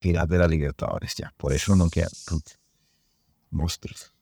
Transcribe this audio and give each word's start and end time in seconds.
final 0.00 0.26
de 0.28 0.38
la 0.38 0.48
Libertadores 0.48 1.14
ya. 1.14 1.32
Por 1.36 1.52
eso 1.52 1.74
no 1.76 1.90
quedan 1.90 2.10
monstruos. 3.50 4.12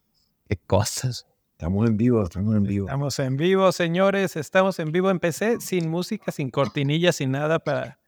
Qué 0.48 0.56
cosas. 0.56 1.26
Estamos 1.52 1.88
en 1.88 1.96
vivo, 1.96 2.22
estamos 2.22 2.54
en 2.54 2.64
vivo. 2.64 2.86
Estamos 2.86 3.18
en 3.18 3.36
vivo, 3.36 3.72
señores. 3.72 4.36
Estamos 4.36 4.78
en 4.78 4.92
vivo. 4.92 5.10
Empecé 5.10 5.60
sin 5.60 5.88
música, 5.88 6.30
sin 6.30 6.50
cortinilla, 6.50 7.12
sin 7.12 7.30
nada 7.30 7.58
para, 7.58 7.98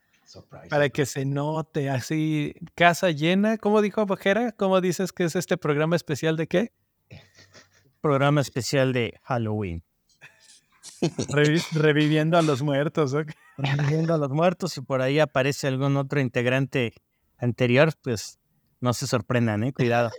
para 0.69 0.91
que 0.91 1.07
se 1.07 1.25
note 1.25 1.89
así. 1.89 2.55
Casa 2.75 3.11
llena. 3.11 3.57
¿Cómo 3.57 3.81
dijo 3.81 4.05
Bojera? 4.05 4.53
¿Cómo 4.53 4.81
dices 4.81 5.13
que 5.13 5.25
es 5.25 5.35
este 5.35 5.57
programa 5.57 5.97
especial 5.97 6.37
de 6.37 6.47
qué? 6.47 6.73
Programa 8.03 8.43
especial 8.43 8.93
de 8.93 9.19
Halloween. 9.23 9.83
reviviendo 11.73 12.37
a 12.37 12.43
los 12.43 12.63
muertos. 12.63 13.15
Reviviendo 13.57 14.15
a 14.15 14.19
los 14.19 14.31
muertos 14.31 14.77
y 14.77 14.83
por 14.83 15.01
ahí 15.01 15.21
aparece 15.21 15.69
algún 15.69 15.97
otro 15.97 16.21
integrante 16.21 16.93
anterior, 17.39 17.93
pues 18.03 18.39
no 18.81 18.93
se 18.93 19.07
sorprendan, 19.07 19.65
¿eh? 19.65 19.73
Cuidado. 19.73 20.11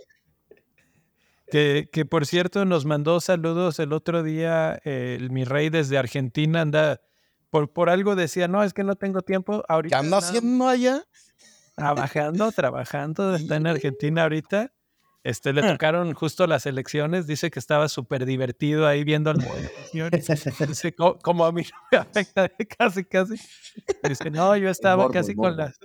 Que, 1.50 1.88
que, 1.92 2.04
por 2.04 2.26
cierto 2.26 2.64
nos 2.64 2.84
mandó 2.84 3.20
saludos 3.20 3.80
el 3.80 3.92
otro 3.92 4.22
día, 4.22 4.80
el, 4.84 5.30
mi 5.30 5.44
rey 5.44 5.68
desde 5.68 5.98
Argentina 5.98 6.60
anda, 6.60 7.00
por, 7.50 7.72
por 7.72 7.90
algo 7.90 8.14
decía, 8.14 8.46
no, 8.46 8.62
es 8.62 8.72
que 8.72 8.84
no 8.84 8.94
tengo 8.94 9.22
tiempo. 9.22 9.64
Ahorita 9.68 9.98
¿Qué 9.98 10.04
anda 10.04 10.18
haciendo 10.18 10.68
allá? 10.68 11.04
Trabajando, 11.74 12.52
trabajando, 12.52 13.34
está 13.34 13.56
en 13.56 13.66
Argentina 13.66 14.22
ahorita. 14.22 14.72
Este, 15.22 15.52
le 15.52 15.62
tocaron 15.62 16.14
justo 16.14 16.46
las 16.46 16.64
elecciones, 16.64 17.26
dice 17.26 17.50
que 17.50 17.58
estaba 17.58 17.88
súper 17.88 18.24
divertido 18.24 18.86
ahí 18.86 19.04
viendo 19.04 19.32
las 19.34 19.46
elecciones. 19.92 20.26
Dice, 20.66 20.94
como 20.94 21.44
a 21.44 21.52
mí 21.52 21.62
no 21.62 21.78
me 21.92 21.98
afecta, 21.98 22.48
casi, 22.78 23.04
casi. 23.04 23.34
Dice, 24.02 24.30
no, 24.30 24.56
yo 24.56 24.70
estaba 24.70 25.10
casi 25.10 25.34
con 25.34 25.56
las... 25.56 25.78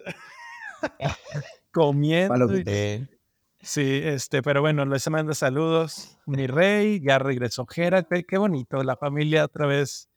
comiendo. 1.72 2.50
Sí, 3.62 4.02
este, 4.04 4.44
pero 4.44 4.62
bueno, 4.62 4.86
les 4.86 5.10
mando 5.10 5.34
saludos. 5.34 6.20
Mi 6.28 6.46
rey, 6.46 7.02
ya 7.04 7.18
regresó 7.18 7.66
Jera, 7.66 8.04
qué, 8.04 8.24
qué 8.24 8.38
bonito, 8.38 8.84
la 8.84 8.96
familia 8.96 9.46
otra 9.46 9.66
vez. 9.66 10.08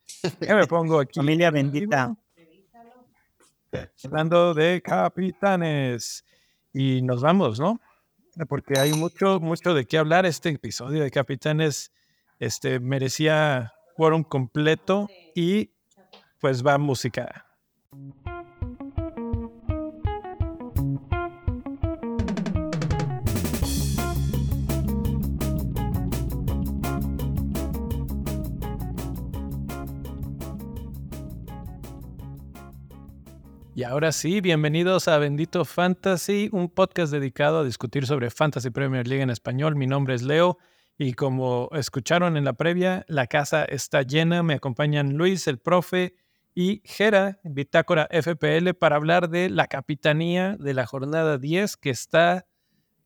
Ya 0.41 0.55
me 0.55 0.66
pongo 0.66 1.00
aquí. 1.00 1.19
Familia 1.19 1.50
bendita. 1.50 2.14
Hablando 4.05 4.52
de 4.52 4.83
capitanes. 4.83 6.25
Y 6.75 7.00
nos 7.03 7.22
vamos, 7.22 7.58
¿no? 7.58 7.80
Porque 8.48 8.78
hay 8.78 8.92
mucho, 8.92 9.41
mucho 9.41 9.72
de 9.72 9.86
qué 9.86 9.98
hablar. 9.98 10.27
Este 10.27 10.50
episodio 10.50 11.03
de 11.03 11.10
capitanes 11.10 11.91
este, 12.38 12.80
merecía 12.80 13.72
quórum 13.97 14.22
completo 14.22 15.08
y 15.34 15.70
pues 16.38 16.64
va 16.64 16.78
música. 16.78 17.47
Ahora 33.89 34.12
sí, 34.12 34.42
bienvenidos 34.42 35.08
a 35.08 35.17
Bendito 35.17 35.64
Fantasy, 35.64 36.50
un 36.53 36.69
podcast 36.69 37.11
dedicado 37.11 37.61
a 37.61 37.64
discutir 37.64 38.06
sobre 38.06 38.31
Fantasy 38.31 38.69
Premier 38.69 39.08
League 39.08 39.22
en 39.22 39.31
español. 39.31 39.77
Mi 39.77 39.86
nombre 39.86 40.14
es 40.14 40.22
Leo 40.22 40.58
y 40.98 41.14
como 41.14 41.70
escucharon 41.72 42.36
en 42.36 42.44
la 42.44 42.53
previa, 42.53 43.06
la 43.09 43.27
casa 43.27 43.64
está 43.64 44.03
llena. 44.03 44.42
Me 44.42 44.55
acompañan 44.55 45.14
Luis, 45.14 45.47
el 45.47 45.59
profe, 45.59 46.14
y 46.55 46.83
Jera, 46.84 47.41
Bitácora 47.44 48.09
FPL, 48.11 48.75
para 48.75 48.97
hablar 48.97 49.31
de 49.31 49.48
la 49.48 49.69
capitanía 49.69 50.56
de 50.59 50.75
la 50.75 50.86
jornada 50.86 51.39
10, 51.39 51.77
que 51.78 51.91
está 51.91 52.47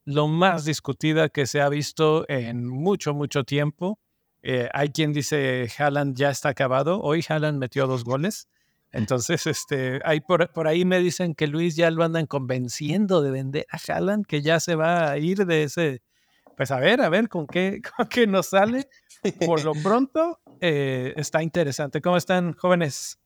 lo 0.05 0.27
más 0.27 0.65
discutida 0.65 1.29
que 1.29 1.47
se 1.47 1.61
ha 1.61 1.69
visto 1.69 2.25
en 2.29 2.67
mucho, 2.67 3.15
mucho 3.15 3.45
tiempo. 3.45 4.01
Eh, 4.43 4.69
hay 4.73 4.89
quien 4.89 5.13
dice 5.13 5.69
Haaland 5.79 6.17
ya 6.17 6.31
está 6.31 6.49
acabado. 6.49 7.01
Hoy 7.01 7.25
Haaland 7.29 7.59
metió 7.59 7.87
dos 7.87 8.03
goles. 8.03 8.49
Entonces, 8.93 9.47
este, 9.47 10.01
ahí 10.05 10.21
por, 10.21 10.53
por, 10.53 10.69
ahí 10.69 10.85
me 10.85 10.99
dicen 10.99 11.35
que 11.35 11.47
Luis 11.47 11.77
ya 11.77 11.91
lo 11.91 12.05
andan 12.05 12.27
convenciendo 12.27 13.23
de 13.23 13.31
vender 13.31 13.67
a 13.71 13.79
Haaland, 13.79 14.27
que 14.27 14.43
ya 14.43 14.61
se 14.61 14.75
va 14.75 15.11
a 15.11 15.19
ir 15.19 15.47
de 15.47 15.63
ese. 15.65 16.03
Pues 16.57 16.71
a 16.71 16.79
ver, 16.79 17.01
a 17.01 17.09
ver 17.09 17.29
con 17.29 17.47
qué, 17.47 17.81
con 17.97 18.07
qué 18.09 18.27
nos 18.27 18.49
sale. 18.49 18.89
Por 19.47 19.65
lo 19.65 19.73
pronto, 19.73 20.41
eh, 20.61 21.15
está 21.17 21.43
interesante. 21.43 22.03
¿Cómo 22.03 22.19
están, 22.19 22.53
jóvenes? 22.53 23.19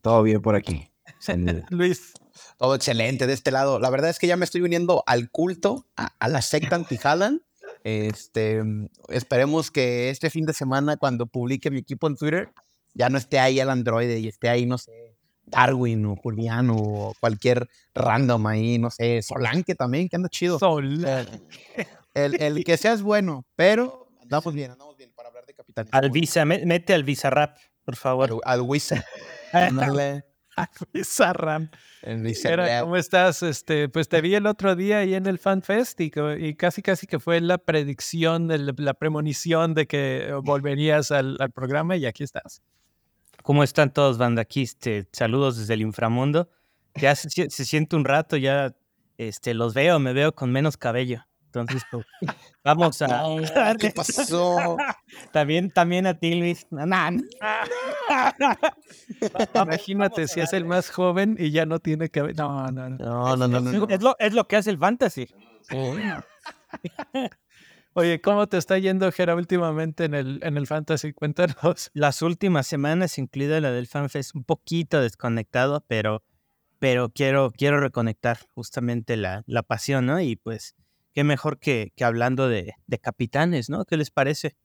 Todo 0.00 0.22
bien 0.24 0.42
por 0.42 0.56
aquí. 0.56 0.90
Luis. 1.70 2.14
Todo 2.58 2.74
excelente 2.74 3.26
de 3.26 3.32
este 3.32 3.52
lado. 3.52 3.78
La 3.78 3.90
verdad 3.90 4.10
es 4.10 4.18
que 4.18 4.26
ya 4.26 4.36
me 4.36 4.44
estoy 4.44 4.62
uniendo 4.62 5.04
al 5.06 5.30
culto, 5.30 5.86
a, 5.96 6.12
a 6.18 6.28
la 6.28 6.42
secta 6.42 6.76
anti-Haaland. 6.76 7.42
Este, 7.84 8.62
esperemos 9.08 9.70
que 9.70 10.10
este 10.10 10.30
fin 10.30 10.46
de 10.46 10.52
semana, 10.52 10.96
cuando 10.96 11.26
publique 11.26 11.70
mi 11.70 11.78
equipo 11.78 12.06
en 12.06 12.16
Twitter, 12.16 12.52
ya 12.94 13.08
no 13.08 13.18
esté 13.18 13.38
ahí 13.38 13.60
el 13.60 13.70
androide 13.70 14.18
y 14.18 14.28
esté 14.28 14.48
ahí, 14.48 14.66
no 14.66 14.78
sé, 14.78 15.16
Darwin 15.44 16.04
o 16.06 16.16
Juliano 16.16 16.76
o 16.76 17.14
cualquier 17.20 17.68
random 17.94 18.46
ahí, 18.46 18.78
no 18.78 18.90
sé, 18.90 19.22
Solanque 19.22 19.74
también, 19.74 20.08
que 20.08 20.16
anda 20.16 20.28
chido. 20.28 20.58
Solanque. 20.58 21.86
El, 22.14 22.40
el, 22.40 22.64
que 22.64 22.76
sea 22.76 22.92
es 22.92 23.02
bueno, 23.02 23.46
pero 23.56 24.08
andamos 24.20 24.52
bien, 24.54 24.70
andamos 24.70 24.96
bien 24.96 25.12
para 25.14 25.28
hablar 25.28 25.46
de 25.46 25.54
Capitán. 25.54 25.88
Al 25.90 26.10
visa, 26.10 26.44
mete 26.44 26.92
al 26.94 27.04
visa 27.04 27.30
rap, 27.30 27.56
por 27.84 27.96
favor. 27.96 28.40
Al, 28.44 28.60
al 28.60 28.66
visa. 28.68 29.04
Bizarram. 30.92 31.70
¿Cómo 32.80 32.96
estás? 32.96 33.42
Este, 33.42 33.88
pues 33.88 34.08
te 34.08 34.20
vi 34.20 34.34
el 34.34 34.46
otro 34.46 34.76
día 34.76 34.98
ahí 34.98 35.14
en 35.14 35.26
el 35.26 35.38
FanFest 35.38 36.00
y, 36.00 36.12
y 36.38 36.54
casi 36.54 36.82
casi 36.82 37.06
que 37.06 37.18
fue 37.18 37.40
la 37.40 37.58
predicción, 37.58 38.48
la 38.76 38.94
premonición 38.94 39.74
de 39.74 39.86
que 39.86 40.34
volverías 40.42 41.10
al, 41.10 41.36
al, 41.40 41.50
programa 41.50 41.96
y 41.96 42.06
aquí 42.06 42.24
estás. 42.24 42.62
¿Cómo 43.42 43.64
están 43.64 43.92
todos, 43.92 44.18
banda? 44.18 44.42
Aquí 44.42 44.62
este, 44.62 45.08
saludos 45.12 45.58
desde 45.58 45.74
el 45.74 45.82
inframundo. 45.82 46.48
Ya 46.94 47.16
se, 47.16 47.28
se, 47.30 47.64
siente 47.64 47.96
un 47.96 48.04
rato, 48.04 48.36
ya 48.36 48.74
este, 49.18 49.54
los 49.54 49.74
veo, 49.74 49.98
me 49.98 50.12
veo 50.12 50.32
con 50.34 50.52
menos 50.52 50.76
cabello. 50.76 51.26
Entonces, 51.46 51.82
pues, 51.90 52.06
vamos 52.64 53.02
a. 53.02 53.24
¿Qué 53.78 53.90
pasó? 53.90 54.76
también, 55.32 55.70
también 55.70 56.06
a 56.06 56.18
ti, 56.18 56.34
Luis. 56.34 56.66
Imagínate 59.54 60.28
si 60.28 60.40
es 60.40 60.52
el 60.52 60.64
más 60.64 60.90
joven 60.90 61.36
y 61.38 61.50
ya 61.50 61.66
no 61.66 61.78
tiene 61.78 62.08
ver. 62.22 62.36
No, 62.36 62.66
no, 62.68 62.88
no. 62.88 62.96
No, 62.96 63.36
no, 63.36 63.48
no, 63.48 63.60
no. 63.60 63.88
Es, 63.88 64.00
lo, 64.00 64.16
es 64.18 64.32
lo 64.32 64.48
que 64.48 64.56
hace 64.56 64.70
el 64.70 64.78
fantasy. 64.78 65.28
Oye, 67.94 68.22
¿cómo 68.22 68.46
te 68.46 68.56
está 68.56 68.78
yendo, 68.78 69.12
Jera, 69.12 69.34
últimamente 69.34 70.06
en 70.06 70.14
el, 70.14 70.40
en 70.42 70.56
el 70.56 70.66
fantasy? 70.66 71.12
Cuéntanos. 71.12 71.90
Las 71.92 72.22
últimas 72.22 72.66
semanas, 72.66 73.18
incluida 73.18 73.60
la 73.60 73.70
del 73.70 73.86
FanFest, 73.86 74.34
un 74.34 74.44
poquito 74.44 75.02
desconectado, 75.02 75.84
pero, 75.86 76.22
pero 76.78 77.10
quiero, 77.10 77.50
quiero 77.50 77.80
reconectar 77.80 78.38
justamente 78.54 79.18
la, 79.18 79.44
la 79.46 79.62
pasión, 79.62 80.06
¿no? 80.06 80.18
Y 80.20 80.36
pues 80.36 80.74
qué 81.12 81.22
mejor 81.22 81.58
que, 81.58 81.92
que 81.94 82.04
hablando 82.04 82.48
de, 82.48 82.72
de, 82.86 82.98
capitanes, 82.98 83.68
¿no? 83.68 83.84
¿Qué 83.84 83.98
les 83.98 84.10
parece? 84.10 84.56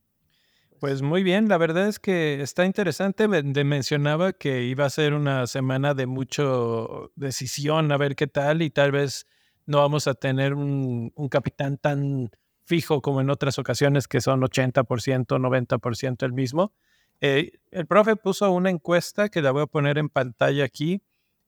Pues 0.80 1.02
muy 1.02 1.22
bien, 1.22 1.50
la 1.50 1.58
verdad 1.58 1.86
es 1.86 1.98
que 1.98 2.40
está 2.40 2.64
interesante. 2.64 3.28
Mencionaba 3.28 4.32
que 4.32 4.62
iba 4.62 4.86
a 4.86 4.90
ser 4.90 5.12
una 5.12 5.46
semana 5.46 5.92
de 5.92 6.06
mucho 6.06 7.12
decisión, 7.14 7.92
a 7.92 7.98
ver 7.98 8.16
qué 8.16 8.26
tal, 8.26 8.62
y 8.62 8.70
tal 8.70 8.90
vez 8.90 9.26
no 9.66 9.78
vamos 9.78 10.06
a 10.06 10.14
tener 10.14 10.54
un, 10.54 11.12
un 11.14 11.28
capitán 11.28 11.76
tan 11.76 12.30
fijo 12.68 13.00
como 13.00 13.22
en 13.22 13.30
otras 13.30 13.58
ocasiones, 13.58 14.06
que 14.06 14.20
son 14.20 14.42
80%, 14.42 14.84
90% 15.26 16.22
el 16.26 16.32
mismo. 16.34 16.72
Eh, 17.20 17.52
el 17.70 17.86
profe 17.86 18.14
puso 18.14 18.50
una 18.52 18.68
encuesta 18.68 19.30
que 19.30 19.40
la 19.40 19.50
voy 19.50 19.62
a 19.62 19.66
poner 19.66 19.96
en 19.96 20.10
pantalla 20.10 20.64
aquí. 20.64 21.02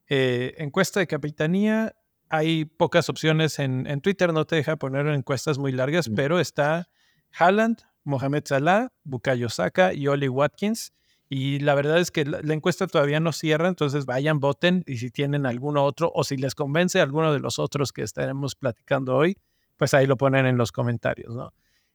Eh, 0.08 0.54
encuesta 0.56 0.98
de 0.98 1.06
capitanía 1.06 1.94
hay 2.31 2.64
pocas 2.64 3.08
opciones 3.08 3.58
en, 3.58 3.87
en, 3.87 4.00
Twitter, 4.00 4.32
no 4.32 4.46
te 4.46 4.56
deja 4.56 4.76
poner 4.76 5.06
encuestas 5.08 5.58
muy 5.58 5.72
largas, 5.72 6.08
mm. 6.08 6.14
pero 6.14 6.40
está 6.40 6.88
Haaland, 7.38 7.82
Mohamed 8.05 8.44
Salah, 8.46 8.88
Bukayo 9.05 9.49
Saka 9.50 9.93
y 9.93 10.06
Oli 10.08 10.28
Watkins. 10.28 10.93
Y 11.28 11.61
la 11.61 11.75
verdad 11.75 11.99
es 11.99 12.11
que 12.11 12.25
la, 12.25 12.40
la, 12.43 12.55
encuesta 12.55 12.87
todavía 12.87 13.20
no 13.20 13.32
cierra, 13.32 13.69
entonces 13.69 14.06
vayan, 14.06 14.40
voten 14.40 14.84
y 14.87 14.96
si 14.96 15.11
tienen 15.11 15.44
alguno 15.44 15.84
otro 15.84 16.11
o 16.14 16.25
si 16.25 16.37
les 16.37 16.55
convence 16.55 17.00
alguno 17.00 17.32
de 17.32 17.40
los 17.40 17.58
otros 17.58 17.93
que 17.93 18.02
estaremos 18.02 18.56
platicando 18.56 19.17
hoy, 19.17 19.37
pues 19.81 19.94
ahí 19.94 20.06
lo 20.06 20.19
ponen 20.19 20.44
en 20.44 20.59
los 20.59 20.73
comentarios. 20.73 21.35
¿no? 21.35 21.55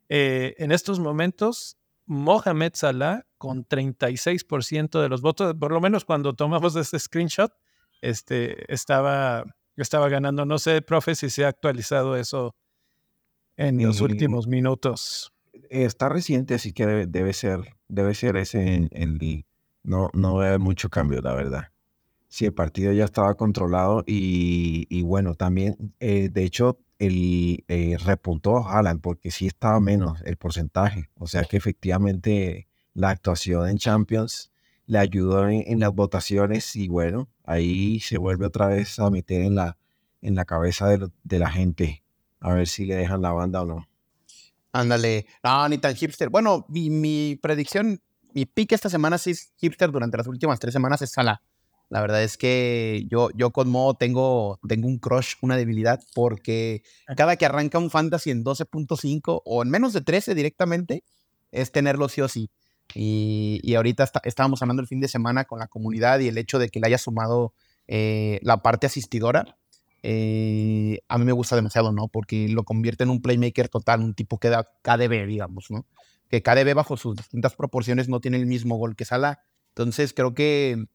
Eh, 0.10 0.56
en 0.58 0.72
estos 0.72 1.00
momentos, 1.00 1.78
Mohamed 2.08 2.72
Salah 2.74 3.28
con 3.38 3.64
36% 3.64 5.00
de 5.00 5.08
los 5.08 5.22
votos, 5.22 5.54
por 5.54 5.72
lo 5.72 5.80
menos 5.80 6.04
cuando 6.04 6.34
tomamos 6.34 6.76
este 6.76 6.98
screenshot, 6.98 7.54
este, 8.02 8.74
estaba 8.74 9.46
estaba 9.78 10.10
ganando. 10.10 10.48
No 10.48 10.58
sé, 10.58 10.82
profe, 10.82 11.14
si 11.14 11.30
se 11.30 11.46
ha 11.46 11.50
actualizado 11.50 12.16
eso 12.16 12.56
en 13.56 13.84
los 13.86 14.02
últimos 14.02 14.48
minutos. 14.48 15.32
Está 15.70 16.10
reciente, 16.10 16.56
así 16.56 16.74
que 16.74 16.88
debe, 16.88 17.06
debe 17.06 17.34
ser, 17.34 17.60
debe 17.88 18.16
ser 18.16 18.36
ese 18.38 18.74
en, 18.74 18.90
en 18.94 19.46
No, 19.84 20.10
no 20.14 20.38
veo 20.38 20.58
mucho 20.58 20.90
cambio, 20.90 21.22
la 21.22 21.36
verdad. 21.36 21.68
Sí, 22.30 22.46
el 22.46 22.54
partido 22.56 22.92
ya 22.94 23.06
estaba 23.06 23.36
controlado 23.36 24.04
y, 24.08 25.04
bueno, 25.04 25.36
también, 25.36 25.94
eh, 26.00 26.30
de 26.30 26.44
hecho, 26.44 26.80
el 27.00 27.64
eh, 27.68 27.98
repuntó 28.04 28.66
Haaland 28.68 29.02
porque 29.02 29.32
sí 29.32 29.48
estaba 29.48 29.80
menos 29.80 30.22
el 30.26 30.38
porcentaje. 30.38 31.10
O 31.16 31.28
sea 31.28 31.44
que 31.44 31.58
efectivamente 31.58 32.68
la 32.94 33.10
actuación 33.10 33.70
en 33.70 33.78
Champions 33.78 34.52
le 34.88 35.00
ayudó 35.00 35.48
en, 35.50 35.80
las 35.80 35.94
votaciones 35.94 36.76
y 36.76 36.88
bueno, 36.88 37.28
ahí 37.44 38.00
se 38.00 38.18
vuelve 38.18 38.46
otra 38.46 38.68
vez 38.68 39.00
a 39.00 39.10
meter 39.10 39.42
en 39.42 39.56
la, 39.56 39.78
en 40.22 40.36
la 40.36 40.46
cabeza 40.46 40.88
de, 40.88 41.40
la 41.40 41.50
gente. 41.50 42.04
A 42.40 42.54
ver 42.54 42.68
si 42.68 42.86
le 42.86 42.96
dejan 42.96 43.22
la 43.22 43.32
banda 43.32 43.64
o 43.64 43.66
no. 43.66 43.88
Ándale, 44.72 45.26
no, 45.44 45.68
ni 45.70 45.78
tan 45.78 45.96
hipster. 45.96 46.30
Bueno, 46.30 46.66
mi, 46.70 46.90
mi 46.90 47.40
predicción, 47.42 48.00
mi 48.34 48.46
pick 48.46 48.74
esta 48.74 48.90
semana 48.90 49.18
sí 49.18 49.32
es 49.32 49.54
hipster 49.58 49.92
durante 49.92 50.18
las 50.18 50.28
últimas 50.28 50.60
tres 50.60 50.74
semanas 50.74 51.02
es 51.02 51.12
Salah. 51.12 51.42
La 51.90 52.02
verdad 52.02 52.24
es 52.24 52.38
que 52.38 53.06
yo, 53.10 53.30
yo 53.36 53.52
con 53.52 53.70
Mo 53.70 53.94
tengo, 53.94 54.60
tengo 54.68 54.88
un 54.88 54.98
crush, 54.98 55.36
una 55.42 55.56
debilidad, 55.56 56.02
porque 56.14 56.84
cada 57.16 57.36
que 57.36 57.46
arranca 57.46 57.78
un 57.78 57.92
fantasy 57.92 58.32
en 58.32 58.44
12.5 58.44 59.42
o 59.46 59.64
en 59.64 59.70
menos 59.70 59.94
de 59.94 60.02
13 60.02 60.34
directamente, 60.36 61.04
es 61.52 61.72
tenerlo 61.72 62.10
sí 62.10 62.22
o 62.22 62.28
sí. 62.28 62.50
Y, 62.94 63.60
y 63.64 63.76
ahorita 63.76 64.10
estábamos 64.24 64.62
hablando 64.62 64.82
el 64.82 64.88
fin 64.88 65.00
de 65.00 65.08
semana 65.08 65.46
con 65.46 65.60
la 65.60 65.68
comunidad 65.68 66.20
y 66.20 66.28
el 66.28 66.38
hecho 66.38 66.60
de 66.60 66.70
que 66.70 66.80
le 66.80 66.88
haya 66.88 66.98
sumado 66.98 67.54
eh, 67.88 68.40
la 68.42 68.62
parte 68.62 68.88
asistidora, 68.88 69.58
eh, 70.04 71.00
a 71.08 71.18
mí 71.18 71.26
me 71.26 71.32
gusta 71.32 71.56
demasiado, 71.56 71.92
¿no? 71.92 72.08
Porque 72.08 72.48
lo 72.48 72.64
convierte 72.64 73.04
en 73.04 73.10
un 73.10 73.22
playmaker 73.22 73.70
total, 73.70 74.02
un 74.02 74.14
tipo 74.14 74.38
que 74.40 74.50
da 74.50 74.70
KDB, 74.82 75.26
digamos, 75.28 75.72
¿no? 75.72 75.86
Que 76.30 76.42
KDB 76.42 76.74
bajo 76.76 76.98
sus 76.98 77.16
distintas 77.16 77.56
proporciones 77.56 78.10
no 78.10 78.20
tiene 78.20 78.38
el 78.38 78.46
mismo 78.46 78.78
gol 78.78 78.96
que 78.96 79.06
Salah. 79.06 79.40
Entonces 79.70 80.14
creo 80.14 80.34
que 80.34 80.86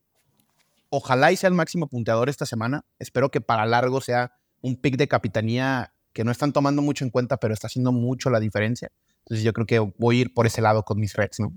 Ojalá 0.91 1.33
y 1.33 1.37
sea 1.37 1.49
el 1.49 1.55
máximo 1.55 1.89
punteador 1.89 2.29
esta 2.29 2.47
semana. 2.47 2.85
Espero 2.99 3.31
que 3.31 3.41
para 3.41 3.65
largo 3.65 4.01
sea 4.01 4.33
un 4.61 4.77
pick 4.77 4.97
de 4.97 5.09
capitanía 5.09 5.95
que 6.13 6.25
no 6.25 6.33
están 6.33 6.53
tomando 6.53 6.83
mucho 6.83 7.05
en 7.05 7.11
cuenta, 7.11 7.39
pero 7.39 7.55
está 7.55 7.69
haciendo 7.69 7.93
mucho 7.93 8.31
la 8.31 8.41
diferencia. 8.41 8.91
Entonces 9.21 9.45
yo 9.45 9.53
creo 9.53 9.67
que 9.67 9.79
voy 9.79 10.19
a 10.19 10.21
ir 10.23 10.35
por 10.35 10.47
ese 10.47 10.61
lado 10.61 10.83
con 10.83 10.99
mis 10.99 11.15
Reds, 11.15 11.41
¿no? 11.41 11.57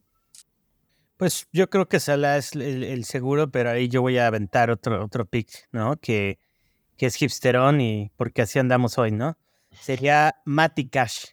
Pues 1.17 1.47
yo 1.51 1.69
creo 1.69 1.87
que 1.87 1.99
Salah 1.99 2.37
es 2.37 2.53
el, 2.53 3.05
seguro, 3.05 3.51
pero 3.51 3.71
ahí 3.71 3.87
yo 3.87 4.01
voy 4.01 4.17
a 4.17 4.27
aventar 4.27 4.69
otro, 4.69 5.03
otro 5.03 5.25
pick, 5.25 5.67
¿no? 5.71 5.97
Que, 5.97 6.39
que 6.97 7.07
es 7.07 7.21
hipsterón 7.21 7.81
y 7.81 8.11
porque 8.15 8.43
así 8.43 8.59
andamos 8.59 8.97
hoy, 8.97 9.11
¿no? 9.11 9.37
Sería 9.71 10.35
Mati 10.45 10.89
Cash. 10.89 11.25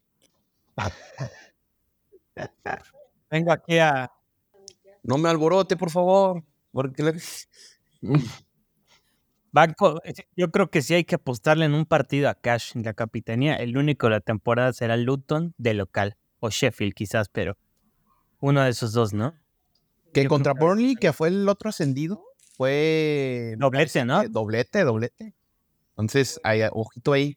Vengo 3.31 3.53
aquí 3.53 3.79
a... 3.79 4.11
No 5.03 5.19
me 5.19 5.29
alborote, 5.29 5.77
por 5.77 5.91
favor. 5.91 6.43
Porque 6.73 7.03
Banco, 9.53 10.01
yo 10.37 10.51
creo 10.51 10.71
que 10.71 10.81
sí 10.81 10.95
hay 10.95 11.05
que 11.05 11.17
apostarle 11.17 11.65
en 11.65 11.75
un 11.75 11.85
partido 11.85 12.29
a 12.29 12.35
Cash 12.35 12.73
en 12.77 12.85
la 12.85 12.95
capitanía. 12.95 13.57
El 13.57 13.77
único 13.77 14.07
de 14.07 14.13
la 14.13 14.21
temporada 14.21 14.73
será 14.73 14.97
Luton 14.97 15.55
de 15.59 15.75
local 15.75 16.17
o 16.39 16.51
Sheffield 16.51 16.95
quizás, 16.95 17.29
pero 17.29 17.57
uno 18.41 18.63
de 18.63 18.71
esos 18.71 18.93
dos, 18.93 19.13
¿no? 19.13 19.35
Que 20.13 20.27
contra 20.27 20.55
Burnley, 20.55 20.97
que 20.97 21.13
fue 21.13 21.29
el 21.29 21.49
otro 21.49 21.71
ascendido, 21.71 22.25
fue 22.57 23.55
doblete, 23.59 24.05
¿no? 24.05 24.27
Doblete, 24.29 24.85
doblete. 24.85 25.35
Entonces, 25.91 26.41
ojito 26.73 27.13
ahí. 27.13 27.37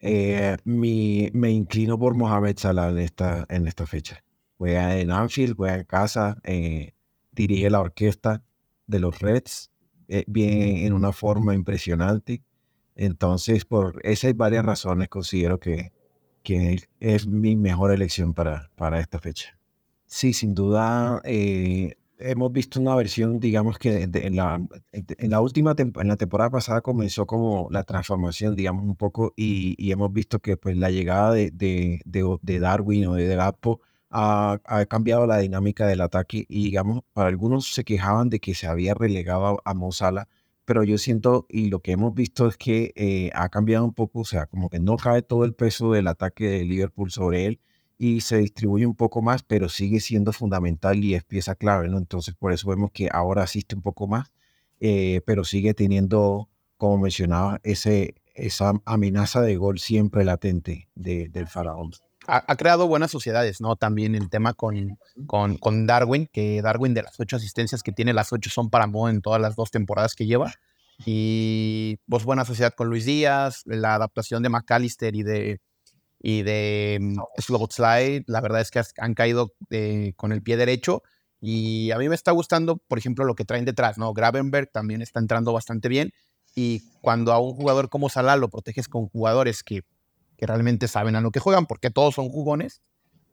Eh, 0.00 0.56
me 0.64 1.50
inclino 1.50 1.98
por 1.98 2.16
Mohamed 2.16 2.58
Salah 2.58 2.90
en 2.90 2.98
esta, 2.98 3.46
en 3.48 3.68
esta 3.68 3.86
fecha. 3.86 4.24
Juega 4.58 4.98
en 4.98 5.10
Anfield, 5.10 5.56
juega 5.56 5.76
en 5.76 5.84
casa, 5.84 6.36
eh, 6.44 6.94
dirige 7.30 7.70
la 7.70 7.80
orquesta 7.80 8.42
de 8.86 8.98
los 9.00 9.20
Reds 9.20 9.71
eh, 10.14 10.24
viene 10.26 10.86
en 10.86 10.92
una 10.92 11.12
forma 11.12 11.54
impresionante. 11.54 12.42
Entonces, 12.96 13.64
por 13.64 14.00
esas 14.04 14.36
varias 14.36 14.64
razones, 14.64 15.08
considero 15.08 15.58
que, 15.58 15.92
que 16.42 16.78
es 17.00 17.26
mi 17.26 17.56
mejor 17.56 17.92
elección 17.92 18.34
para, 18.34 18.70
para 18.76 19.00
esta 19.00 19.18
fecha. 19.18 19.58
Sí, 20.04 20.34
sin 20.34 20.54
duda, 20.54 21.22
eh, 21.24 21.94
hemos 22.18 22.52
visto 22.52 22.78
una 22.78 22.94
versión, 22.94 23.40
digamos 23.40 23.78
que 23.78 24.02
en, 24.02 24.36
la, 24.36 24.60
en 24.92 25.30
la 25.30 25.40
última 25.40 25.74
en 25.78 26.08
la 26.08 26.16
temporada 26.16 26.50
pasada 26.50 26.82
comenzó 26.82 27.24
como 27.26 27.68
la 27.70 27.84
transformación, 27.84 28.54
digamos, 28.54 28.84
un 28.84 28.96
poco, 28.96 29.32
y, 29.34 29.74
y 29.78 29.92
hemos 29.92 30.12
visto 30.12 30.40
que 30.40 30.58
pues 30.58 30.76
la 30.76 30.90
llegada 30.90 31.32
de, 31.32 31.50
de, 31.52 32.02
de, 32.04 32.60
Darwin 32.60 33.06
o 33.06 33.14
de 33.14 33.34
Gapo 33.34 33.80
ha, 34.12 34.86
cambiado 34.88 35.26
la 35.26 35.38
dinámica 35.38 35.86
del 35.86 36.02
ataque 36.02 36.44
y 36.48 36.64
digamos, 36.64 37.02
para 37.12 37.28
algunos 37.28 37.72
se 37.72 37.84
quejaban 37.84 38.28
de 38.28 38.40
que 38.40 38.54
se 38.54 38.66
había 38.66 38.94
relegado 38.94 39.60
a, 39.64 39.74
Mozala, 39.74 40.28
pero 40.64 40.84
yo 40.84 40.98
siento 40.98 41.46
y 41.48 41.70
lo 41.70 41.80
que 41.80 41.92
hemos 41.92 42.14
visto 42.14 42.46
es 42.46 42.56
que 42.56 42.92
eh, 42.94 43.30
ha 43.34 43.48
cambiado 43.48 43.84
un 43.84 43.94
poco, 43.94 44.20
o 44.20 44.24
sea, 44.24 44.46
como 44.46 44.68
que 44.68 44.80
no 44.80 44.96
cae 44.96 45.22
todo 45.22 45.44
el 45.44 45.54
peso 45.54 45.92
del 45.92 46.08
ataque 46.08 46.48
de 46.48 46.64
Liverpool 46.64 47.10
sobre 47.10 47.46
él 47.46 47.60
y 47.98 48.20
se 48.20 48.38
distribuye 48.38 48.86
un 48.86 48.94
poco 48.94 49.22
más, 49.22 49.42
pero 49.42 49.68
sigue 49.68 50.00
siendo 50.00 50.32
fundamental 50.32 51.02
y 51.02 51.14
es 51.14 51.24
pieza 51.24 51.54
clave, 51.54 51.88
¿no? 51.88 51.98
Entonces 51.98 52.34
por 52.34 52.52
eso 52.52 52.68
vemos 52.68 52.90
que 52.92 53.08
ahora 53.12 53.42
asiste 53.44 53.74
un 53.74 53.82
poco 53.82 54.06
más, 54.08 54.32
eh, 54.80 55.22
pero 55.26 55.44
sigue 55.44 55.74
teniendo, 55.74 56.48
como 56.76 56.98
mencionaba, 56.98 57.60
ese, 57.62 58.14
esa 58.34 58.74
amenaza 58.84 59.40
de 59.40 59.56
gol 59.56 59.78
siempre 59.78 60.24
latente 60.24 60.88
del 60.94 61.46
faraón 61.46 61.92
ha, 62.26 62.56
creado 62.56 62.86
buenas 62.86 63.10
sociedades, 63.10 63.60
¿no? 63.60 63.76
También 63.76 64.14
el 64.14 64.30
tema 64.30 64.54
con, 64.54 64.98
con, 65.26 65.56
con, 65.56 65.86
Darwin, 65.86 66.28
que 66.32 66.62
Darwin 66.62 66.94
de 66.94 67.02
las 67.02 67.18
ocho 67.18 67.36
asistencias 67.36 67.82
que 67.82 67.92
tiene, 67.92 68.12
las 68.12 68.32
ocho 68.32 68.50
son 68.50 68.70
para 68.70 68.86
Mo 68.86 69.08
en 69.08 69.20
todas 69.20 69.40
las 69.40 69.56
dos 69.56 69.70
temporadas 69.70 70.14
que 70.14 70.26
lleva. 70.26 70.52
Y 71.04 71.98
pues 72.08 72.24
buena 72.24 72.44
sociedad 72.44 72.72
con 72.76 72.88
Luis 72.88 73.04
Díaz, 73.06 73.62
la 73.64 73.94
adaptación 73.94 74.42
de 74.42 74.50
McAllister 74.50 75.16
y 75.16 75.22
de, 75.22 75.60
y 76.20 76.42
de 76.42 76.98
um, 77.00 77.66
Slide, 77.70 78.24
la 78.26 78.40
verdad 78.40 78.60
es 78.60 78.70
que 78.70 78.82
han 78.98 79.14
caído 79.14 79.52
eh, 79.70 80.12
con 80.16 80.32
el 80.32 80.42
pie 80.42 80.56
derecho. 80.56 81.02
Y 81.40 81.90
a 81.90 81.98
mí 81.98 82.08
me 82.08 82.14
está 82.14 82.30
gustando, 82.30 82.76
por 82.76 82.98
ejemplo, 82.98 83.24
lo 83.24 83.34
que 83.34 83.44
traen 83.44 83.64
detrás, 83.64 83.98
¿no? 83.98 84.12
Gravenberg 84.12 84.70
también 84.70 85.02
está 85.02 85.18
entrando 85.18 85.52
bastante 85.52 85.88
bien. 85.88 86.12
Y 86.54 86.82
cuando 87.00 87.32
a 87.32 87.40
un 87.40 87.54
jugador 87.54 87.88
como 87.88 88.08
Salah 88.08 88.36
lo 88.36 88.48
proteges 88.48 88.86
con 88.86 89.08
jugadores 89.08 89.64
que 89.64 89.82
que 90.42 90.46
realmente 90.48 90.88
saben 90.88 91.14
a 91.14 91.20
lo 91.20 91.30
que 91.30 91.38
juegan, 91.38 91.66
porque 91.66 91.92
todos 91.92 92.16
son 92.16 92.28
jugones, 92.28 92.82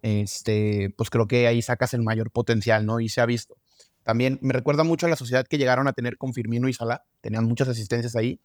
este, 0.04 0.94
pues 0.96 1.10
creo 1.10 1.28
que 1.28 1.48
ahí 1.48 1.60
sacas 1.64 1.96
el 1.96 2.04
mayor 2.04 2.30
potencial, 2.30 2.86
¿no? 2.86 3.00
Y 3.00 3.10
se 3.10 3.20
ha 3.20 3.26
visto. 3.26 3.56
También 4.04 4.38
me 4.44 4.54
recuerda 4.54 4.84
mucho 4.84 5.08
a 5.08 5.10
la 5.10 5.16
sociedad 5.16 5.48
que 5.48 5.58
llegaron 5.58 5.88
a 5.88 5.94
tener 5.94 6.20
con 6.20 6.36
Firmino 6.36 6.70
y 6.70 6.74
Salah, 6.74 7.04
tenían 7.22 7.46
muchas 7.46 7.68
asistencias 7.68 8.16
ahí. 8.16 8.40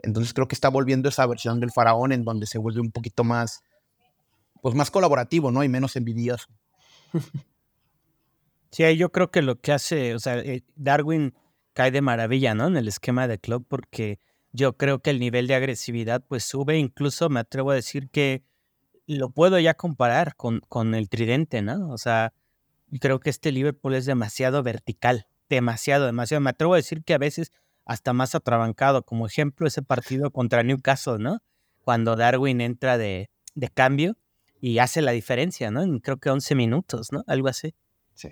Entonces 0.00 0.34
creo 0.34 0.48
que 0.48 0.56
está 0.56 0.68
volviendo 0.68 1.08
esa 1.08 1.24
versión 1.26 1.60
del 1.60 1.70
faraón 1.70 2.10
en 2.10 2.24
donde 2.24 2.48
se 2.48 2.58
vuelve 2.58 2.80
un 2.80 2.90
poquito 2.90 3.22
más, 3.22 3.60
pues 4.62 4.74
más 4.74 4.90
colaborativo, 4.90 5.52
¿no? 5.52 5.62
Y 5.62 5.68
menos 5.68 5.94
envidioso. 5.94 6.48
Sí, 8.70 8.96
yo 8.98 9.10
creo 9.12 9.30
que 9.30 9.40
lo 9.40 9.58
que 9.58 9.72
hace, 9.72 10.14
o 10.14 10.18
sea, 10.18 10.40
eh, 10.40 10.62
Darwin 10.76 11.32
cae 11.72 11.90
de 11.90 12.02
maravilla, 12.02 12.54
¿no? 12.54 12.66
En 12.66 12.76
el 12.76 12.86
esquema 12.86 13.26
de 13.26 13.38
club 13.38 13.64
porque 13.66 14.20
yo 14.58 14.76
creo 14.76 14.98
que 14.98 15.10
el 15.10 15.20
nivel 15.20 15.46
de 15.46 15.54
agresividad 15.54 16.24
pues 16.26 16.42
sube, 16.42 16.76
incluso 16.78 17.28
me 17.28 17.38
atrevo 17.38 17.70
a 17.70 17.76
decir 17.76 18.10
que 18.10 18.42
lo 19.06 19.30
puedo 19.30 19.58
ya 19.60 19.74
comparar 19.74 20.34
con, 20.34 20.62
con 20.68 20.96
el 20.96 21.08
tridente, 21.08 21.62
¿no? 21.62 21.90
O 21.90 21.96
sea, 21.96 22.34
creo 23.00 23.20
que 23.20 23.30
este 23.30 23.52
Liverpool 23.52 23.94
es 23.94 24.04
demasiado 24.04 24.64
vertical, 24.64 25.28
demasiado, 25.48 26.06
demasiado. 26.06 26.40
Me 26.40 26.50
atrevo 26.50 26.74
a 26.74 26.78
decir 26.78 27.04
que 27.04 27.14
a 27.14 27.18
veces 27.18 27.52
hasta 27.84 28.12
más 28.12 28.34
atrabancado, 28.34 29.04
como 29.04 29.26
ejemplo 29.26 29.68
ese 29.68 29.82
partido 29.82 30.32
contra 30.32 30.64
Newcastle, 30.64 31.18
¿no? 31.20 31.38
Cuando 31.84 32.16
Darwin 32.16 32.60
entra 32.60 32.98
de, 32.98 33.30
de 33.54 33.68
cambio 33.68 34.16
y 34.60 34.78
hace 34.78 35.02
la 35.02 35.12
diferencia, 35.12 35.70
¿no? 35.70 35.82
En 35.82 36.00
creo 36.00 36.16
que 36.18 36.30
11 36.30 36.56
minutos, 36.56 37.12
¿no? 37.12 37.22
Algo 37.28 37.46
así. 37.46 37.76
Sí. 38.12 38.30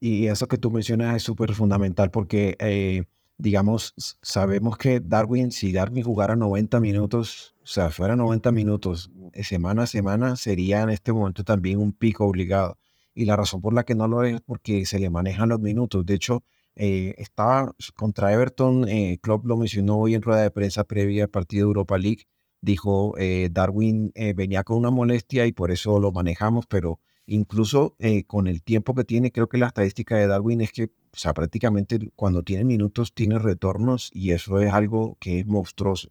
Y 0.00 0.26
eso 0.26 0.48
que 0.48 0.58
tú 0.58 0.72
mencionas 0.72 1.14
es 1.14 1.22
súper 1.22 1.54
fundamental 1.54 2.10
porque... 2.10 2.56
Eh, 2.58 3.04
digamos, 3.38 3.94
sabemos 4.22 4.76
que 4.78 5.00
Darwin, 5.00 5.52
si 5.52 5.72
Darwin 5.72 6.04
jugara 6.04 6.36
90 6.36 6.80
minutos, 6.80 7.54
o 7.62 7.66
sea, 7.66 7.90
fuera 7.90 8.16
90 8.16 8.52
minutos 8.52 9.10
eh, 9.32 9.44
semana 9.44 9.84
a 9.84 9.86
semana, 9.86 10.36
sería 10.36 10.82
en 10.82 10.90
este 10.90 11.12
momento 11.12 11.44
también 11.44 11.78
un 11.78 11.92
pico 11.92 12.24
obligado. 12.26 12.78
Y 13.14 13.24
la 13.26 13.36
razón 13.36 13.60
por 13.60 13.74
la 13.74 13.84
que 13.84 13.94
no 13.94 14.08
lo 14.08 14.24
es 14.24 14.40
porque 14.40 14.86
se 14.86 14.98
le 14.98 15.10
manejan 15.10 15.48
los 15.50 15.60
minutos. 15.60 16.06
De 16.06 16.14
hecho, 16.14 16.44
eh, 16.74 17.14
estaba 17.18 17.74
contra 17.94 18.32
Everton, 18.32 18.88
eh, 18.88 19.18
Klopp 19.22 19.44
lo 19.44 19.56
mencionó 19.56 19.98
hoy 19.98 20.14
en 20.14 20.22
rueda 20.22 20.42
de 20.42 20.50
prensa 20.50 20.84
previa 20.84 21.24
al 21.24 21.30
partido 21.30 21.66
de 21.66 21.68
Europa 21.68 21.98
League. 21.98 22.24
Dijo, 22.60 23.14
eh, 23.18 23.48
Darwin 23.50 24.12
venía 24.36 24.62
con 24.62 24.78
una 24.78 24.90
molestia 24.90 25.46
y 25.46 25.52
por 25.52 25.70
eso 25.72 25.98
lo 25.98 26.12
manejamos, 26.12 26.66
pero 26.66 27.00
incluso 27.34 27.96
con 28.26 28.46
el 28.46 28.62
tiempo 28.62 28.94
que 28.94 29.04
tiene, 29.04 29.32
creo 29.32 29.48
que 29.48 29.58
la 29.58 29.68
estadística 29.68 30.16
de 30.16 30.26
Darwin 30.26 30.60
es 30.60 30.72
que 30.72 30.90
o 31.14 31.18
sea, 31.18 31.34
prácticamente 31.34 31.98
cuando 32.16 32.42
tiene 32.42 32.64
minutos 32.64 33.12
tiene 33.12 33.38
retornos 33.38 34.10
y 34.14 34.32
eso 34.32 34.60
es 34.60 34.72
algo 34.72 35.18
que 35.20 35.40
es 35.40 35.46
monstruoso. 35.46 36.10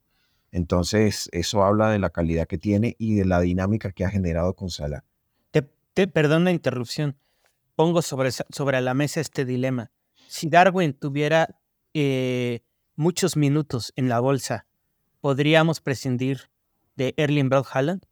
Entonces, 0.51 1.27
eso 1.31 1.63
habla 1.63 1.89
de 1.89 1.97
la 1.97 2.11
calidad 2.11 2.47
que 2.47 2.59
tiene 2.59 2.95
y 2.99 3.15
de 3.15 3.25
la 3.25 3.39
dinámica 3.39 3.91
que 3.91 4.05
ha 4.05 4.09
generado 4.09 4.53
con 4.53 4.69
Salah. 4.69 5.03
Te, 5.93 6.07
perdón 6.07 6.45
la 6.45 6.51
interrupción. 6.51 7.17
Pongo 7.75 8.01
sobre, 8.01 8.31
sobre 8.31 8.79
la 8.79 8.93
mesa 8.93 9.19
este 9.19 9.43
dilema. 9.43 9.91
Si 10.27 10.47
Darwin 10.47 10.93
tuviera 10.93 11.59
eh, 11.93 12.61
muchos 12.95 13.35
minutos 13.35 13.91
en 13.97 14.07
la 14.07 14.21
bolsa, 14.21 14.67
¿podríamos 15.19 15.81
prescindir 15.81 16.49
de 16.95 17.13
Erling 17.17 17.49
Braut 17.49 17.67
Haaland? 17.73 18.05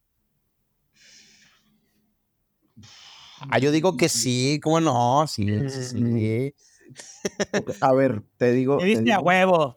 Ah, 3.50 3.60
yo 3.60 3.72
digo 3.72 3.96
que 3.96 4.10
sí, 4.10 4.60
¿cómo 4.62 4.80
no? 4.80 5.26
Sí, 5.28 5.46
sí. 5.70 6.54
A 7.82 7.94
ver, 7.94 8.24
te 8.38 8.52
digo. 8.52 8.78
Te 8.78 8.86
diste 8.86 9.14
a 9.14 9.20
huevo. 9.20 9.76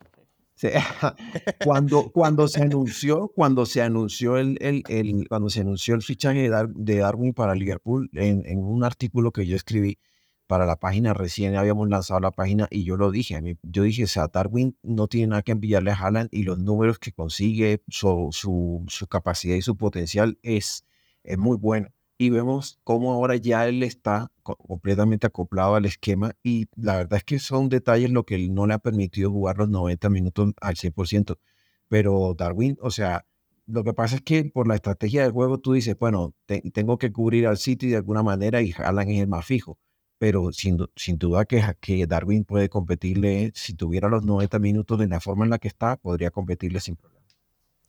cuando, 1.64 2.10
cuando 2.12 2.46
se 2.46 2.62
anunció, 2.62 3.32
cuando 3.34 3.66
se 3.66 3.82
anunció 3.82 4.36
el, 4.36 4.58
el, 4.60 4.84
el 4.88 5.26
cuando 5.28 5.50
se 5.50 5.60
anunció 5.60 5.96
el 5.96 6.02
fichaje 6.02 6.48
de, 6.48 6.96
Darwin 6.96 7.34
para 7.34 7.56
Liverpool, 7.56 8.08
en, 8.12 8.46
en, 8.46 8.58
un 8.58 8.84
artículo 8.84 9.32
que 9.32 9.44
yo 9.44 9.56
escribí 9.56 9.98
para 10.46 10.64
la 10.64 10.76
página, 10.76 11.14
recién 11.14 11.56
habíamos 11.56 11.88
lanzado 11.88 12.20
la 12.20 12.30
página 12.30 12.68
y 12.70 12.84
yo 12.84 12.96
lo 12.96 13.10
dije, 13.10 13.34
a 13.34 13.40
mí, 13.40 13.56
yo 13.62 13.82
dije, 13.82 14.04
o 14.04 14.06
sea, 14.06 14.28
Darwin 14.28 14.76
no 14.82 15.08
tiene 15.08 15.28
nada 15.28 15.42
que 15.42 15.50
enviarle 15.50 15.90
a 15.90 15.94
Haaland 15.94 16.28
y 16.30 16.44
los 16.44 16.58
números 16.58 17.00
que 17.00 17.12
consigue, 17.12 17.82
su, 17.88 18.28
su, 18.30 18.84
su 18.86 19.06
capacidad 19.08 19.56
y 19.56 19.62
su 19.62 19.76
potencial 19.76 20.38
es, 20.42 20.84
es 21.24 21.38
muy 21.38 21.56
bueno 21.56 21.88
y 22.22 22.30
vemos 22.30 22.78
cómo 22.84 23.12
ahora 23.12 23.34
ya 23.34 23.66
él 23.66 23.82
está 23.82 24.30
completamente 24.44 25.26
acoplado 25.26 25.74
al 25.74 25.86
esquema 25.86 26.36
y 26.44 26.66
la 26.76 26.96
verdad 26.96 27.16
es 27.16 27.24
que 27.24 27.40
son 27.40 27.68
detalles 27.68 28.10
lo 28.10 28.24
que 28.24 28.48
no 28.48 28.68
le 28.68 28.74
ha 28.74 28.78
permitido 28.78 29.28
jugar 29.32 29.58
los 29.58 29.68
90 29.68 30.08
minutos 30.08 30.52
al 30.60 30.76
100%. 30.76 31.36
Pero 31.88 32.34
Darwin, 32.38 32.78
o 32.80 32.92
sea, 32.92 33.26
lo 33.66 33.82
que 33.82 33.92
pasa 33.92 34.16
es 34.16 34.22
que 34.22 34.44
por 34.44 34.68
la 34.68 34.76
estrategia 34.76 35.22
del 35.24 35.32
juego 35.32 35.58
tú 35.58 35.72
dices, 35.72 35.98
bueno, 35.98 36.32
tengo 36.72 36.96
que 36.96 37.10
cubrir 37.10 37.48
al 37.48 37.56
City 37.56 37.88
de 37.88 37.96
alguna 37.96 38.22
manera 38.22 38.62
y 38.62 38.72
Alan 38.78 39.08
es 39.08 39.20
el 39.20 39.26
más 39.26 39.44
fijo. 39.44 39.78
Pero 40.18 40.52
sin, 40.52 40.78
sin 40.94 41.18
duda 41.18 41.44
que, 41.44 41.60
que 41.80 42.06
Darwin 42.06 42.44
puede 42.44 42.68
competirle, 42.68 43.50
si 43.56 43.74
tuviera 43.74 44.08
los 44.08 44.24
90 44.24 44.60
minutos 44.60 44.96
de 44.96 45.08
la 45.08 45.18
forma 45.18 45.44
en 45.44 45.50
la 45.50 45.58
que 45.58 45.66
está, 45.66 45.96
podría 45.96 46.30
competirle 46.30 46.78
sin 46.78 46.94
problema. 46.94 47.21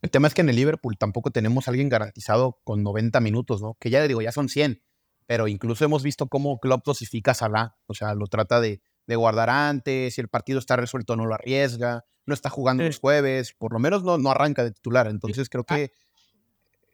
El 0.03 0.12
tema 0.12 0.27
es 0.27 0.33
que 0.33 0.41
en 0.41 0.50
el 0.50 0.57
Liverpool 0.57 0.98
tampoco 0.98 1.31
tenemos 1.31 1.65
a 1.65 1.72
alguien 1.72 1.88
garantizado 1.88 2.60
con 2.65 2.83
90 2.83 3.22
minutos, 3.22 3.62
¿no? 3.62 3.77
Que 3.79 3.89
ya 3.89 4.05
digo, 4.05 4.22
ya 4.22 4.33
son 4.33 4.50
100, 4.50 4.83
pero 5.27 5.48
incluso 5.48 5.86
hemos 5.86 6.03
visto 6.03 6.27
cómo 6.27 6.60
Klopp 6.60 6.86
dosifica 6.86 7.31
a 7.31 7.36
Salah, 7.36 7.77
o 7.88 7.93
sea, 7.93 8.13
lo 8.13 8.27
trata 8.27 8.60
de, 8.60 8.81
guardar 9.07 9.50
antes, 9.50 10.15
si 10.15 10.19
el 10.19 10.27
partido 10.27 10.60
está 10.60 10.75
resuelto 10.75 11.15
no 11.15 11.25
lo 11.25 11.33
arriesga, 11.36 12.03
no 12.25 12.33
está 12.33 12.50
jugando 12.50 12.83
los 12.83 13.00
jueves, 13.00 13.53
por 13.57 13.72
lo 13.72 13.79
menos 13.79 14.03
no, 14.03 14.17
no 14.17 14.31
arranca 14.31 14.65
de 14.65 14.72
titular, 14.72 15.07
entonces 15.07 15.48
creo 15.48 15.63
ah. 15.69 15.75
que 15.77 15.93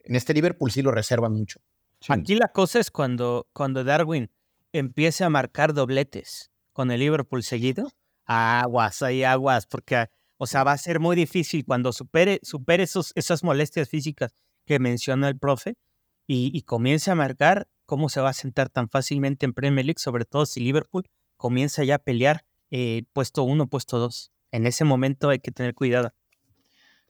en 0.03 0.15
este 0.15 0.35
Liverpool 0.35 0.69
sí 0.69 0.83
lo 0.83 0.91
reservan 0.91 1.33
mucho. 1.33 1.59
Aquí 2.09 2.35
la 2.35 2.49
cosa 2.49 2.79
es 2.79 2.91
cuando, 2.91 3.47
cuando 3.53 3.83
Darwin 3.83 4.29
empiece 4.71 5.23
a 5.23 5.31
marcar 5.31 5.73
dobletes 5.73 6.51
con 6.73 6.91
el 6.91 6.99
Liverpool 6.99 7.41
seguido, 7.41 7.89
aguas, 8.25 9.01
hay 9.01 9.23
aguas, 9.23 9.65
porque 9.65 10.09
o 10.41 10.47
sea, 10.47 10.63
va 10.63 10.71
a 10.71 10.77
ser 10.77 11.01
muy 11.01 11.17
difícil 11.17 11.65
cuando 11.65 11.91
supere, 11.91 12.39
supere 12.43 12.83
esos, 12.83 13.11
esas 13.15 13.43
molestias 13.43 13.89
físicas 13.89 14.33
que 14.65 14.79
menciona 14.79 15.27
el 15.27 15.37
profe 15.37 15.75
y, 16.27 16.61
comience 16.61 17.11
a 17.11 17.15
marcar 17.15 17.67
cómo 17.85 18.07
se 18.07 18.21
va 18.21 18.29
a 18.29 18.33
sentar 18.33 18.69
tan 18.69 18.87
fácilmente 18.87 19.45
en 19.45 19.53
Premier 19.53 19.85
League, 19.85 19.99
sobre 19.99 20.23
todo 20.23 20.45
si 20.45 20.61
Liverpool 20.61 21.03
comienza 21.35 21.83
ya 21.83 21.95
a 21.95 21.99
pelear 21.99 22.45
eh, 22.71 23.03
puesto 23.13 23.43
uno, 23.43 23.67
puesto 23.67 23.97
dos. 23.97 24.31
En 24.51 24.65
ese 24.65 24.85
momento 24.85 25.29
hay 25.29 25.39
que 25.39 25.51
tener 25.51 25.73
cuidado. 25.73 26.13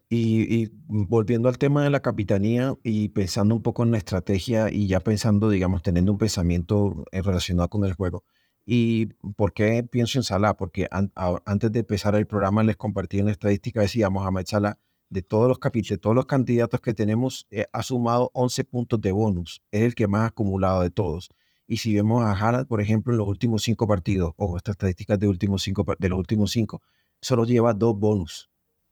Y, 0.10 0.72
volviendo 0.88 1.50
al 1.50 1.60
tema 1.60 1.84
de 1.84 1.92
la 1.92 2.00
capitanía 2.00 2.74
y 2.82 3.10
pensando 3.10 3.54
un 3.54 3.62
poco 3.62 3.84
en 3.84 3.92
la 3.92 4.00
estrategia 4.00 4.72
y 4.72 4.88
ya 4.88 5.02
pensando, 5.02 5.52
digamos, 5.52 5.84
teniendo 5.84 6.12
un 6.12 6.18
pensamiento 6.18 7.06
relacionado 7.12 7.70
con 7.70 7.84
el 7.86 7.94
juego, 7.94 8.24
¿Y 8.72 9.08
por 9.36 9.52
qué 9.52 9.82
pienso 9.82 10.20
en 10.20 10.24
Salah? 10.24 10.54
Porque 10.56 10.88
antes 10.92 11.72
de 11.72 11.80
empezar 11.80 12.14
el 12.14 12.28
programa 12.28 12.62
les 12.62 12.78
compartí 12.78 13.20
una 13.20 13.32
estadística, 13.32 13.82
decíamos, 13.82 14.28
Ahmed 14.28 14.46
Salah, 14.46 14.78
de 15.10 15.24
todos 15.24 15.48
los 15.48 15.60
de 15.60 15.98
todos 15.98 16.16
los 16.16 16.28
candidatos 16.28 16.80
que 16.80 16.94
tenemos, 16.94 17.48
eh, 17.50 17.66
ha 17.74 17.82
sumado 17.82 18.30
11 18.36 18.64
puntos 18.66 19.02
de 19.02 19.12
bonus. 19.12 19.64
Es 19.72 19.82
el 19.82 19.96
que 19.96 20.08
más 20.08 20.22
ha 20.22 20.26
acumulado 20.28 20.82
de 20.82 20.92
todos. 20.92 21.32
Y 21.66 21.78
si 21.78 21.96
vemos 21.96 22.24
a 22.24 22.34
Haaland, 22.34 22.68
por 22.68 22.80
ejemplo, 22.80 23.12
en 23.12 23.18
los 23.18 23.28
últimos 23.28 23.64
cinco 23.64 23.88
partidos, 23.88 24.34
o 24.38 24.56
estas 24.56 24.74
estadísticas 24.74 25.18
de, 25.18 25.26
de 25.26 26.10
los 26.10 26.20
últimos 26.20 26.52
cinco, 26.52 26.84
solo 27.22 27.46
lleva 27.46 27.74
dos 27.74 27.98
bonus. 27.98 28.52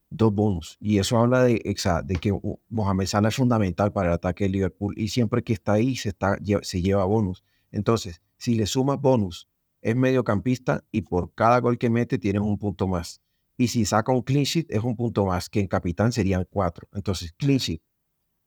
Dos 0.10 0.34
bonus. 0.34 0.78
Y 0.80 0.98
eso 0.98 1.20
habla 1.20 1.44
de, 1.44 1.62
de 2.04 2.16
que 2.16 2.34
Mohamed 2.70 3.06
Salah 3.06 3.30
es 3.30 3.36
fundamental 3.36 3.94
para 3.94 4.08
el 4.08 4.16
ataque 4.16 4.46
de 4.46 4.50
Liverpool. 4.50 4.96
Y 4.98 5.10
siempre 5.10 5.44
que 5.44 5.54
está 5.54 5.74
ahí, 5.74 5.96
se, 5.98 6.10
está, 6.10 6.40
se 6.64 6.82
lleva 6.82 7.06
bonus. 7.06 7.44
Entonces, 7.72 8.24
si 8.38 8.56
le 8.56 8.66
sumas 8.66 9.00
bonus 9.00 9.48
es 9.82 9.96
mediocampista 9.96 10.84
y 10.92 11.04
por 11.04 11.34
cada 11.34 11.60
gol 11.60 11.78
que 11.78 11.90
mete 11.90 12.18
tienes 12.18 12.42
un 12.42 12.58
punto 12.58 12.88
más. 12.88 13.22
Y 13.58 13.70
si 13.70 13.86
saca 13.86 14.12
un 14.12 14.22
clean 14.22 14.44
sheet 14.44 14.68
es 14.70 14.84
un 14.84 14.96
punto 14.96 15.26
más, 15.26 15.50
que 15.50 15.60
en 15.60 15.68
capitán 15.68 16.12
serían 16.12 16.46
cuatro. 16.50 16.88
Entonces, 16.94 17.34
clean 17.34 17.58
sheet, 17.58 17.82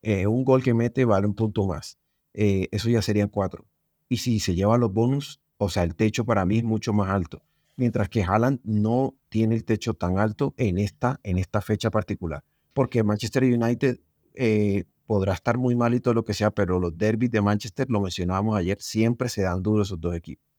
eh, 0.02 0.26
un 0.26 0.44
gol 0.44 0.62
que 0.62 0.72
mete 0.72 1.04
vale 1.04 1.26
un 1.26 1.34
punto 1.34 1.66
más. 1.66 1.99
Eh, 2.32 2.68
eso 2.70 2.88
ya 2.88 3.02
serían 3.02 3.28
cuatro. 3.28 3.66
Y 4.08 4.18
si 4.18 4.40
se 4.40 4.54
lleva 4.54 4.78
los 4.78 4.92
bonus, 4.92 5.40
o 5.58 5.68
sea, 5.68 5.82
el 5.82 5.94
techo 5.94 6.25
para 6.25 6.44
mí 6.46 6.58
es 6.58 6.64
mucho 6.64 6.92
más 6.92 7.10
alto. 7.10 7.42
Mientras 7.76 8.08
que 8.08 8.22
Haaland 8.22 8.60
no 8.62 9.16
tiene 9.28 9.54
el 9.54 9.64
techo 9.64 9.94
tan 9.94 10.18
alto 10.18 10.54
en 10.56 10.78
esta, 10.78 11.20
en 11.22 11.38
esta 11.38 11.60
fecha 11.60 11.90
particular. 11.90 12.44
Porque 12.72 13.02
Manchester 13.02 13.44
United 13.44 14.00
eh, 14.34 14.84
podrá 15.06 15.32
estar 15.34 15.58
muy 15.58 15.75
mal 15.75 15.92
y 15.94 16.00
todo 16.00 16.14
lo 16.14 16.25
que 16.25 16.34
sea, 16.34 16.50
pero 16.50 16.78
los 16.78 16.96
derbis 16.96 17.30
de 17.30 17.40
Manchester, 17.40 17.90
lo 17.90 18.00
mencionábamos 18.00 18.56
ayer, 18.56 18.80
siempre 18.80 19.28
se 19.28 19.42
dan 19.42 19.62
duros 19.62 19.88
esos 19.88 20.00
dos 20.00 20.14
equipos. 20.14 20.50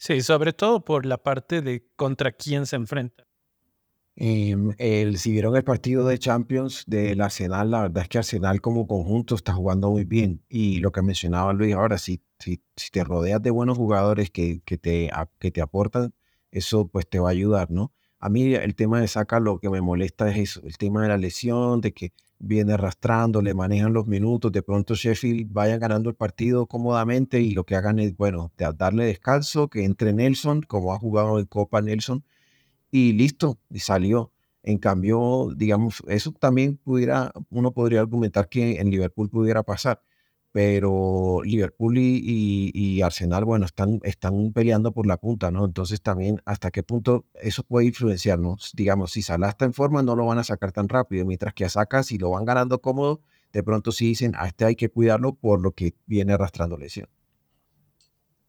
Sí, 0.00 0.22
sobre 0.22 0.54
todo 0.54 0.82
por 0.82 1.04
la 1.04 1.18
parte 1.18 1.60
de 1.60 1.84
contra 1.94 2.32
quién 2.32 2.64
se 2.64 2.76
enfrenta. 2.76 3.26
Em, 4.16 4.72
el, 4.78 5.18
si 5.18 5.30
vieron 5.30 5.54
el 5.56 5.62
partido 5.62 6.06
de 6.06 6.18
Champions 6.18 6.84
del 6.86 7.20
Arsenal, 7.20 7.70
la 7.70 7.82
verdad 7.82 8.04
es 8.04 8.08
que 8.08 8.16
Arsenal 8.16 8.62
como 8.62 8.86
conjunto 8.86 9.34
está 9.34 9.52
jugando 9.52 9.90
muy 9.90 10.04
bien. 10.04 10.42
Y 10.48 10.78
lo 10.78 10.90
que 10.90 11.02
mencionaba 11.02 11.52
Luis 11.52 11.74
ahora, 11.74 11.98
si, 11.98 12.22
si, 12.38 12.62
si 12.76 12.90
te 12.90 13.04
rodeas 13.04 13.42
de 13.42 13.50
buenos 13.50 13.76
jugadores 13.76 14.30
que, 14.30 14.62
que, 14.64 14.78
te, 14.78 15.10
que 15.38 15.50
te 15.50 15.60
aportan, 15.60 16.14
eso 16.50 16.88
pues 16.88 17.06
te 17.06 17.18
va 17.18 17.28
a 17.28 17.32
ayudar, 17.32 17.70
¿no? 17.70 17.92
A 18.20 18.30
mí 18.30 18.54
el 18.54 18.74
tema 18.74 19.02
de 19.02 19.08
saca 19.08 19.38
lo 19.38 19.58
que 19.58 19.68
me 19.68 19.82
molesta 19.82 20.30
es 20.30 20.38
eso, 20.38 20.62
el 20.64 20.78
tema 20.78 21.02
de 21.02 21.08
la 21.08 21.18
lesión, 21.18 21.82
de 21.82 21.92
que 21.92 22.14
viene 22.40 22.72
arrastrando, 22.72 23.42
le 23.42 23.54
manejan 23.54 23.92
los 23.92 24.06
minutos, 24.06 24.50
de 24.50 24.62
pronto 24.62 24.94
Sheffield 24.94 25.52
vaya 25.52 25.78
ganando 25.78 26.10
el 26.10 26.16
partido 26.16 26.66
cómodamente 26.66 27.40
y 27.40 27.52
lo 27.52 27.64
que 27.64 27.76
hagan 27.76 27.98
es, 28.00 28.16
bueno, 28.16 28.50
darle 28.76 29.04
descanso, 29.04 29.68
que 29.68 29.84
entre 29.84 30.12
Nelson, 30.12 30.62
como 30.62 30.92
ha 30.94 30.98
jugado 30.98 31.38
en 31.38 31.46
Copa 31.46 31.82
Nelson, 31.82 32.24
y 32.90 33.12
listo, 33.12 33.58
y 33.70 33.80
salió. 33.80 34.32
En 34.62 34.78
cambio, 34.78 35.48
digamos, 35.56 36.02
eso 36.08 36.32
también 36.32 36.76
pudiera, 36.76 37.32
uno 37.50 37.72
podría 37.72 38.00
argumentar 38.00 38.48
que 38.48 38.80
en 38.80 38.90
Liverpool 38.90 39.30
pudiera 39.30 39.62
pasar 39.62 40.02
pero 40.52 41.42
Liverpool 41.44 41.98
y, 41.98 43.02
Arsenal, 43.02 43.44
bueno, 43.44 43.66
están, 43.66 44.00
están 44.02 44.52
peleando 44.52 44.92
por 44.92 45.06
la 45.06 45.16
punta, 45.16 45.50
¿no? 45.50 45.64
Entonces 45.64 46.02
también 46.02 46.42
hasta 46.44 46.70
qué 46.70 46.82
punto 46.82 47.24
eso 47.34 47.62
puede 47.62 47.86
influenciarnos. 47.86 48.72
Digamos, 48.74 49.12
si 49.12 49.22
Salah 49.22 49.50
está 49.50 49.64
en 49.64 49.72
forma, 49.72 50.02
no 50.02 50.16
lo 50.16 50.26
van 50.26 50.38
a 50.38 50.44
sacar 50.44 50.72
tan 50.72 50.88
rápido, 50.88 51.24
mientras 51.24 51.54
que 51.54 51.64
a 51.64 51.68
Saka, 51.68 52.02
si 52.02 52.18
lo 52.18 52.30
van 52.30 52.44
ganando 52.44 52.80
cómodo, 52.80 53.20
de 53.52 53.62
pronto 53.62 53.92
sí 53.92 54.06
dicen, 54.06 54.34
a 54.36 54.46
este 54.46 54.64
hay 54.64 54.76
que 54.76 54.88
cuidarlo 54.88 55.34
por 55.34 55.60
lo 55.60 55.72
que 55.72 55.94
viene 56.06 56.32
arrastrando 56.32 56.76
lesión. 56.76 57.08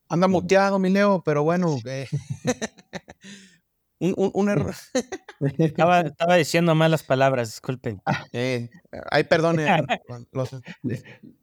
Anda 0.09 0.27
muteado, 0.27 0.77
mi 0.77 0.89
Leo, 0.89 1.23
pero 1.23 1.43
bueno. 1.43 1.77
Eh, 1.85 2.07
un, 4.01 4.49
error. 4.49 4.75
estaba, 5.57 6.35
diciendo 6.35 6.75
malas 6.75 7.03
palabras, 7.03 7.49
disculpen. 7.49 8.01
Eh, 8.33 8.69
ay, 9.09 9.23
perdone. 9.23 9.67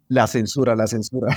La 0.09 0.27
censura, 0.27 0.75
la 0.75 0.87
censura. 0.87 1.37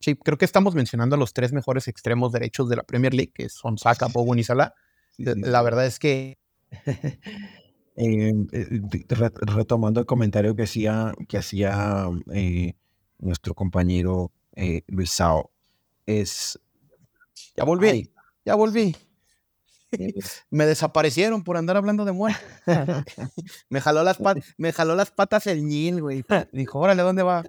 Sí, 0.00 0.16
creo 0.16 0.36
que 0.36 0.44
estamos 0.44 0.74
mencionando 0.74 1.14
a 1.14 1.18
los 1.18 1.32
tres 1.32 1.52
mejores 1.52 1.86
extremos 1.86 2.32
derechos 2.32 2.68
de 2.68 2.74
la 2.74 2.82
Premier 2.82 3.14
League, 3.14 3.32
que 3.32 3.48
son 3.48 3.78
Saka, 3.78 4.06
Bowen 4.06 4.40
y 4.40 4.44
Salah. 4.44 4.74
La 5.16 5.62
verdad 5.62 5.86
es 5.86 5.98
que... 5.98 6.38
Eh, 7.98 8.30
eh, 8.52 8.80
retomando 9.40 10.00
el 10.00 10.06
comentario 10.06 10.54
que 10.54 10.64
hacía, 10.64 11.14
que 11.28 11.38
hacía 11.38 12.10
eh, 12.34 12.74
nuestro 13.18 13.54
compañero 13.54 14.32
Luis 14.88 15.12
Sao, 15.12 15.50
es... 16.04 16.60
Ya 17.56 17.64
volví, 17.64 18.12
ya 18.44 18.54
volví. 18.54 18.94
me 20.50 20.66
desaparecieron 20.66 21.44
por 21.44 21.56
andar 21.56 21.76
hablando 21.76 22.04
de 22.04 22.12
muerte. 22.12 22.40
me, 23.70 23.80
jaló 23.80 24.02
las 24.02 24.18
me 24.56 24.72
jaló 24.72 24.94
las 24.94 25.10
patas 25.10 25.46
el 25.46 25.66
Nil, 25.66 26.02
güey. 26.02 26.24
Dijo, 26.52 26.78
órale, 26.78 27.02
¿dónde 27.02 27.22
va? 27.22 27.44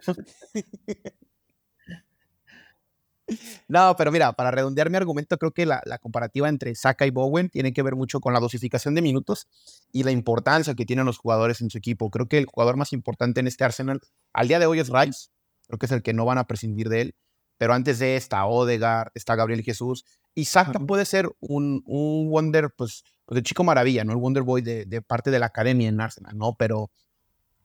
no, 3.68 3.96
pero 3.98 4.12
mira, 4.12 4.34
para 4.34 4.52
redondear 4.52 4.90
mi 4.90 4.98
argumento, 4.98 5.38
creo 5.38 5.52
que 5.52 5.66
la, 5.66 5.82
comparativa 6.02 6.48
entre 6.50 6.76
Saka 6.76 7.06
y 7.06 7.12
Bowen 7.12 7.50
tiene 7.50 7.74
que 7.74 7.84
ver 7.84 7.96
mucho 7.96 8.20
con 8.20 8.34
la 8.34 8.40
dosificación 8.40 8.96
de 8.96 9.02
minutos 9.02 9.48
y 9.92 10.04
la 10.04 10.12
importancia 10.12 10.76
que 10.76 10.86
tienen 10.86 11.06
los 11.06 11.18
jugadores 11.18 11.62
en 11.62 11.70
su 11.70 11.78
equipo. 11.78 12.10
Creo 12.10 12.28
que 12.28 12.38
el 12.38 12.46
jugador 12.46 12.78
más 12.78 12.94
importante 12.94 13.40
en 13.40 13.48
este 13.48 13.64
Arsenal 13.64 14.02
al 14.34 14.48
día 14.48 14.60
de 14.60 14.66
hoy 14.66 14.80
es 14.80 14.90
Rice. 14.90 15.30
Creo 15.68 15.80
que 15.80 15.86
es 15.88 15.92
el 15.92 16.02
que 16.02 16.14
no 16.14 16.26
van 16.26 16.38
a 16.38 16.46
prescindir 16.46 16.88
de 16.90 17.02
él. 17.02 17.16
Pero 17.58 17.74
antes 17.74 18.00
de 18.00 18.16
está 18.16 18.46
Odegaard, 18.46 19.12
está 19.16 19.36
Gabriel 19.36 19.64
Jesús, 19.64 20.06
y 20.36 20.46
Saka 20.46 20.80
puede 20.80 21.06
ser 21.06 21.30
un, 21.40 21.84
un 21.86 22.30
Wonder, 22.30 22.70
pues, 22.76 23.04
pues, 23.26 23.36
de 23.36 23.44
chico 23.44 23.64
maravilla, 23.64 24.04
¿no? 24.04 24.12
El 24.12 24.20
Wonder 24.20 24.44
Boy 24.44 24.62
de, 24.62 24.86
de, 24.86 25.02
parte 25.02 25.32
de 25.32 25.40
la 25.40 25.48
academia 25.48 25.90
en 25.90 26.00
Arsenal, 26.00 26.38
¿no? 26.38 26.56
Pero 26.58 26.92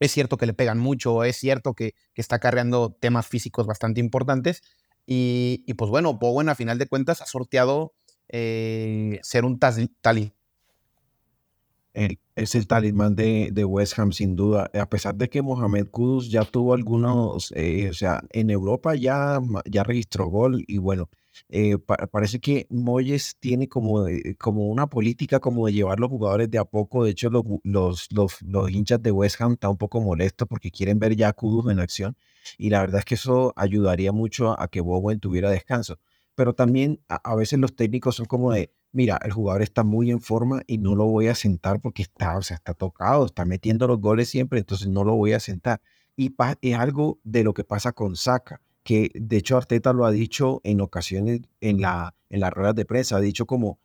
es 0.01 0.11
cierto 0.11 0.37
que 0.37 0.47
le 0.47 0.55
pegan 0.55 0.79
mucho, 0.79 1.23
es 1.25 1.37
cierto 1.37 1.75
que, 1.75 1.95
que 2.15 2.21
está 2.21 2.39
cargando 2.39 2.97
temas 2.99 3.27
físicos 3.27 3.67
bastante 3.67 4.01
importantes, 4.01 4.63
y, 5.07 5.65
y, 5.67 5.75
pues 5.75 5.91
bueno, 5.91 6.15
Bowen 6.15 6.49
a 6.49 6.55
final 6.55 6.79
de 6.79 6.87
cuentas 6.87 7.21
ha 7.21 7.27
sorteado 7.27 7.93
eh, 8.29 9.19
ser 9.23 9.45
un 9.45 9.59
es 11.95 12.55
el 12.55 12.67
talismán 12.67 13.15
de, 13.15 13.51
de, 13.53 13.65
West 13.65 13.99
Ham 13.99 14.13
sin 14.13 14.35
duda, 14.35 14.71
a 14.75 14.89
pesar 14.89 15.15
de 15.15 15.29
que 15.29 15.43
Mohamed 15.43 15.89
Kudus 15.91 16.31
ya 16.31 16.45
tuvo 16.45 16.75
algunos, 16.75 17.53
eh, 17.55 17.89
o 17.91 17.95
sea, 17.95 18.23
en 18.31 18.51
Europa 18.51 18.95
ya, 18.95 19.41
ya 19.67 19.85
registró 19.85 20.27
gol 20.27 20.65
y 20.67 20.79
bueno, 20.79 21.11
eh, 21.49 21.79
parece 21.79 22.41
que 22.41 22.67
Moyes 22.71 23.37
tiene 23.41 23.69
como, 23.69 24.07
como 24.39 24.69
una 24.69 24.87
política 24.87 25.41
como 25.41 25.67
de 25.67 25.73
llevar 25.75 26.01
los 26.01 26.11
jugadores 26.11 26.51
de 26.51 26.59
a 26.59 26.65
poco, 26.65 27.05
de 27.05 27.11
hecho 27.11 27.31
los, 27.31 27.45
los, 27.65 28.09
los, 28.43 28.71
hinchas 28.71 29.03
de 29.03 29.13
West 29.13 29.41
Ham 29.41 29.53
están 29.53 29.73
un 29.73 29.79
poco 29.79 30.01
molestos 30.01 30.49
porque 30.49 30.71
quieren 30.71 30.99
ver 30.99 31.15
ya 31.17 31.29
a 31.29 31.33
Kudus 31.33 31.71
en 31.71 31.81
acción 31.81 32.17
y 32.59 32.71
la 32.71 32.81
verdad 32.81 33.01
es 33.01 33.05
que 33.05 33.15
eso 33.17 33.53
ayudaría 33.57 34.13
mucho 34.13 34.59
a 34.61 34.69
que 34.69 34.81
Bowen 34.81 35.21
tuviera 35.21 35.51
descanso, 35.51 35.99
pero 36.35 36.55
también 36.55 37.01
a 37.09 37.35
veces 37.35 37.59
los 37.59 37.77
técnicos 37.77 38.17
son 38.17 38.27
como 38.27 38.53
de 38.53 38.73
mira, 38.93 39.19
el 39.25 39.33
jugador 39.33 39.63
está 39.63 39.83
muy 39.83 40.11
en 40.11 40.21
forma 40.21 40.63
y 40.67 40.79
no 40.79 40.95
lo 40.95 41.07
voy 41.07 41.29
a 41.29 41.35
sentar 41.35 41.81
porque 41.81 42.03
está, 42.03 42.37
o 42.37 42.43
sea, 42.43 42.57
está 42.57 42.75
tocado, 42.75 43.27
está 43.27 43.45
metiendo 43.45 43.87
los 43.87 44.01
goles 44.01 44.29
siempre, 44.29 44.61
entonces 44.61 44.89
no 44.89 45.05
lo 45.05 45.15
voy 45.15 45.33
a 45.33 45.41
sentar. 45.41 45.81
Y 46.17 46.35
es 46.61 46.79
algo 46.79 47.19
de 47.25 47.43
lo 47.43 47.55
que 47.55 47.65
pasa 47.65 47.93
con 47.93 48.17
Saka, 48.17 48.61
que 48.83 49.11
de 49.15 49.39
hecho 49.39 49.57
Arteta 49.57 49.93
lo 49.93 50.05
ha 50.05 50.11
dicho 50.11 50.61
en 50.65 50.81
ocasiones 50.81 51.41
en 51.61 51.81
la 51.81 52.15
en 52.33 52.41
las 52.41 52.53
ruedas 52.53 52.75
de 52.75 52.85
prensa, 52.85 53.17
ha 53.17 53.21
dicho 53.21 53.47
como 53.47 53.79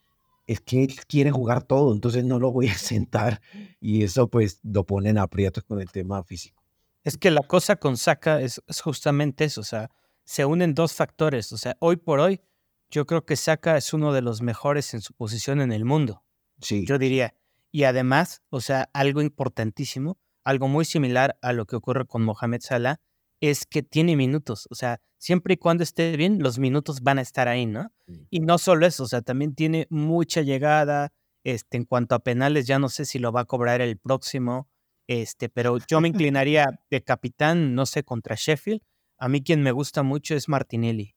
es 0.47 0.61
que 0.61 0.87
quiere 1.07 1.29
jugar 1.29 1.63
todo, 1.63 1.93
entonces 1.93 2.23
no 2.23 2.39
lo 2.39 2.51
voy 2.51 2.67
a 2.67 2.73
sentar 2.77 3.41
y 3.79 4.03
eso 4.03 4.29
pues 4.29 4.59
lo 4.63 4.85
pone 4.85 5.09
en 5.09 5.17
aprietos 5.17 5.63
con 5.63 5.81
el 5.81 5.91
tema 5.91 6.23
físico. 6.23 6.63
Es 7.03 7.17
que 7.17 7.31
la 7.31 7.41
cosa 7.41 7.75
con 7.75 7.97
Saka 7.97 8.41
es, 8.41 8.61
es 8.67 8.81
justamente 8.81 9.45
eso, 9.45 9.61
o 9.61 9.65
sea, 9.65 9.89
se 10.23 10.45
unen 10.45 10.73
dos 10.73 10.93
factores, 10.93 11.51
o 11.53 11.57
sea, 11.57 11.75
hoy 11.79 11.97
por 11.97 12.19
hoy 12.19 12.41
yo 12.89 13.05
creo 13.05 13.25
que 13.25 13.35
Saka 13.35 13.77
es 13.77 13.93
uno 13.93 14.13
de 14.13 14.21
los 14.21 14.41
mejores 14.41 14.93
en 14.93 15.01
su 15.01 15.13
posición 15.13 15.61
en 15.61 15.71
el 15.71 15.85
mundo. 15.85 16.23
Sí. 16.61 16.85
Yo 16.85 16.97
diría. 16.97 17.35
Y 17.71 17.83
además, 17.83 18.41
o 18.49 18.61
sea, 18.61 18.89
algo 18.93 19.21
importantísimo, 19.21 20.17
algo 20.43 20.67
muy 20.67 20.85
similar 20.85 21.37
a 21.41 21.51
lo 21.51 21.65
que 21.65 21.75
ocurre 21.75 22.05
con 22.05 22.23
Mohamed 22.23 22.61
Salah, 22.61 23.01
es 23.41 23.65
que 23.65 23.83
tiene 23.83 24.15
minutos. 24.15 24.67
O 24.71 24.75
sea, 24.75 25.01
siempre 25.17 25.55
y 25.55 25.57
cuando 25.57 25.83
esté 25.83 26.15
bien, 26.15 26.39
los 26.41 26.59
minutos 26.59 27.01
van 27.01 27.19
a 27.19 27.21
estar 27.21 27.47
ahí, 27.47 27.65
¿no? 27.65 27.91
Y 28.29 28.39
no 28.39 28.57
solo 28.57 28.85
eso, 28.85 29.03
o 29.03 29.07
sea, 29.07 29.21
también 29.21 29.53
tiene 29.53 29.85
mucha 29.89 30.41
llegada. 30.41 31.11
Este, 31.43 31.77
en 31.77 31.85
cuanto 31.85 32.15
a 32.15 32.19
penales, 32.19 32.67
ya 32.67 32.79
no 32.79 32.89
sé 32.89 33.05
si 33.05 33.19
lo 33.19 33.31
va 33.31 33.41
a 33.41 33.45
cobrar 33.45 33.81
el 33.81 33.97
próximo. 33.97 34.69
Este, 35.07 35.49
pero 35.49 35.77
yo 35.87 36.01
me 36.01 36.07
inclinaría 36.31 36.79
de 36.89 37.03
capitán, 37.03 37.75
no 37.75 37.85
sé, 37.85 38.03
contra 38.03 38.35
Sheffield. 38.37 38.81
A 39.19 39.27
mí 39.27 39.43
quien 39.43 39.61
me 39.61 39.71
gusta 39.71 40.03
mucho 40.03 40.35
es 40.35 40.47
Martinelli 40.47 41.16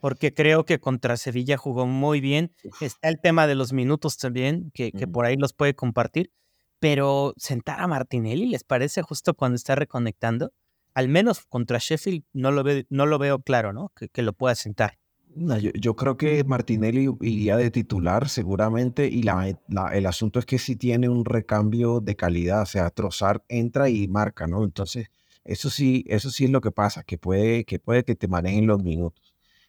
porque 0.00 0.34
creo 0.34 0.64
que 0.64 0.78
contra 0.78 1.16
Sevilla 1.16 1.56
jugó 1.56 1.86
muy 1.86 2.20
bien. 2.20 2.52
Está 2.80 3.08
el 3.08 3.20
tema 3.20 3.46
de 3.46 3.54
los 3.54 3.72
minutos 3.72 4.16
también, 4.18 4.70
que, 4.72 4.92
por 5.06 5.24
ahí 5.24 5.36
los 5.36 5.52
puede 5.52 5.74
compartir. 5.74 6.30
Pero 6.78 7.32
sentar 7.38 7.80
a 7.80 7.86
Martinelli, 7.86 8.46
¿les 8.46 8.62
parece 8.62 9.00
justo 9.02 9.34
cuando 9.34 9.56
está 9.56 9.74
reconectando? 9.74 10.52
Al 10.94 11.08
menos 11.08 11.44
contra 11.46 11.78
Sheffield 11.78 12.24
no 12.32 12.52
lo, 12.52 12.64
no 12.90 13.06
lo 13.06 13.18
veo 13.18 13.38
claro, 13.40 13.72
¿no? 13.72 13.92
Que, 14.12 14.22
lo 14.22 14.34
pueda 14.34 14.54
sentar. 14.54 14.98
yo, 15.34 15.96
creo 15.96 16.18
que 16.18 16.44
Martinelli 16.44 17.08
iría 17.22 17.56
de 17.56 17.70
titular 17.70 18.28
seguramente 18.28 19.06
y 19.06 19.22
la, 19.22 19.58
el 19.92 20.06
asunto 20.06 20.38
es 20.38 20.44
que 20.44 20.58
si 20.58 20.76
tiene 20.76 21.08
un 21.08 21.24
recambio 21.24 22.00
de 22.00 22.14
calidad, 22.14 22.62
o 22.62 22.66
sea, 22.66 22.90
Trozar 22.90 23.42
entra 23.48 23.88
y 23.88 24.06
marca, 24.06 24.46
¿no? 24.46 24.62
Entonces, 24.62 25.08
eso 25.44 25.70
sí, 25.70 26.04
eso 26.08 26.30
sí 26.30 26.44
es 26.44 26.50
lo 26.50 26.60
que 26.60 26.72
pasa, 26.72 27.04
que 27.04 27.16
puede 27.16 27.64
que, 27.64 27.78
puede 27.78 28.04
que 28.04 28.14
te 28.14 28.28
manejen 28.28 28.66
los 28.66 28.82
minutos 28.82 29.25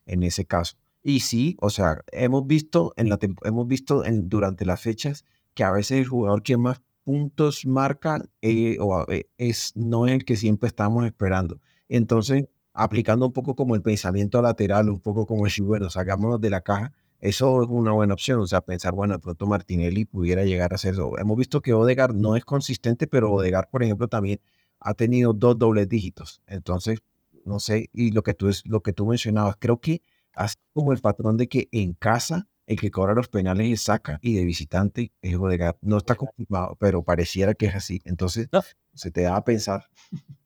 en 0.08 0.24
ese 0.24 0.46
caso. 0.46 0.78
Y 1.04 1.22
sí, 1.22 1.56
o 1.62 1.70
sea, 1.70 2.04
hemos 2.12 2.48
visto, 2.48 2.94
en 2.98 3.10
la 3.10 3.20
hemos 3.44 3.68
visto 3.68 4.04
en, 4.04 4.28
durante 4.30 4.66
las 4.66 4.82
fechas 4.82 5.26
que 5.54 5.64
a 5.64 5.72
veces 5.72 6.00
el 6.00 6.08
jugador 6.08 6.44
que 6.44 6.58
más 6.58 6.82
puntos 7.04 7.66
marca 7.66 8.22
eh, 8.42 8.78
eh, 9.08 9.30
es, 9.38 9.72
no 9.76 10.08
es 10.08 10.14
el 10.14 10.26
que 10.26 10.36
siempre 10.36 10.68
estamos 10.68 11.06
esperando. 11.06 11.62
Entonces, 11.88 12.50
aplicando 12.74 13.26
un 13.26 13.34
poco 13.34 13.56
como 13.56 13.76
el 13.76 13.82
pensamiento 13.82 14.42
lateral, 14.42 14.90
un 14.90 15.00
poco 15.00 15.26
como 15.26 15.48
si, 15.50 15.62
bueno, 15.62 15.90
sacámonos 15.90 16.42
de 16.42 16.50
la 16.50 16.62
caja, 16.62 16.94
eso 17.20 17.64
es 17.64 17.70
una 17.70 17.92
buena 17.94 18.14
opción. 18.14 18.40
O 18.40 18.48
sea, 18.48 18.62
pensar, 18.62 18.94
bueno, 18.94 19.14
de 19.14 19.20
pronto 19.20 19.48
Martinelli 19.48 20.06
pudiera 20.06 20.44
llegar 20.44 20.74
a 20.74 20.78
ser 20.78 20.94
eso. 20.94 21.18
Hemos 21.18 21.38
visto 21.38 21.62
que 21.62 21.74
Odegar 21.74 22.14
no 22.14 22.36
es 22.36 22.46
consistente, 22.46 23.08
pero 23.08 23.32
Odegar, 23.32 23.70
por 23.72 23.84
ejemplo, 23.84 24.08
también 24.08 24.42
ha 24.80 24.94
tenido 24.94 25.34
dos 25.34 25.58
dobles 25.58 25.90
dígitos. 25.90 26.42
Entonces, 26.46 27.00
no 27.48 27.60
sé, 27.60 27.90
y 27.94 28.12
lo 28.12 28.24
que 28.24 28.34
tú, 28.34 28.50
es, 28.50 28.64
lo 28.66 28.82
que 28.82 28.94
tú 28.94 29.06
mencionabas, 29.08 29.56
creo 29.60 29.80
que 29.80 30.02
así 30.34 30.56
como 30.74 30.92
el 30.92 31.00
patrón 31.00 31.38
de 31.38 31.48
que 31.48 31.68
en 31.72 31.94
casa 31.94 32.48
el 32.68 32.78
que 32.78 32.92
cobra 32.92 33.14
los 33.14 33.30
penales 33.30 33.72
es 33.72 33.82
Saca 33.84 34.20
y 34.22 34.36
de 34.36 34.44
visitante 34.44 35.14
es 35.22 35.36
Odegaard. 35.36 35.78
No 35.82 35.98
está 35.98 36.16
confirmado, 36.16 36.76
pero 36.80 37.02
pareciera 37.02 37.54
que 37.54 37.68
es 37.68 37.76
así. 37.76 38.02
Entonces, 38.04 38.50
se 38.94 39.10
te 39.10 39.22
da 39.22 39.38
a 39.38 39.46
pensar. 39.46 39.90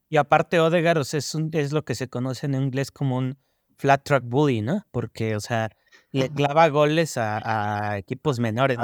Y 0.07 0.17
aparte, 0.17 0.59
Odegaard 0.59 0.99
o 0.99 1.03
sea, 1.03 1.17
es, 1.17 1.35
es 1.51 1.71
lo 1.71 1.83
que 1.83 1.95
se 1.95 2.09
conoce 2.09 2.45
en 2.45 2.53
inglés 2.53 2.91
como 2.91 3.17
un 3.17 3.37
flat 3.77 4.03
track 4.03 4.23
bully, 4.23 4.61
¿no? 4.61 4.85
Porque, 4.91 5.35
o 5.35 5.39
sea, 5.39 5.71
le 6.11 6.29
clava 6.29 6.67
goles 6.69 7.17
a, 7.17 7.97
equipos 7.97 8.39
menores. 8.39 8.77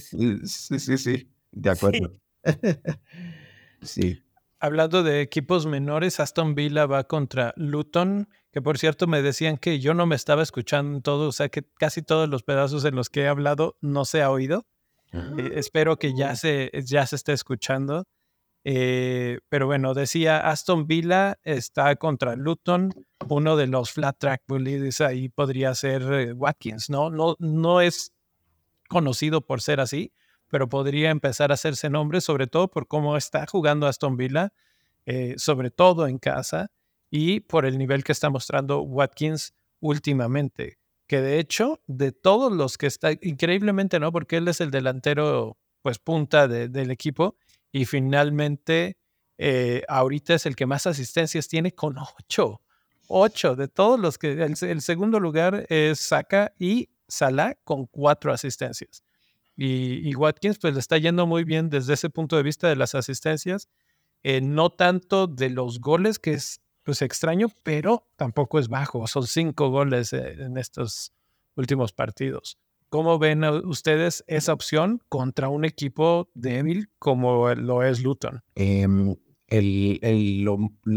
Sí, 0.00 0.40
sí, 0.80 0.98
sí, 0.98 1.30
de 1.52 1.70
acuerdo. 1.70 2.12
sí. 3.82 4.20
Hablando 4.58 5.02
de 5.02 5.20
equipos 5.20 5.66
menores, 5.66 6.18
Aston 6.18 6.54
Villa 6.54 6.86
va 6.86 7.04
contra 7.04 7.52
Luton, 7.56 8.28
que 8.52 8.62
por 8.62 8.78
cierto 8.78 9.06
me 9.06 9.20
decían 9.20 9.58
que 9.58 9.80
yo 9.80 9.92
no 9.92 10.06
me 10.06 10.16
estaba 10.16 10.42
escuchando 10.42 11.00
todo, 11.02 11.28
o 11.28 11.32
sea 11.32 11.50
que 11.50 11.62
casi 11.78 12.02
todos 12.02 12.28
los 12.28 12.42
pedazos 12.42 12.84
en 12.86 12.94
los 12.94 13.10
que 13.10 13.22
he 13.22 13.28
hablado 13.28 13.76
no 13.82 14.04
se 14.06 14.22
ha 14.22 14.30
oído. 14.30 14.66
Eh, 15.12 15.52
espero 15.54 15.98
que 15.98 16.14
ya 16.16 16.36
se, 16.36 16.70
ya 16.84 17.06
se 17.06 17.16
esté 17.16 17.32
escuchando. 17.32 18.04
Eh, 18.64 19.38
pero 19.48 19.66
bueno, 19.66 19.94
decía 19.94 20.38
Aston 20.38 20.86
Villa 20.88 21.38
está 21.44 21.94
contra 21.94 22.34
Luton, 22.34 22.92
uno 23.28 23.56
de 23.56 23.68
los 23.68 23.92
flat 23.92 24.18
track 24.18 24.42
bullies 24.48 25.00
ahí 25.00 25.28
podría 25.28 25.72
ser 25.76 26.02
eh, 26.12 26.32
Watkins, 26.32 26.90
¿no? 26.90 27.10
¿no? 27.10 27.36
No 27.38 27.80
es 27.80 28.12
conocido 28.88 29.40
por 29.42 29.60
ser 29.60 29.78
así, 29.78 30.12
pero 30.56 30.70
podría 30.70 31.10
empezar 31.10 31.50
a 31.50 31.54
hacerse 31.54 31.90
nombre, 31.90 32.22
sobre 32.22 32.46
todo 32.46 32.70
por 32.70 32.88
cómo 32.88 33.18
está 33.18 33.44
jugando 33.46 33.86
Aston 33.86 34.16
Villa, 34.16 34.54
eh, 35.04 35.34
sobre 35.36 35.70
todo 35.70 36.06
en 36.06 36.16
casa, 36.16 36.70
y 37.10 37.40
por 37.40 37.66
el 37.66 37.76
nivel 37.76 38.02
que 38.04 38.12
está 38.12 38.30
mostrando 38.30 38.80
Watkins 38.80 39.52
últimamente. 39.80 40.78
Que 41.06 41.20
de 41.20 41.40
hecho, 41.40 41.82
de 41.86 42.10
todos 42.10 42.50
los 42.50 42.78
que 42.78 42.86
está, 42.86 43.12
increíblemente, 43.20 44.00
¿no? 44.00 44.10
Porque 44.12 44.38
él 44.38 44.48
es 44.48 44.62
el 44.62 44.70
delantero, 44.70 45.58
pues 45.82 45.98
punta 45.98 46.48
del 46.48 46.90
equipo, 46.90 47.36
y 47.70 47.84
finalmente 47.84 48.96
eh, 49.36 49.82
ahorita 49.88 50.36
es 50.36 50.46
el 50.46 50.56
que 50.56 50.64
más 50.64 50.86
asistencias 50.86 51.48
tiene 51.48 51.72
con 51.72 51.96
ocho. 51.98 52.62
Ocho 53.08 53.56
de 53.56 53.68
todos 53.68 54.00
los 54.00 54.16
que 54.16 54.32
el, 54.32 54.54
el 54.58 54.80
segundo 54.80 55.20
lugar 55.20 55.66
es 55.68 56.00
Saka 56.00 56.54
y 56.58 56.88
Salah 57.08 57.56
con 57.62 57.84
cuatro 57.84 58.32
asistencias. 58.32 59.02
Y, 59.56 60.14
Watkins 60.14 60.58
pues 60.58 60.74
le 60.74 60.80
está 60.80 60.98
yendo 60.98 61.26
muy 61.26 61.44
bien 61.44 61.70
desde 61.70 61.94
ese 61.94 62.10
punto 62.10 62.36
de 62.36 62.42
vista 62.42 62.68
de 62.68 62.76
las 62.76 62.94
asistencias, 62.94 63.68
eh, 64.22 64.40
no 64.42 64.70
tanto 64.70 65.26
de 65.26 65.48
los 65.50 65.80
goles, 65.80 66.18
que 66.18 66.32
es 66.32 66.60
pues 66.82 67.02
extraño, 67.02 67.48
pero 67.62 68.06
tampoco 68.16 68.58
es 68.58 68.68
bajo. 68.68 69.06
Son 69.06 69.26
cinco 69.26 69.70
goles 69.70 70.12
eh, 70.12 70.36
en 70.38 70.56
estos 70.56 71.12
últimos 71.56 71.92
partidos. 71.92 72.58
¿Cómo 72.88 73.18
ven 73.18 73.44
ustedes 73.44 74.22
esa 74.28 74.52
opción 74.52 75.02
contra 75.08 75.48
un 75.48 75.64
equipo 75.64 76.30
débil 76.34 76.88
como 76.98 77.52
lo 77.54 77.82
es 77.82 78.02
Luton? 78.02 78.42
Em, 78.54 79.16
el, 79.48 80.00
el, 80.02 80.48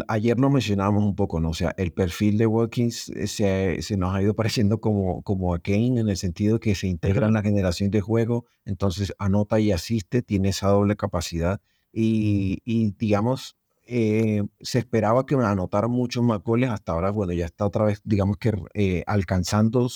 ayer 0.08 0.40
lo 0.40 0.50
mencionábamos 0.50 1.04
un 1.04 1.16
poco, 1.16 1.40
¿no? 1.40 1.50
O 1.50 1.54
sea, 1.54 1.74
el 1.78 1.92
perfil 1.92 2.38
de 2.38 2.48
Watkins 2.48 3.10
eh, 3.10 3.28
se, 3.28 3.82
se, 3.82 3.98
nos 3.98 4.16
ha 4.16 4.22
ido 4.22 4.34
pareciendo 4.36 4.80
como, 4.80 5.22
como 5.22 5.54
a 5.54 5.60
Kane 5.60 6.00
en 6.00 6.10
el 6.10 6.18
sentido 6.18 6.60
que 6.60 6.76
se 6.76 6.88
integra 6.88 7.28
en 7.28 7.34
la 7.34 7.44
generación 7.44 7.92
de 7.92 8.02
juego, 8.02 8.46
entonces 8.66 9.14
anota 9.20 9.60
y 9.60 9.72
asiste, 9.72 10.22
tiene 10.22 10.50
esa 10.50 10.70
doble 10.70 10.96
capacidad 10.96 11.62
y, 11.94 12.62
y 12.66 12.92
digamos, 12.98 13.56
eh, 13.86 14.44
se 14.62 14.80
esperaba 14.80 15.26
que 15.26 15.36
anotara 15.36 15.88
muchos 15.88 16.24
más 16.24 16.42
goles, 16.44 16.70
hasta 16.70 16.92
ahora, 16.94 17.12
bueno, 17.12 17.34
ya 17.34 17.46
está 17.46 17.66
otra 17.66 17.86
vez, 17.86 18.02
digamos 18.04 18.38
que 18.38 18.54
eh, 18.74 19.04
alcanzando, 19.08 19.88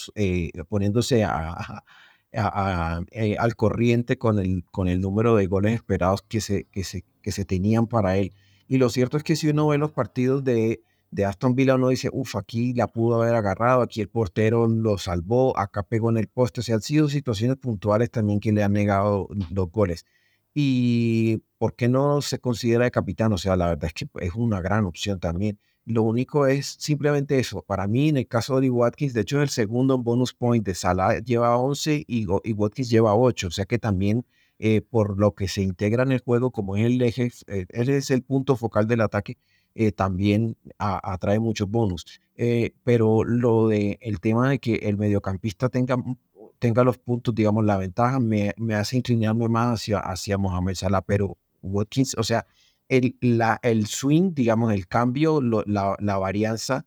poniéndose 0.69 1.23
a, 1.23 1.83
al 2.33 3.55
corriente 3.55 4.17
con 4.17 4.39
el, 4.39 4.65
con 4.71 4.87
el 4.87 5.01
número 5.01 5.35
de 5.35 5.47
goles 5.47 5.73
esperados 5.73 6.21
que 6.21 6.41
se, 6.41 6.65
que 6.65 6.83
se, 6.83 7.05
que 7.21 7.31
se 7.31 7.45
tenían 7.45 7.87
para 7.87 8.17
él. 8.17 8.33
Y 8.67 8.77
lo 8.77 8.89
cierto 8.89 9.17
es 9.17 9.23
que 9.23 9.35
si 9.35 9.49
uno 9.49 9.67
ve 9.67 9.77
los 9.77 9.91
partidos 9.91 10.43
de, 10.43 10.81
de 11.11 11.25
Aston 11.25 11.55
Villa 11.55 11.75
uno 11.75 11.89
dice, 11.89 12.09
uff, 12.11 12.35
aquí 12.35 12.73
la 12.73 12.87
pudo 12.87 13.21
haber 13.21 13.35
agarrado, 13.35 13.81
aquí 13.81 14.01
el 14.01 14.09
portero 14.09 14.67
lo 14.67 14.97
salvó, 14.97 15.57
acá 15.57 15.83
pegó 15.83 16.09
en 16.09 16.17
el 16.17 16.27
poste, 16.27 16.61
o 16.61 16.63
sea, 16.63 16.75
han 16.75 16.81
sido 16.81 17.07
situaciones 17.07 17.57
puntuales 17.57 18.09
también 18.09 18.39
que 18.39 18.51
le 18.51 18.63
han 18.63 18.73
negado 18.73 19.27
los 19.51 19.71
goles. 19.71 20.05
Y 20.55 21.43
¿por 21.57 21.75
qué 21.75 21.87
no 21.87 22.21
se 22.21 22.39
considera 22.39 22.85
de 22.85 22.91
capitán? 22.91 23.33
O 23.33 23.37
sea, 23.37 23.55
la 23.55 23.67
verdad 23.69 23.85
es 23.85 23.93
que 23.93 24.07
es 24.25 24.33
una 24.35 24.61
gran 24.61 24.85
opción 24.85 25.19
también. 25.19 25.59
Lo 25.85 26.03
único 26.03 26.47
es 26.47 26.75
simplemente 26.79 27.39
eso. 27.39 27.61
Para 27.61 27.87
mí, 27.87 28.09
en 28.09 28.17
el 28.17 28.27
caso 28.27 28.61
de 28.61 28.69
Watkins, 28.69 29.13
de 29.13 29.21
hecho 29.21 29.37
es 29.37 29.43
el 29.43 29.49
segundo 29.49 29.97
bonus 29.97 30.33
point 30.33 30.65
de 30.65 30.75
Salah 30.75 31.19
lleva 31.19 31.57
11 31.57 32.05
y, 32.07 32.25
y 32.43 32.53
Watkins 32.53 32.89
lleva 32.89 33.15
8. 33.15 33.47
O 33.47 33.51
sea 33.51 33.65
que 33.65 33.79
también 33.79 34.25
eh, 34.59 34.81
por 34.81 35.19
lo 35.19 35.33
que 35.35 35.47
se 35.47 35.61
integra 35.61 36.03
en 36.03 36.13
el 36.13 36.21
juego, 36.21 36.51
como 36.51 36.77
es 36.77 36.85
el 36.85 37.01
eje, 37.01 37.31
eh, 37.47 37.65
él 37.69 37.89
es 37.89 38.11
el 38.11 38.21
punto 38.23 38.55
focal 38.55 38.87
del 38.87 39.01
ataque, 39.01 39.37
eh, 39.75 39.91
también 39.91 40.55
atrae 40.77 41.39
muchos 41.39 41.69
bonus. 41.69 42.21
pero 42.83 43.23
lo 43.25 43.67
de 43.67 43.97
el 44.01 44.19
tema 44.19 44.49
de 44.49 44.59
que 44.59 44.75
el 44.75 44.97
mediocampista 44.97 45.69
tenga, 45.69 45.97
tenga 46.59 46.83
los 46.83 46.97
puntos, 46.97 47.35
digamos, 47.35 47.65
la 47.65 47.77
ventaja, 47.77 48.19
me, 48.19 48.53
me 48.57 48.75
hace 48.75 48.97
inclinarme 48.97 49.49
más 49.49 49.81
hacia, 49.81 49.99
hacia 49.99 50.37
Mohamed 50.37 50.75
Salah. 50.75 51.01
Pero 51.01 51.37
Watkins, 51.61 52.15
o 52.17 52.23
sea, 52.23 52.45
el, 52.97 53.17
la, 53.21 53.59
el 53.63 53.87
swing, 53.87 54.33
digamos, 54.33 54.71
el 54.71 54.87
cambio, 54.87 55.41
la, 55.41 55.95
la, 55.99 56.17
varianza 56.17 56.85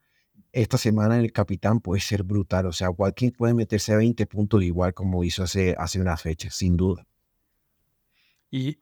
esta 0.52 0.78
semana 0.78 1.16
en 1.16 1.24
el 1.24 1.32
capitán 1.32 1.80
puede 1.80 2.00
ser 2.00 2.22
brutal. 2.22 2.66
O 2.66 2.72
sea, 2.72 2.90
Watkins 2.90 3.34
puede 3.36 3.54
meterse 3.54 3.92
a 3.92 3.96
20 3.96 4.24
puntos 4.26 4.62
igual 4.62 4.94
como 4.94 5.24
hizo 5.24 5.42
hace, 5.42 5.74
hace 5.76 6.00
una 6.00 6.16
fecha, 6.16 6.50
sin 6.50 6.76
duda. 6.76 7.04
Y, 8.50 8.78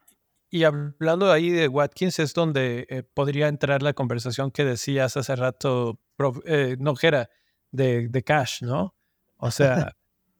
y 0.50 0.64
hablando 0.64 1.32
ahí 1.32 1.48
de 1.48 1.66
Watkins 1.68 2.18
es 2.18 2.34
donde 2.34 2.86
eh, 2.90 3.02
podría 3.02 3.48
entrar 3.48 3.82
la 3.82 3.94
conversación 3.94 4.50
que 4.50 4.64
decías 4.64 5.16
hace 5.16 5.34
rato, 5.34 5.98
eh, 6.44 6.76
no, 6.78 6.94
era 7.00 7.30
de, 7.70 8.08
de 8.08 8.22
Cash, 8.22 8.62
¿no? 8.62 8.94
O 9.38 9.50
sea, 9.50 9.96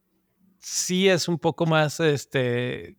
sí 0.59 1.09
es 1.09 1.29
un 1.29 1.39
poco 1.39 1.65
más, 1.65 1.99
este, 2.01 2.99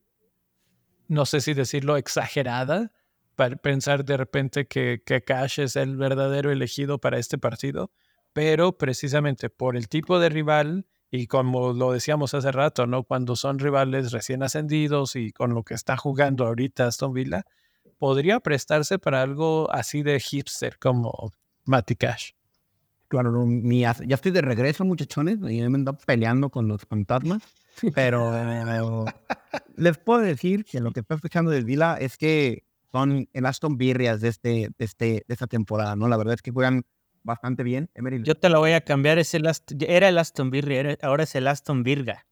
no 1.08 1.26
sé 1.26 1.40
si 1.40 1.54
decirlo, 1.54 1.98
exagerada 1.98 2.92
para 3.36 3.56
pensar 3.56 4.06
de 4.06 4.18
repente 4.18 4.68
que, 4.68 5.02
que 5.06 5.24
Cash 5.24 5.60
es 5.60 5.76
el 5.76 5.98
verdadero 5.98 6.52
elegido 6.52 7.00
para 7.00 7.20
este 7.20 7.38
partido, 7.38 7.92
pero 8.34 8.78
precisamente 8.78 9.50
por 9.50 9.78
el 9.78 9.88
tipo 9.88 10.20
de 10.20 10.30
rival 10.30 10.86
y 11.12 11.28
como 11.28 11.74
lo 11.74 11.92
decíamos 11.92 12.34
hace 12.34 12.52
rato, 12.52 12.88
¿no? 12.88 13.04
Cuando 13.04 13.36
son 13.36 13.60
rivales 13.60 14.12
recién 14.12 14.44
ascendidos 14.44 15.16
y 15.16 15.32
con 15.32 15.54
lo 15.54 15.64
que 15.64 15.74
está 15.74 15.98
jugando 15.98 16.46
ahorita 16.46 16.88
Aston 16.88 17.14
Villa, 17.14 17.46
podría 17.98 18.40
prestarse 18.40 19.00
para 19.00 19.22
algo 19.22 19.72
así 19.72 20.04
de 20.04 20.20
hipster 20.20 20.78
como 20.78 21.34
Matty 21.66 21.96
Cash. 21.96 22.32
Claro, 23.08 23.46
ya 23.46 24.16
estoy 24.16 24.32
de 24.32 24.42
regreso, 24.42 24.84
muchachones, 24.84 25.38
y 25.38 25.62
me 25.62 25.66
ando 25.66 25.98
peleando 25.98 26.50
con 26.50 26.68
los 26.68 26.82
fantasmas, 26.82 27.44
pero 27.94 29.06
les 29.78 29.98
puedo 29.98 30.22
decir 30.22 30.66
que 30.66 30.80
lo 30.80 30.92
que 30.92 31.02
estoy 31.02 31.16
escuchando 31.16 31.52
del 31.52 31.66
Villa 31.66 31.98
es 31.98 32.18
que 32.18 32.64
son 32.96 33.28
el 33.34 33.46
Aston 33.46 33.78
Virrias 33.78 34.22
de, 34.22 34.30
este, 34.30 34.70
de, 34.78 34.86
este, 34.86 35.26
de 35.28 35.34
esta 35.34 35.48
temporada, 35.48 35.98
¿no? 35.98 36.08
La 36.08 36.16
verdad 36.16 36.36
es 36.36 36.42
que 36.42 36.52
juegan 36.52 36.86
bastante 37.24 37.62
bien. 37.62 37.90
Yo 38.24 38.36
te 38.36 38.48
lo 38.48 38.60
voy 38.60 38.72
a 38.72 38.80
cambiar, 38.80 39.20
es 39.20 39.34
el 39.34 39.46
era 39.82 40.08
el 40.08 40.18
Aston 40.18 40.50
Virga, 40.50 40.98
ahora 41.02 41.24
es 41.24 41.36
el 41.36 41.46
Aston 41.48 41.84
Virga. 41.84 42.26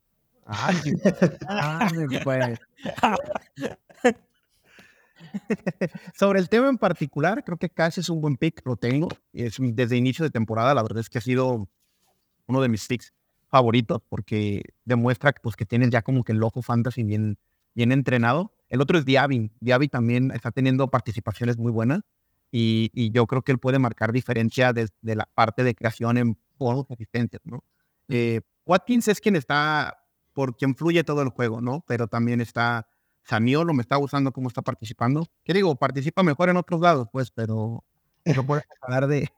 Sobre 6.18 6.40
el 6.40 6.48
tema 6.48 6.70
en 6.70 6.78
particular, 6.78 7.44
creo 7.44 7.58
que 7.58 7.70
Cash 7.70 8.00
es 8.00 8.08
un 8.08 8.22
buen 8.22 8.38
pick, 8.38 8.66
lo 8.66 8.78
tengo. 8.78 9.10
Es, 9.34 9.58
desde 9.60 9.98
inicio 9.98 10.24
de 10.24 10.32
temporada, 10.32 10.74
la 10.74 10.82
verdad 10.82 11.00
es 11.00 11.10
que 11.10 11.18
ha 11.18 11.22
sido 11.22 11.68
uno 12.48 12.62
de 12.62 12.70
mis 12.70 12.88
picks 12.88 13.12
favoritos 13.50 14.02
porque 14.08 14.62
demuestra 14.86 15.34
pues, 15.34 15.58
que 15.58 15.66
tienes 15.66 15.90
ya 15.90 16.04
como 16.04 16.24
que 16.24 16.32
el 16.32 16.42
ojo 16.42 16.62
fantasy 16.62 17.04
bien, 17.04 17.38
bien 17.76 17.92
entrenado. 17.92 18.54
El 18.74 18.82
otro 18.82 18.98
es 18.98 19.06
Diaby. 19.06 19.52
Diaby 19.60 19.88
también 19.88 20.32
está 20.32 20.50
teniendo 20.50 20.90
participaciones 20.90 21.60
muy 21.60 21.72
buenas 21.72 22.02
y, 22.50 23.12
yo 23.12 23.28
creo 23.28 23.44
que 23.44 23.52
él 23.52 23.60
puede 23.60 23.78
marcar 23.78 24.12
diferencia 24.12 24.74
desde 24.74 25.16
la 25.16 25.30
parte 25.36 25.64
de 25.64 25.76
creación 25.76 26.18
en 26.18 26.40
juegos 26.58 26.88
existentes, 26.90 27.40
¿no? 27.44 27.64
Eh, 28.10 28.42
Watkins 28.66 29.10
es 29.10 29.22
quien 29.22 29.36
está, 29.36 30.04
por 30.34 30.58
quien 30.58 30.76
fluye 30.76 31.04
todo 31.04 31.22
el 31.22 31.30
juego, 31.30 31.62
¿no? 31.62 31.86
Pero 31.88 32.08
también 32.08 32.42
está 32.42 32.88
Saniolo, 33.22 33.76
me 33.76 33.84
está 33.84 33.96
gustando 33.98 34.32
cómo 34.32 34.48
está 34.48 34.64
participando. 34.64 35.28
¿Qué 35.44 35.54
digo? 35.54 35.76
Participa 35.76 36.24
mejor 36.24 36.50
en 36.50 36.58
otros 36.58 36.82
lados, 36.82 37.08
pues, 37.12 37.30
pero 37.30 37.84
no 38.26 38.44
puedo 38.44 38.64
hablar 38.82 39.06
de, 39.06 39.30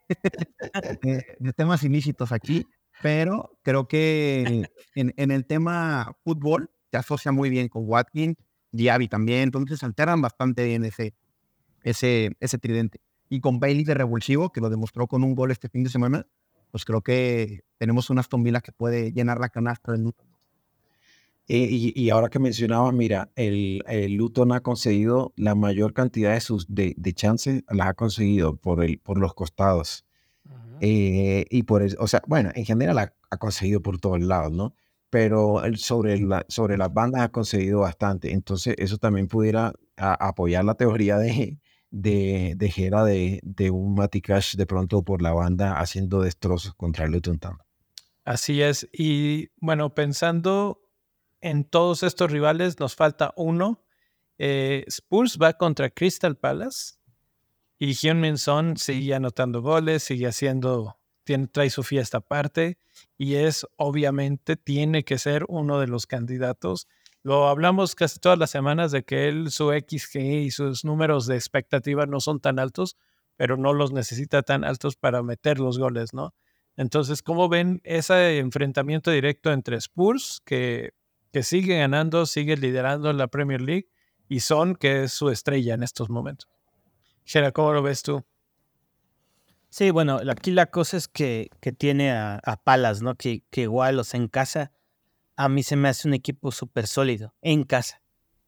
de, 1.01 1.53
temas 1.57 1.83
ilícitos 1.83 2.31
aquí. 2.31 2.65
Pero 3.01 3.59
creo 3.63 3.89
que 3.89 4.69
en, 4.95 5.13
en, 5.17 5.31
el 5.31 5.45
tema 5.45 6.15
fútbol 6.23 6.71
se 6.89 6.95
asocia 6.95 7.33
muy 7.33 7.49
bien 7.49 7.67
con 7.67 7.83
Watkins, 7.85 8.37
Diaby 8.75 9.07
también, 9.07 9.41
entonces 9.43 9.83
alteran 9.83 10.21
bastante 10.21 10.65
bien 10.65 10.85
ese, 10.85 11.13
ese, 11.83 12.35
ese 12.39 12.57
tridente. 12.57 12.99
Y 13.29 13.39
con 13.39 13.59
Bailey 13.59 13.83
de 13.83 13.93
revulsivo, 13.93 14.51
que 14.51 14.61
lo 14.61 14.69
demostró 14.69 15.07
con 15.07 15.23
un 15.23 15.35
gol 15.35 15.51
este 15.51 15.69
fin 15.69 15.83
de 15.83 15.89
semana, 15.89 16.27
pues 16.71 16.85
creo 16.85 17.01
que 17.01 17.63
tenemos 17.77 18.09
una 18.09 18.21
Aston 18.21 18.43
Villa 18.43 18.61
que 18.61 18.71
puede 18.71 19.11
llenar 19.11 19.39
la 19.39 19.49
canasta 19.49 19.91
del 19.91 20.03
Luton. 20.03 20.27
Eh, 21.47 21.67
y, 21.69 22.09
ahora 22.09 22.29
que 22.29 22.39
mencionaba, 22.39 22.91
mira, 22.91 23.29
el, 23.35 23.83
el, 23.87 24.15
Luton 24.15 24.51
ha 24.51 24.61
conseguido 24.61 25.31
la 25.35 25.53
mayor 25.53 25.93
cantidad 25.93 26.33
de 26.33 26.41
sus 26.41 26.65
de, 26.73 26.95
de 26.97 27.13
chances, 27.13 27.63
las 27.69 27.87
ha 27.87 27.93
conseguido 27.93 28.55
por, 28.55 28.83
el, 28.83 28.97
por 28.97 29.19
los 29.19 29.35
costados. 29.35 30.05
Eh, 30.81 31.45
y 31.49 31.63
por 31.63 31.83
eso, 31.83 31.97
o 31.99 32.07
sea, 32.07 32.21
bueno, 32.27 32.51
en 32.55 32.65
general 32.65 32.97
ha, 32.97 33.13
ha 33.29 33.37
conseguido 33.37 33.81
por 33.81 33.99
todos 33.99 34.19
lados, 34.19 34.51
¿no? 34.51 34.73
Pero 35.15 35.61
sobre, 35.77 36.19
la, 36.19 36.45
sobre 36.49 36.77
las 36.77 36.93
bandas 36.93 37.21
ha 37.21 37.29
conseguido 37.29 37.79
bastante. 37.79 38.33
Entonces, 38.33 38.75
eso 38.77 38.97
también 38.97 39.29
pudiera 39.29 39.71
apoyar 39.95 40.65
la 40.65 40.73
teoría 40.75 41.17
de, 41.17 41.57
de, 41.89 42.51
de 42.57 42.69
Gera 42.69 43.05
de, 43.05 43.39
de 43.41 43.71
un 43.71 43.95
Matikash 43.95 44.57
de 44.57 44.65
pronto 44.65 45.03
por 45.03 45.21
la 45.21 45.31
banda 45.31 45.79
haciendo 45.79 46.19
destrozos 46.19 46.73
contra 46.75 47.07
Luton 47.07 47.39
Town. 47.39 47.57
Así 48.25 48.61
es. 48.61 48.89
Y 48.91 49.51
bueno, 49.61 49.95
pensando 49.95 50.81
en 51.39 51.63
todos 51.63 52.03
estos 52.03 52.29
rivales, 52.29 52.77
nos 52.81 52.97
falta 52.97 53.33
uno. 53.37 53.85
Eh, 54.37 54.83
Spurs 54.87 55.37
va 55.41 55.53
contra 55.53 55.91
Crystal 55.91 56.35
Palace 56.35 56.95
y 57.79 57.93
Hyun 57.93 58.37
Son 58.37 58.75
sigue 58.75 59.15
anotando 59.15 59.61
goles, 59.61 60.03
sigue 60.03 60.27
haciendo, 60.27 60.99
tiene, 61.25 61.47
trae 61.47 61.69
su 61.69 61.83
fiesta 61.83 62.19
aparte 62.19 62.77
y 63.17 63.35
es 63.35 63.67
obviamente, 63.75 64.55
tiene 64.55 65.03
que 65.03 65.17
ser 65.17 65.43
uno 65.49 65.79
de 65.81 65.87
los 65.87 66.07
candidatos 66.07 66.87
lo 67.25 67.47
hablamos 67.47 67.95
casi 67.95 68.19
todas 68.19 68.37
las 68.37 68.51
semanas 68.51 68.91
de 68.91 69.03
que 69.03 69.27
él, 69.27 69.49
su 69.49 69.71
XG 69.71 70.19
y 70.19 70.51
sus 70.51 70.85
números 70.85 71.25
de 71.25 71.33
expectativa 71.33 72.05
no 72.05 72.19
son 72.19 72.39
tan 72.39 72.59
altos, 72.59 72.97
pero 73.35 73.57
no 73.57 73.73
los 73.73 73.91
necesita 73.91 74.43
tan 74.43 74.63
altos 74.63 74.95
para 74.95 75.23
meter 75.23 75.57
los 75.57 75.79
goles, 75.79 76.13
¿no? 76.13 76.35
Entonces, 76.77 77.23
¿cómo 77.23 77.49
ven 77.49 77.81
ese 77.83 78.37
enfrentamiento 78.37 79.09
directo 79.09 79.51
entre 79.51 79.77
Spurs, 79.77 80.39
que, 80.45 80.91
que 81.31 81.41
sigue 81.41 81.79
ganando, 81.79 82.27
sigue 82.27 82.57
liderando 82.57 83.09
en 83.09 83.17
la 83.17 83.25
Premier 83.25 83.59
League, 83.59 83.89
y 84.29 84.41
Son, 84.41 84.75
que 84.75 85.05
es 85.05 85.13
su 85.13 85.31
estrella 85.31 85.73
en 85.73 85.81
estos 85.81 86.11
momentos? 86.11 86.47
Gera, 87.23 87.51
¿cómo 87.51 87.73
lo 87.73 87.81
ves 87.81 88.03
tú? 88.03 88.23
Sí, 89.77 89.91
bueno, 89.91 90.21
aquí 90.31 90.51
la 90.51 90.67
cosa 90.67 90.95
es 90.95 91.09
que, 91.09 91.49
que 91.59 91.73
tiene 91.73 92.09
a, 92.09 92.61
Palas, 92.63 93.01
¿no? 93.01 93.15
Que, 93.15 93.43
que 93.49 93.63
igual, 93.63 93.97
los 93.97 94.13
en 94.13 94.29
casa, 94.29 94.71
a 95.35 95.49
mí 95.49 95.63
se 95.63 95.75
me 95.75 95.89
hace 95.89 96.07
un 96.07 96.13
equipo 96.13 96.53
súper 96.53 96.87
sólido 96.87 97.35
en 97.41 97.65
casa, 97.65 98.01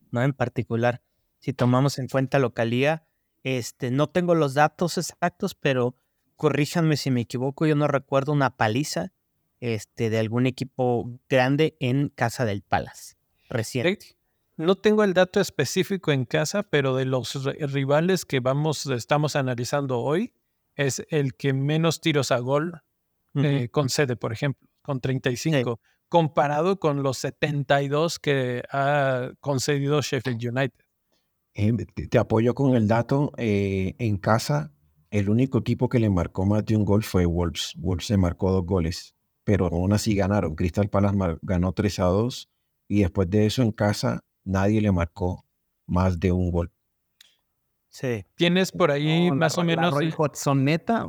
¿no? 0.09 0.23
En 0.23 0.31
particular, 0.31 1.01
si 1.39 1.51
tomamos 1.51 1.99
en 1.99 2.07
cuenta 2.07 2.39
localía, 2.39 3.05
este, 3.43 3.91
no 3.91 4.07
tengo 4.07 4.35
los 4.35 4.53
datos 4.53 4.97
exactos, 4.97 5.53
pero 5.53 5.97
corríjanme 6.37 6.95
si 6.95 7.11
me 7.11 7.19
equivoco, 7.19 7.65
yo 7.65 7.75
no 7.75 7.89
recuerdo 7.89 8.31
una 8.31 8.55
paliza 8.55 9.11
este, 9.59 10.09
de 10.09 10.19
algún 10.19 10.45
equipo 10.45 11.19
grande 11.27 11.75
en 11.81 12.07
casa 12.07 12.45
del 12.45 12.61
Palace 12.61 13.17
reciente. 13.49 14.15
No 14.55 14.75
tengo 14.75 15.03
el 15.03 15.13
dato 15.13 15.41
específico 15.41 16.13
en 16.13 16.23
casa, 16.23 16.63
pero 16.63 16.95
de 16.95 17.03
los 17.03 17.43
rivales 17.59 18.23
que 18.23 18.39
vamos, 18.39 18.85
estamos 18.85 19.35
analizando 19.35 19.99
hoy, 19.99 20.31
es 20.77 21.05
el 21.09 21.33
que 21.35 21.51
menos 21.53 21.99
tiros 21.99 22.31
a 22.31 22.39
gol 22.39 22.81
eh, 23.35 23.69
concede, 23.69 24.15
por 24.15 24.31
ejemplo, 24.31 24.67
con 24.81 25.01
35 25.01 25.79
comparado 26.09 26.79
con 26.79 27.03
los 27.03 27.17
72 27.17 28.19
que 28.19 28.63
ha 28.71 29.31
concedido 29.39 30.01
Sheffield 30.01 30.43
United. 30.43 30.79
Eh, 31.53 31.73
te 32.09 32.17
apoyo 32.17 32.53
con 32.53 32.75
el 32.75 32.87
dato. 32.87 33.31
Eh, 33.37 33.95
en 33.99 34.17
casa, 34.17 34.71
el 35.09 35.29
único 35.29 35.57
equipo 35.59 35.89
que 35.89 35.99
le 35.99 36.09
marcó 36.09 36.45
más 36.45 36.65
de 36.65 36.75
un 36.75 36.85
gol 36.85 37.03
fue 37.03 37.25
Wolves. 37.25 37.73
Wolves 37.77 38.07
se 38.07 38.17
marcó 38.17 38.51
dos 38.51 38.65
goles, 38.65 39.15
pero 39.43 39.67
aún 39.67 39.93
así 39.93 40.15
ganaron. 40.15 40.55
Crystal 40.55 40.89
Palace 40.89 41.17
ganó 41.41 41.73
3 41.73 41.99
a 41.99 42.05
2 42.05 42.49
y 42.87 43.01
después 43.01 43.29
de 43.29 43.45
eso 43.45 43.63
en 43.63 43.71
casa 43.71 44.23
nadie 44.43 44.81
le 44.81 44.91
marcó 44.91 45.45
más 45.85 46.19
de 46.19 46.31
un 46.31 46.51
gol. 46.51 46.71
Sí. 47.99 48.23
Tienes 48.35 48.71
por 48.71 48.91
ahí 48.91 49.27
No, 49.27 49.33
la 49.33 49.39
más 49.39 49.57
o 49.57 49.61
Roy- 49.63 49.69
la 49.71 49.75
menos 49.81 49.93
Roy 49.95 50.13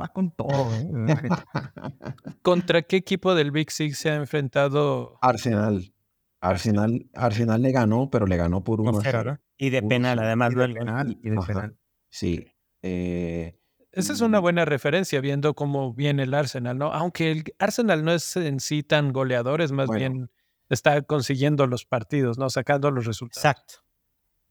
va 0.01 0.07
con 0.07 0.31
todo. 0.31 0.73
¿eh? 0.73 0.87
contra 2.41 2.81
qué 2.81 2.95
equipo 2.95 3.35
del 3.35 3.51
Big 3.51 3.69
Six 3.69 3.95
se 3.99 4.09
ha 4.09 4.15
enfrentado. 4.15 5.19
Arsenal. 5.21 5.93
Arsenal, 6.41 7.05
Arsenal 7.13 7.61
le 7.61 7.71
ganó, 7.71 8.09
pero 8.09 8.25
le 8.25 8.37
ganó 8.37 8.63
por 8.63 8.81
cero. 9.03 9.37
Y 9.57 9.69
de 9.69 9.83
penal, 9.83 10.17
además. 10.17 10.51
Y 10.51 10.55
de 10.55 10.67
¿no? 10.69 10.73
penal, 10.73 11.19
y 11.21 11.29
de 11.29 11.37
penal. 11.45 11.77
Sí. 12.09 12.47
Eh, 12.81 13.59
Esa 13.91 14.13
es 14.13 14.21
una 14.21 14.39
buena 14.39 14.65
referencia 14.65 15.21
viendo 15.21 15.53
cómo 15.53 15.93
viene 15.93 16.23
el 16.23 16.33
Arsenal, 16.33 16.75
¿no? 16.77 16.91
Aunque 16.93 17.31
el 17.31 17.43
Arsenal 17.59 18.03
no 18.03 18.13
es 18.13 18.35
en 18.35 18.59
sí 18.61 18.81
tan 18.81 19.13
goleador, 19.13 19.61
es 19.61 19.71
más 19.71 19.85
Bueno. 19.87 19.99
bien 19.99 20.31
está 20.69 21.01
consiguiendo 21.03 21.67
los 21.67 21.85
partidos, 21.85 22.39
¿no? 22.39 22.49
Sacando 22.49 22.89
los 22.89 23.05
resultados. 23.05 23.43
Exacto. 23.45 23.88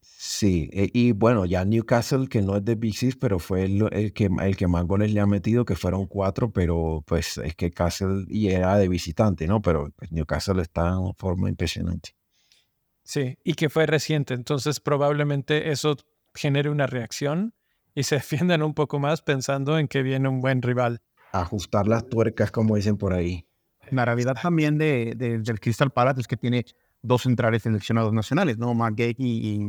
Sí, 0.00 0.68
e- 0.72 0.90
y 0.92 1.12
bueno, 1.12 1.44
ya 1.46 1.64
Newcastle, 1.64 2.28
que 2.28 2.42
no 2.42 2.56
es 2.56 2.64
de 2.64 2.74
Big 2.74 2.94
Six, 2.96 3.16
pero 3.16 3.38
fue 3.38 3.64
el, 3.64 3.88
el 3.92 4.12
que, 4.12 4.28
el 4.42 4.56
que 4.56 4.66
más 4.66 4.84
goles 4.84 5.12
le 5.12 5.20
ha 5.20 5.26
metido, 5.26 5.64
que 5.64 5.74
fueron 5.76 6.06
cuatro, 6.06 6.50
pero 6.52 7.02
pues 7.06 7.38
es 7.38 7.54
que 7.54 7.70
Castle 7.70 8.24
y 8.28 8.48
era 8.48 8.76
de 8.76 8.88
visitante, 8.88 9.46
¿no? 9.46 9.62
Pero 9.62 9.90
pues, 9.96 10.10
Newcastle 10.12 10.60
está 10.62 10.88
en 10.90 11.14
forma 11.16 11.48
impresionante. 11.48 12.10
Sí, 13.04 13.38
y 13.42 13.54
que 13.54 13.70
fue 13.70 13.86
reciente, 13.86 14.34
entonces 14.34 14.80
probablemente 14.80 15.70
eso 15.70 15.96
genere 16.34 16.68
una 16.68 16.86
reacción 16.86 17.54
y 17.94 18.02
se 18.02 18.16
defiendan 18.16 18.62
un 18.62 18.74
poco 18.74 18.98
más 18.98 19.22
pensando 19.22 19.78
en 19.78 19.88
que 19.88 20.02
viene 20.02 20.28
un 20.28 20.40
buen 20.40 20.62
rival. 20.62 21.00
Ajustar 21.32 21.86
las 21.86 22.08
tuercas, 22.08 22.50
como 22.50 22.76
dicen 22.76 22.96
por 22.96 23.12
ahí. 23.12 23.46
La 23.90 24.04
realidad 24.04 24.36
también 24.40 24.76
de, 24.78 25.14
de- 25.16 25.38
del 25.38 25.60
Crystal 25.60 25.90
Palace 25.90 26.20
es 26.20 26.28
que 26.28 26.36
tiene 26.36 26.64
dos 27.02 27.22
centrales 27.22 27.62
seleccionados 27.62 28.12
nacionales, 28.12 28.58
¿no? 28.58 28.74
Mark 28.74 28.94
Gay 28.96 29.14
y, 29.18 29.60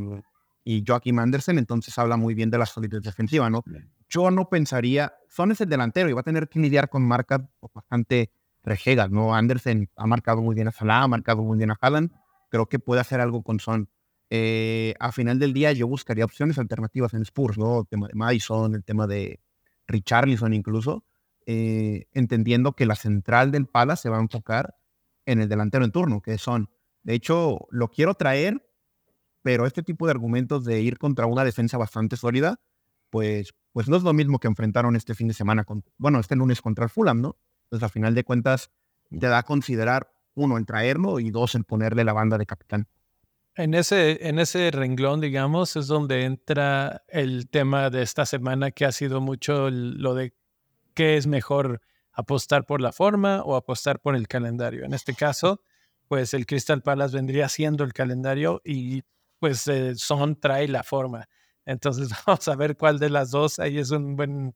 y 0.63 0.84
Joaquim 0.86 1.20
Andersen, 1.20 1.58
entonces 1.58 1.98
habla 1.98 2.18
muy 2.18 2.34
bien 2.34 2.50
de 2.50 2.58
la 2.58 2.65
solidez 2.65 3.02
defensiva, 3.02 3.50
¿no? 3.50 3.63
Yo 4.10 4.32
no 4.32 4.50
pensaría, 4.50 5.13
Son 5.28 5.52
es 5.52 5.62
el 5.62 5.70
delantero 5.70 6.10
y 6.10 6.13
va 6.13 6.22
a 6.22 6.24
tener 6.24 6.50
que 6.50 6.60
lidiar 6.60 6.89
con 6.89 7.04
marcas 7.04 7.42
bastante 7.74 8.32
rejegas, 8.63 9.10
¿no? 9.10 9.34
Andersen 9.34 9.89
ha 9.96 10.08
marcado 10.08 10.42
muy 10.42 10.56
bien 10.56 10.68
a 10.68 10.72
Salah, 10.72 11.04
ha 11.04 11.08
marcado 11.08 11.44
muy 11.44 11.58
bien 11.58 11.72
a 11.72 11.78
Haaland, 11.80 12.12
creo 12.50 12.68
que 12.68 12.80
puede 12.80 13.02
hacer 13.02 13.22
algo 13.22 13.44
con 13.44 13.60
Son. 13.60 13.89
Eh, 14.32 14.94
a 15.00 15.12
final 15.12 15.39
del 15.39 15.54
día 15.54 15.72
yo 15.72 15.88
buscaría 15.88 16.24
opciones 16.24 16.60
alternativas 16.60 17.13
en 17.13 17.24
Spurs, 17.24 17.58
¿no? 17.58 17.80
El 17.80 17.88
tema 17.88 18.08
de 18.08 18.13
Madison, 18.13 18.76
el 18.76 18.84
tema 18.84 19.08
de 19.08 19.39
Richarlison 19.88 20.54
incluso, 20.54 21.04
eh, 21.46 22.06
entendiendo 22.12 22.74
que 22.74 22.86
la 22.86 22.96
central 22.96 23.52
del 23.52 23.65
Palace 23.65 24.04
se 24.04 24.10
va 24.10 24.18
a 24.18 24.22
enfocar 24.22 24.76
en 25.26 25.42
el 25.42 25.50
delantero 25.50 25.84
en 25.84 25.92
turno, 25.92 26.22
que 26.22 26.38
son. 26.38 26.70
De 27.04 27.14
hecho, 27.14 27.68
lo 27.70 27.90
quiero 27.90 28.14
traer, 28.14 28.66
pero 29.42 29.66
este 29.66 29.84
tipo 29.84 30.06
de 30.06 30.12
argumentos 30.12 30.66
de 30.66 30.82
ir 30.82 30.98
contra 30.98 31.26
una 31.26 31.44
defensa 31.44 31.78
bastante 31.78 32.18
sólida, 32.18 32.60
pues, 33.10 33.54
pues 33.72 33.88
no 33.88 33.98
es 33.98 34.04
lo 34.04 34.14
mismo 34.14 34.40
que 34.40 34.48
enfrentaron 34.48 34.96
este 34.96 35.16
fin 35.16 35.28
de 35.28 35.34
semana, 35.34 35.64
con, 35.64 35.84
bueno, 35.98 36.20
este 36.20 36.36
lunes 36.36 36.62
contra 36.62 36.86
el 36.86 36.90
Fulham, 36.90 37.22
¿no? 37.22 37.38
Entonces, 37.64 37.86
a 37.86 37.90
final 37.90 38.16
de 38.16 38.24
cuentas, 38.24 38.72
te 39.10 39.28
da 39.28 39.40
a 39.40 39.44
considerar, 39.44 40.12
uno, 40.36 40.58
el 40.58 40.66
traerlo 40.66 41.20
y 41.20 41.32
dos, 41.32 41.56
el 41.56 41.66
ponerle 41.66 42.04
la 42.04 42.14
banda 42.14 42.38
de 42.38 42.46
capitán. 42.46 42.88
En 43.56 43.74
ese, 43.74 44.28
en 44.28 44.40
ese 44.40 44.72
renglón, 44.72 45.20
digamos, 45.20 45.76
es 45.76 45.88
donde 45.88 46.24
entra 46.24 47.04
el 47.08 47.50
tema 47.50 47.90
de 47.90 48.04
esta 48.04 48.26
semana 48.26 48.72
que 48.72 48.86
ha 48.86 48.92
sido 48.92 49.20
mucho 49.20 49.70
lo 49.70 50.14
de 50.14 50.34
qué 50.94 51.18
es 51.18 51.28
mejor 51.28 51.82
apostar 52.14 52.66
por 52.66 52.80
la 52.82 52.92
forma 52.92 53.42
o 53.44 53.56
apostar 53.56 54.00
por 54.00 54.16
el 54.16 54.28
calendario. 54.28 54.86
En 54.86 54.94
este 54.94 55.14
caso, 55.14 55.62
pues 56.10 56.34
el 56.34 56.45
Crystal 56.48 56.82
Palace 56.82 57.15
vendría 57.15 57.48
siendo 57.48 57.86
el 57.86 57.93
calendario 57.93 58.62
y 58.65 59.04
pues 59.39 59.65
eh, 59.67 59.93
Son 59.95 60.38
trae 60.38 60.67
la 60.67 60.84
forma. 60.84 61.30
Entonces 61.65 62.10
vamos 62.28 62.48
a 62.50 62.56
ver 62.56 62.76
cuál 62.76 63.00
de 63.00 63.10
las 63.10 63.32
dos. 63.32 63.60
Ahí 63.60 63.78
es 63.78 63.91
un 63.91 64.17
buen 64.17 64.54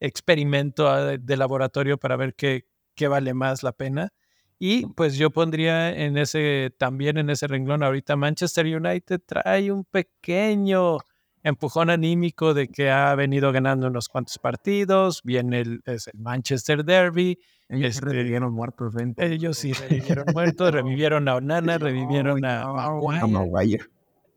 experimento 0.00 0.88
ah, 0.88 1.16
de 1.16 1.36
laboratorio 1.36 1.96
para 1.96 2.16
ver 2.16 2.34
qué, 2.34 2.66
qué 2.94 3.08
vale 3.08 3.32
más 3.34 3.62
la 3.62 3.72
pena. 3.72 4.12
Y 4.58 4.86
pues 4.86 5.16
yo 5.16 5.30
pondría 5.30 5.90
en 5.90 6.18
ese, 6.18 6.74
también 6.76 7.18
en 7.18 7.30
ese 7.30 7.46
renglón 7.46 7.82
ahorita 7.82 8.16
Manchester 8.16 8.66
United 8.66 9.20
trae 9.24 9.70
un 9.70 9.84
pequeño 9.84 10.98
empujón 11.42 11.90
anímico 11.90 12.52
de 12.52 12.66
que 12.68 12.90
ha 12.90 13.14
venido 13.14 13.52
ganando 13.52 13.86
unos 13.86 14.08
cuantos 14.08 14.38
partidos, 14.38 15.20
viene 15.22 15.62
es 15.84 16.08
el 16.08 16.18
Manchester 16.18 16.84
Derby, 16.84 17.38
Ellos 17.68 17.96
Este, 17.96 18.06
revivieron 18.06 18.52
muertos, 18.52 18.94
ven. 18.94 19.14
ellos 19.18 19.58
sí 19.58 19.72
revivieron 19.72 20.26
muertos, 20.32 20.72
revivieron 20.72 21.28
a 21.28 21.36
Onana, 21.36 21.78
revivieron 21.78 22.44
a 22.44 22.62
A 22.62 23.26
Maguire. 23.26 23.84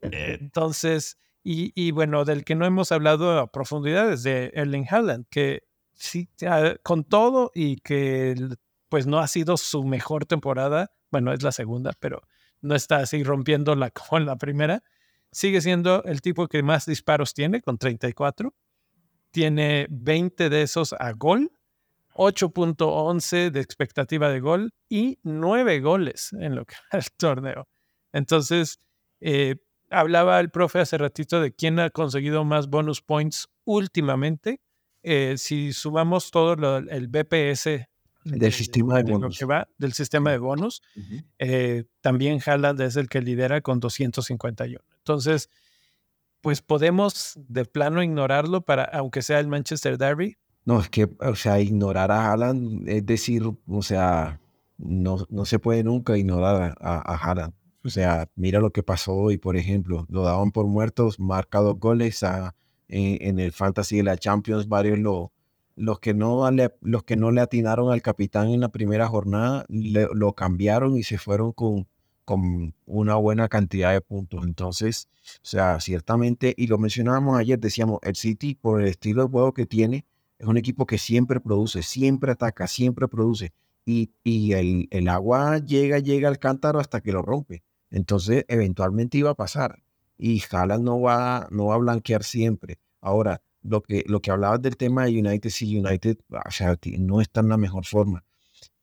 Entonces, 0.02 1.18
y, 1.44 1.72
y 1.76 1.92
bueno, 1.92 2.26
del 2.26 2.44
que 2.44 2.56
no 2.56 2.66
hemos 2.66 2.92
hablado 2.92 3.38
a 3.40 3.52
profundidad 3.52 4.12
es 4.12 4.24
de 4.24 4.52
Erling 4.56 4.86
Haaland, 4.90 5.26
que 5.30 5.64
sí, 5.94 6.30
ah, 6.48 6.76
con 6.84 7.04
todo 7.04 7.52
y 7.54 7.78
que 7.78 8.36
pues 8.90 9.06
no 9.06 9.20
ha 9.20 9.28
sido 9.28 9.58
su 9.58 9.84
mejor 9.84 10.26
temporada, 10.26 10.92
bueno, 11.12 11.32
es 11.32 11.44
la 11.44 11.52
segunda, 11.52 11.92
pero 12.00 12.24
no 12.62 12.76
está 12.76 12.98
así 12.98 13.24
rompiéndola 13.24 13.92
como 13.92 14.20
en 14.20 14.26
la 14.26 14.38
primera, 14.38 14.84
sigue 15.32 15.62
siendo 15.62 16.04
el 16.06 16.22
tipo 16.22 16.48
que 16.48 16.64
más 16.64 16.86
disparos 16.86 17.34
tiene, 17.34 17.62
con 17.62 17.78
34, 17.78 18.54
tiene 19.32 19.86
20 19.92 20.50
de 20.50 20.64
esos 20.64 20.94
a 20.94 21.12
gol, 21.12 21.52
8.11 22.20 23.50
de 23.52 23.60
expectativa 23.62 24.30
de 24.30 24.40
gol 24.40 24.74
y 24.90 25.20
9 25.24 25.80
goles 25.80 26.34
en 26.34 26.56
lo 26.56 26.66
que 26.66 26.76
va 26.94 27.00
el 27.00 27.06
torneo. 27.18 27.68
Entonces, 28.12 28.80
eh, 29.22 29.56
hablaba 29.90 30.40
el 30.40 30.50
profe 30.52 30.80
hace 30.80 30.98
ratito 30.98 31.40
de 31.42 31.54
quién 31.54 31.80
ha 31.80 31.90
conseguido 31.90 32.44
más 32.44 32.68
bonus 32.68 33.02
points 33.02 33.48
últimamente. 33.66 34.62
Eh, 35.04 35.36
si 35.38 35.72
sumamos 35.74 36.30
todo 36.32 36.56
lo- 36.56 36.78
el 36.78 37.08
BPS 37.08 37.88
Del 38.26 38.52
sistema 38.52 38.98
de 38.98 39.04
lo 39.04 39.20
bonos. 39.20 39.40
que 39.40 39.46
va 39.46 39.68
del 39.78 39.94
sistema 39.94 40.32
de 40.32 40.38
bonus, 40.40 40.82
eh, 41.38 41.86
también 42.02 42.40
Haaland 42.46 42.82
es 42.82 42.98
el 42.98 43.08
que 43.08 43.22
lidera 43.22 43.62
con 43.62 43.80
251. 43.80 44.84
Entonces, 44.98 45.50
pues 46.42 46.62
podemos 46.62 47.34
de 47.38 47.64
plano 47.66 48.04
ignorarlo 48.04 48.62
para, 48.62 48.84
aunque 48.84 49.22
sea 49.22 49.40
el 49.40 49.48
Manchester 49.48 49.98
Derby. 49.98 50.38
No, 50.70 50.80
es 50.82 50.90
que, 50.90 51.10
o 51.22 51.36
sea, 51.36 51.60
ignorar 51.60 52.12
a 52.12 52.32
Haaland 52.32 52.88
es 52.88 53.04
decir, 53.06 53.44
o 53.68 53.82
sea, 53.82 54.40
no, 54.78 55.26
no 55.30 55.46
se 55.46 55.58
puede 55.60 55.84
nunca 55.84 56.16
ignorar 56.18 56.76
a, 56.80 57.14
a 57.14 57.16
Haaland. 57.18 57.54
O 57.84 57.90
sea, 57.90 58.30
mira 58.36 58.60
lo 58.60 58.72
que 58.72 58.84
pasó 58.84 59.14
hoy, 59.16 59.38
por 59.38 59.58
ejemplo, 59.58 60.06
lo 60.10 60.24
daban 60.24 60.52
por 60.52 60.66
muertos, 60.68 61.20
marca 61.20 61.60
dos 61.60 61.80
goles 61.80 62.22
a- 62.24 62.56
en, 62.88 63.18
en 63.28 63.40
el 63.40 63.52
Fantasy 63.52 63.98
de 63.98 64.04
la 64.04 64.18
Champions, 64.18 64.68
varios 64.68 65.00
lo, 65.00 65.32
los 65.76 66.00
que 66.00 66.14
no 66.14 66.50
le, 66.52 66.72
los 66.82 67.04
que 67.04 67.16
no 67.16 67.32
le 67.32 67.42
atinaron 67.42 67.92
al 67.92 68.02
capitán 68.04 68.50
en 68.50 68.60
la 68.62 68.70
primera 68.70 69.08
jornada, 69.08 69.66
le- 69.70 70.08
lo 70.14 70.34
cambiaron 70.34 70.98
y 70.98 71.04
se 71.04 71.18
fueron 71.18 71.52
con, 71.54 71.88
con 72.26 72.76
una 72.86 73.16
buena 73.16 73.48
cantidad 73.50 73.92
de 73.94 74.02
puntos. 74.02 74.44
Entonces, 74.46 75.10
o 75.44 75.48
sea, 75.48 75.80
ciertamente, 75.80 76.54
y 76.58 76.68
lo 76.68 76.78
mencionábamos 76.78 77.40
ayer, 77.40 77.60
decíamos, 77.60 78.00
el 78.04 78.16
City, 78.16 78.56
por 78.56 78.82
el 78.82 78.88
estilo 78.88 79.24
de 79.24 79.30
juego 79.30 79.54
que 79.54 79.66
tiene, 79.66 80.06
es 80.40 80.48
un 80.48 80.58
equipo 80.58 80.86
que 80.86 80.98
siempre 80.98 81.40
produce, 81.42 81.84
siempre 81.84 82.32
ataca, 82.32 82.66
siempre 82.68 83.08
produce. 83.08 83.54
Y, 83.86 84.12
y 84.24 84.54
el, 84.54 84.88
el 84.92 85.10
agua 85.10 85.58
llega, 85.60 86.00
llega 86.00 86.30
al 86.30 86.40
cántaro 86.40 86.80
hasta 86.80 87.02
que 87.02 87.12
lo 87.12 87.22
rompe. 87.22 87.64
Entonces, 87.92 88.46
eventualmente 88.48 89.18
iba 89.18 89.32
a 89.32 89.36
pasar. 89.36 89.84
Y 90.18 90.42
Haaland 90.50 90.84
no 90.84 91.02
va, 91.02 91.48
no 91.52 91.68
va 91.68 91.76
a 91.76 91.80
blanquear 91.80 92.24
siempre. 92.24 92.80
Ahora, 93.02 93.42
lo 93.62 93.82
que, 93.82 94.04
lo 94.08 94.22
que 94.22 94.32
hablabas 94.32 94.62
del 94.62 94.78
tema 94.78 95.06
de 95.06 95.20
United, 95.20 95.50
sí, 95.50 95.78
United 95.78 96.18
o 96.30 96.52
sea, 96.52 96.78
no 96.98 97.22
está 97.22 97.42
en 97.42 97.50
la 97.50 97.58
mejor 97.58 97.86
forma. 97.86 98.24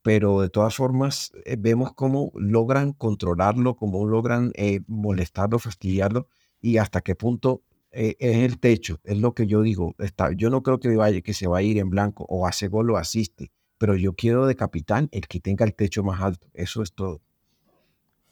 Pero 0.03 0.41
de 0.41 0.49
todas 0.49 0.75
formas, 0.75 1.31
eh, 1.45 1.57
vemos 1.57 1.93
cómo 1.93 2.31
logran 2.35 2.93
controlarlo, 2.93 3.75
cómo 3.75 4.05
logran 4.05 4.51
eh, 4.55 4.81
molestarlo, 4.87 5.59
fastidiarlo 5.59 6.27
y 6.61 6.77
hasta 6.77 7.01
qué 7.01 7.15
punto 7.15 7.63
eh, 7.99 8.15
es 8.19 8.37
el 8.37 8.59
techo, 8.59 8.99
es 9.03 9.17
lo 9.17 9.33
que 9.33 9.47
yo 9.47 9.63
digo. 9.63 9.95
Está, 9.97 10.31
yo 10.31 10.51
no 10.51 10.61
creo 10.61 10.79
que, 10.79 10.95
vaya, 10.95 11.19
que 11.21 11.33
se 11.33 11.47
va 11.47 11.57
a 11.57 11.61
ir 11.63 11.79
en 11.79 11.89
blanco 11.89 12.27
o 12.29 12.45
hace 12.45 12.67
gol 12.67 12.91
o 12.91 12.97
asiste, 12.97 13.51
pero 13.79 13.95
yo 13.95 14.13
quiero 14.13 14.45
de 14.45 14.55
capitán 14.55 15.09
el 15.11 15.27
que 15.27 15.39
tenga 15.39 15.65
el 15.65 15.73
techo 15.73 16.03
más 16.03 16.21
alto. 16.21 16.47
Eso 16.53 16.83
es 16.83 16.93
todo. 16.93 17.21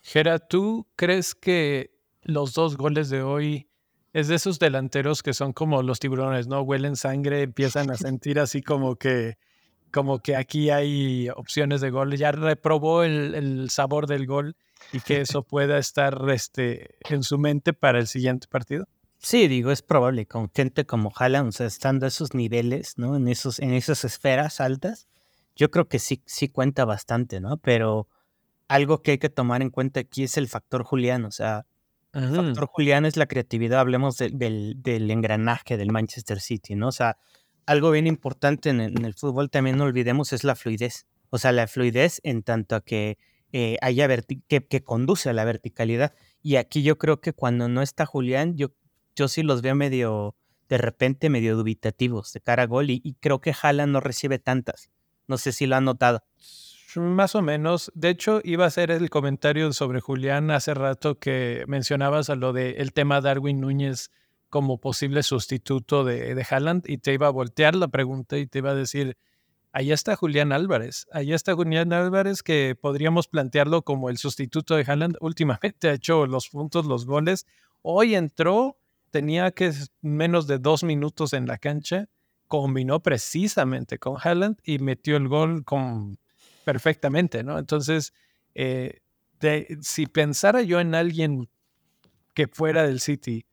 Gera, 0.02 0.38
¿tú 0.38 0.86
crees 0.94 1.34
que 1.34 1.90
los 2.22 2.54
dos 2.54 2.76
goles 2.76 3.10
de 3.10 3.22
hoy 3.22 3.68
es 4.12 4.28
de 4.28 4.36
esos 4.36 4.60
delanteros 4.60 5.24
que 5.24 5.34
son 5.34 5.52
como 5.52 5.82
los 5.82 5.98
tiburones, 5.98 6.46
¿no? 6.46 6.62
Huelen 6.62 6.94
sangre, 6.94 7.42
empiezan 7.42 7.90
a 7.90 7.96
sentir 7.96 8.38
así 8.38 8.62
como 8.62 8.94
que, 8.94 9.36
como 9.90 10.20
que 10.20 10.36
aquí 10.36 10.70
hay 10.70 11.28
opciones 11.30 11.80
de 11.80 11.90
gol. 11.90 12.16
Ya 12.16 12.30
reprobó 12.30 13.02
el, 13.02 13.34
el 13.34 13.70
sabor 13.70 14.06
del 14.06 14.28
gol 14.28 14.54
y 14.92 15.00
que 15.00 15.22
eso 15.22 15.42
pueda 15.42 15.76
estar 15.78 16.16
este, 16.30 16.94
en 17.10 17.24
su 17.24 17.36
mente 17.36 17.72
para 17.72 17.98
el 17.98 18.06
siguiente 18.06 18.46
partido. 18.46 18.86
Sí, 19.26 19.48
digo, 19.48 19.72
es 19.72 19.82
probable 19.82 20.26
con 20.26 20.52
gente 20.54 20.86
como 20.86 21.12
Haaland, 21.12 21.48
o 21.48 21.50
sea, 21.50 21.66
estando 21.66 22.06
a 22.06 22.10
esos 22.10 22.32
niveles, 22.32 22.96
¿no? 22.96 23.16
En, 23.16 23.26
esos, 23.26 23.58
en 23.58 23.72
esas 23.72 24.04
esferas 24.04 24.60
altas, 24.60 25.08
yo 25.56 25.68
creo 25.72 25.88
que 25.88 25.98
sí, 25.98 26.22
sí 26.26 26.48
cuenta 26.48 26.84
bastante, 26.84 27.40
¿no? 27.40 27.56
Pero 27.56 28.06
algo 28.68 29.02
que 29.02 29.10
hay 29.10 29.18
que 29.18 29.28
tomar 29.28 29.62
en 29.62 29.70
cuenta 29.70 29.98
aquí 29.98 30.22
es 30.22 30.36
el 30.36 30.46
factor 30.46 30.84
Julián, 30.84 31.24
o 31.24 31.32
sea, 31.32 31.66
El 32.12 32.36
factor 32.36 32.68
Julián 32.68 33.04
es 33.04 33.16
la 33.16 33.26
creatividad, 33.26 33.80
hablemos 33.80 34.16
del, 34.16 34.80
del, 34.80 35.10
engranaje 35.10 35.76
del 35.76 35.90
Manchester 35.90 36.38
City, 36.38 36.76
¿no? 36.76 36.86
O 36.86 36.92
sea, 36.92 37.18
algo 37.66 37.90
bien 37.90 38.06
importante 38.06 38.70
en 38.70 38.80
el, 38.80 39.14
fútbol 39.14 39.50
también 39.50 39.76
no 39.76 39.82
olvidemos 39.86 40.32
es 40.32 40.44
la 40.44 40.54
fluidez. 40.54 41.08
O 41.30 41.38
sea, 41.38 41.50
la 41.50 41.66
fluidez 41.66 42.20
en 42.22 42.44
tanto 42.44 42.76
a 42.76 42.80
que 42.80 43.18
eh, 43.50 43.76
haya 43.82 44.06
que, 44.06 44.64
que, 44.64 44.84
conduce 44.84 45.30
a 45.30 45.32
la 45.32 45.44
verticalidad. 45.44 46.14
Y 46.42 46.56
aquí 46.56 46.84
yo 46.84 46.96
creo 46.96 47.20
que 47.20 47.32
cuando 47.32 47.68
no 47.68 47.82
está 47.82 48.06
Julián, 48.06 48.56
yo, 48.56 48.70
yo 49.16 49.26
sí 49.28 49.42
los 49.42 49.62
veo 49.62 49.74
medio, 49.74 50.36
de 50.68 50.78
repente 50.78 51.30
medio 51.30 51.56
dubitativos 51.56 52.32
de 52.32 52.40
cara 52.40 52.64
a 52.64 52.66
gol 52.66 52.90
y, 52.90 53.16
creo 53.20 53.40
que 53.40 53.54
Haaland 53.60 53.92
no 53.92 54.00
recibe 54.00 54.38
tantas. 54.38 54.90
No 55.26 55.38
sé 55.38 55.50
si 55.50 55.66
lo 55.66 55.74
han 55.74 55.84
notado. 55.84 56.22
Más 56.94 57.34
o 57.34 57.42
menos. 57.42 57.90
De 57.94 58.10
hecho, 58.10 58.40
iba 58.44 58.64
a 58.64 58.68
hacer 58.68 58.90
el 58.90 59.10
comentario 59.10 59.72
sobre 59.72 60.00
Julián 60.00 60.50
hace 60.50 60.72
rato 60.72 61.18
que 61.18 61.64
mencionabas 61.66 62.30
a 62.30 62.36
lo 62.36 62.52
del 62.52 62.76
el 62.76 62.92
tema 62.92 63.20
Darwin 63.20 63.60
Núñez 63.60 64.10
como 64.48 64.78
posible 64.78 65.22
sustituto 65.22 66.04
de, 66.04 66.34
de 66.34 66.46
Haaland 66.48 66.88
y 66.88 66.98
te 66.98 67.12
iba 67.12 67.26
a 67.26 67.30
voltear 67.30 67.74
la 67.74 67.88
pregunta 67.88 68.38
y 68.38 68.46
te 68.46 68.58
iba 68.58 68.70
a 68.70 68.74
decir, 68.74 69.18
ahí 69.72 69.92
está 69.92 70.16
Julián 70.16 70.52
Álvarez, 70.52 71.06
ahí 71.12 71.34
está 71.34 71.54
Julián 71.54 71.92
Álvarez 71.92 72.42
que 72.42 72.74
podríamos 72.80 73.28
plantearlo 73.28 73.82
como 73.82 74.08
el 74.08 74.16
sustituto 74.16 74.76
de 74.76 74.84
Haaland. 74.86 75.16
Últimamente 75.20 75.90
ha 75.90 75.92
hecho 75.92 76.26
los 76.26 76.48
puntos, 76.48 76.86
los 76.86 77.04
goles. 77.04 77.46
Hoy 77.82 78.14
entró, 78.14 78.78
tenía 79.16 79.50
que 79.50 79.72
menos 80.02 80.46
de 80.46 80.58
dos 80.58 80.84
minutos 80.84 81.32
en 81.32 81.46
la 81.46 81.56
cancha, 81.56 82.10
combinó 82.48 83.00
precisamente 83.00 83.98
con 83.98 84.16
Haaland 84.22 84.58
y 84.62 84.78
metió 84.78 85.16
el 85.16 85.26
gol 85.26 85.64
con, 85.64 86.18
perfectamente, 86.66 87.42
¿no? 87.42 87.58
Entonces, 87.58 88.12
eh, 88.54 89.00
si 89.80 90.04
pensara 90.04 90.60
yo 90.60 90.80
en 90.80 90.94
alguien 90.94 91.48
que 92.34 92.46
fuera 92.46 92.86
del 92.86 93.00
City 93.00 93.46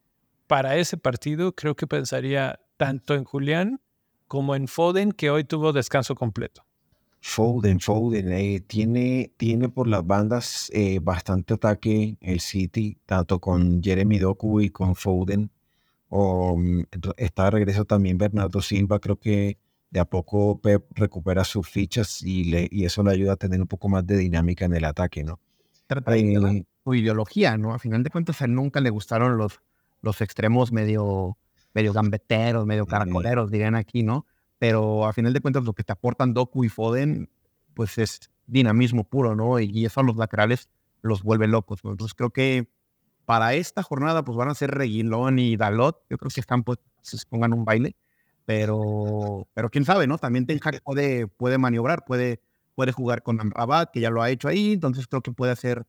para 0.47 0.75
ese 0.75 0.97
partido, 0.97 1.55
creo 1.55 1.77
que 1.77 1.87
pensaría 1.87 2.59
tanto 2.75 3.15
en 3.15 3.23
Julián 3.23 3.79
como 4.27 4.55
en 4.55 4.67
Foden, 4.67 5.13
que 5.13 5.29
hoy 5.29 5.45
tuvo 5.45 5.71
descanso 5.71 6.13
completo. 6.13 6.65
Foden, 7.25 7.79
Foden, 7.79 8.33
eh, 8.33 8.59
tiene, 8.67 9.31
tiene 9.37 9.69
por 9.69 9.87
las 9.87 10.05
bandas 10.05 10.69
eh, 10.73 10.99
bastante 11.01 11.53
ataque 11.53 12.17
el 12.19 12.41
City, 12.41 12.97
tanto 13.05 13.39
con 13.39 13.81
Jeremy 13.81 14.19
Doku 14.19 14.59
y 14.59 14.69
con 14.69 14.93
Foden. 14.93 15.49
O, 16.15 16.55
mm, 16.55 16.83
está 17.17 17.45
de 17.45 17.49
regreso 17.49 17.85
también 17.85 18.19
Bernardo 18.19 18.61
Silva, 18.61 18.99
creo 18.99 19.15
que 19.15 19.57
de 19.89 19.99
a 19.99 20.05
poco 20.05 20.61
Pep 20.61 20.85
recupera 20.91 21.43
sus 21.43 21.67
fichas 21.67 22.21
y, 22.21 22.43
le, 22.43 22.67
y 22.69 22.85
eso 22.85 23.01
le 23.01 23.09
ayuda 23.09 23.33
a 23.33 23.35
tener 23.35 23.59
un 23.59 23.65
poco 23.65 23.89
más 23.89 24.05
de 24.05 24.17
dinámica 24.17 24.65
en 24.65 24.75
el 24.75 24.85
ataque, 24.85 25.23
¿no? 25.23 25.39
Trata 25.87 26.11
de 26.11 26.65
su 26.83 26.93
ideología, 26.93 27.57
¿no? 27.57 27.73
A 27.73 27.79
final 27.79 28.03
de 28.03 28.11
cuentas, 28.11 28.43
a 28.43 28.45
él 28.45 28.53
nunca 28.53 28.79
le 28.79 28.91
gustaron 28.91 29.39
los, 29.39 29.61
los 30.03 30.21
extremos 30.21 30.71
medio, 30.71 31.35
medio 31.73 31.93
gambeteros, 31.93 32.67
medio 32.67 32.85
caracoleros, 32.85 33.49
dirían 33.49 33.73
aquí, 33.73 34.03
¿no? 34.03 34.27
Pero 34.59 35.07
a 35.07 35.13
final 35.13 35.33
de 35.33 35.41
cuentas 35.41 35.63
lo 35.63 35.73
que 35.73 35.83
te 35.83 35.93
aportan 35.93 36.35
Doku 36.35 36.63
y 36.63 36.69
Foden, 36.69 37.27
pues 37.73 37.97
es 37.97 38.29
dinamismo 38.45 39.03
puro, 39.03 39.35
¿no? 39.35 39.59
Y 39.59 39.83
eso 39.83 40.01
a 40.01 40.03
los 40.03 40.15
laterales 40.15 40.69
los 41.01 41.23
vuelve 41.23 41.47
locos. 41.47 41.79
Entonces 41.83 42.13
creo 42.13 42.29
que 42.29 42.67
para 43.25 43.53
esta 43.53 43.83
jornada 43.83 44.23
pues 44.23 44.37
van 44.37 44.49
a 44.49 44.55
ser 44.55 44.71
Reguilón 44.71 45.39
y 45.39 45.55
Dalot. 45.57 46.01
Yo 46.09 46.17
creo 46.17 46.31
que 46.33 46.41
están 46.41 46.63
pues 46.63 46.79
se 47.01 47.17
pongan 47.29 47.53
un 47.53 47.65
baile. 47.65 47.95
Pero, 48.45 49.47
pero 49.53 49.69
quién 49.69 49.85
sabe, 49.85 50.05
¿no? 50.05 50.17
También 50.17 50.45
Ten 50.45 50.59
Hag 50.61 50.81
puede, 50.83 51.27
puede 51.27 51.57
maniobrar, 51.57 52.03
puede, 52.05 52.41
puede 52.75 52.91
jugar 52.91 53.23
con 53.23 53.39
Amrabat, 53.39 53.91
que 53.91 54.01
ya 54.01 54.09
lo 54.09 54.21
ha 54.21 54.29
hecho 54.29 54.49
ahí. 54.49 54.73
Entonces 54.73 55.07
creo 55.07 55.21
que 55.21 55.31
puede 55.31 55.53
hacer 55.53 55.85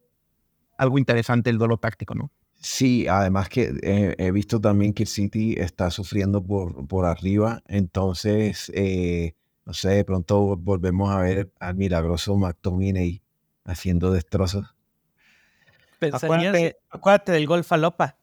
algo 0.79 0.99
interesante 0.99 1.51
el 1.51 1.59
duelo 1.59 1.79
táctico, 1.79 2.15
¿no? 2.15 2.31
Sí, 2.65 3.07
además 3.09 3.51
que 3.51 4.15
he 4.17 4.31
visto 4.31 4.59
también 4.59 4.95
que 4.95 5.05
City 5.05 5.55
está 5.59 5.91
sufriendo 5.91 6.43
por, 6.43 6.87
por 6.87 7.05
arriba, 7.05 7.63
entonces, 7.67 8.73
eh, 8.75 9.35
no 9.67 9.75
sé, 9.75 9.91
de 9.91 10.05
pronto 10.05 10.57
volvemos 10.57 11.11
a 11.11 11.19
ver 11.19 11.53
al 11.61 11.75
milagroso 11.75 12.35
McTominay 12.37 13.23
haciendo 13.67 14.11
destrozos. 14.13 14.75
Acuérdate, 16.13 16.77
acuérdate, 16.91 17.33
del 17.33 17.47
gol 17.47 17.65
falopa. 17.65 18.17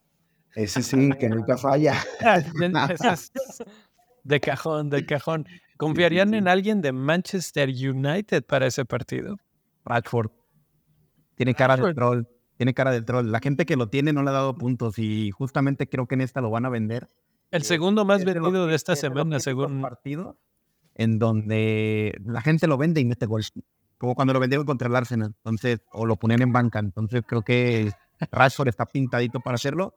Ese 0.53 0.83
sí, 0.83 1.09
que 1.19 1.29
nunca 1.29 1.57
falla. 1.57 1.95
de 4.23 4.39
cajón, 4.39 4.89
de 4.89 5.05
cajón. 5.05 5.47
¿Confiarían 5.77 6.33
en 6.33 6.47
alguien 6.47 6.81
de 6.81 6.91
Manchester 6.91 7.69
United 7.69 8.43
para 8.43 8.67
ese 8.67 8.85
partido? 8.85 9.37
Radford. 9.85 10.31
Tiene 11.35 11.55
cara 11.55 11.77
de 11.77 11.93
troll 11.93 12.25
tiene 12.61 12.75
cara 12.75 12.91
de 12.91 13.01
troll. 13.01 13.31
La 13.31 13.39
gente 13.39 13.65
que 13.65 13.75
lo 13.75 13.89
tiene 13.89 14.13
no 14.13 14.21
le 14.21 14.29
ha 14.29 14.33
dado 14.33 14.55
puntos 14.55 14.99
y 14.99 15.31
justamente 15.31 15.89
creo 15.89 16.05
que 16.05 16.13
en 16.13 16.21
esta 16.21 16.41
lo 16.41 16.51
van 16.51 16.63
a 16.63 16.69
vender. 16.69 17.07
El 17.49 17.63
segundo 17.63 18.05
más 18.05 18.23
vendido 18.23 18.67
de, 18.67 18.75
esta 18.75 18.95
semana, 18.95 19.39
según. 19.39 19.81
partido 19.81 20.37
en 20.93 21.17
donde 21.17 22.15
la 22.23 22.41
gente 22.41 22.67
lo 22.67 22.77
vende 22.77 23.01
y 23.01 23.05
mete 23.05 23.25
gol. 23.25 23.41
Como 24.01 24.15
cuando 24.15 24.33
lo 24.33 24.39
vendieron 24.39 24.65
contra 24.65 24.87
el 24.87 24.95
Arsenal. 24.95 25.35
Entonces, 25.37 25.79
o 25.91 26.07
lo 26.07 26.15
ponen 26.15 26.41
en 26.41 26.51
banca. 26.51 26.79
Entonces, 26.79 27.21
creo 27.23 27.43
que 27.43 27.91
Rashford 28.31 28.69
está 28.69 28.87
pintadito 28.87 29.41
para 29.41 29.53
hacerlo. 29.53 29.93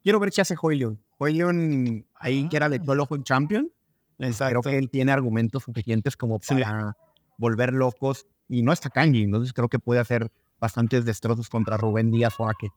Quiero 0.00 0.20
ver 0.20 0.30
si 0.30 0.40
hace 0.40 0.54
Hoyleon. 0.62 1.02
Hoyleon 1.18 2.06
ahí 2.14 2.48
que 2.48 2.56
era 2.56 2.68
de 2.68 2.78
todo 2.78 2.92
el 2.92 3.00
ojo 3.00 3.16
en 3.16 3.24
Champion. 3.24 3.72
Creo 4.16 4.62
que 4.62 4.78
él 4.78 4.88
tiene 4.90 5.10
argumentos 5.10 5.64
suficientes 5.64 6.16
como 6.16 6.38
para 6.38 6.96
volver 7.36 7.72
locos. 7.72 8.28
Y 8.48 8.62
no 8.62 8.72
está 8.72 8.90
Kanji. 8.90 9.24
Entonces, 9.24 9.52
creo 9.52 9.68
que 9.68 9.80
puede 9.80 9.98
hacer 9.98 10.30
bastantes 10.60 11.04
destrozos 11.04 11.48
contra 11.48 11.76
Rubén 11.76 12.12
Díaz 12.12 12.34
o 12.38 12.48
Ake. 12.48 12.70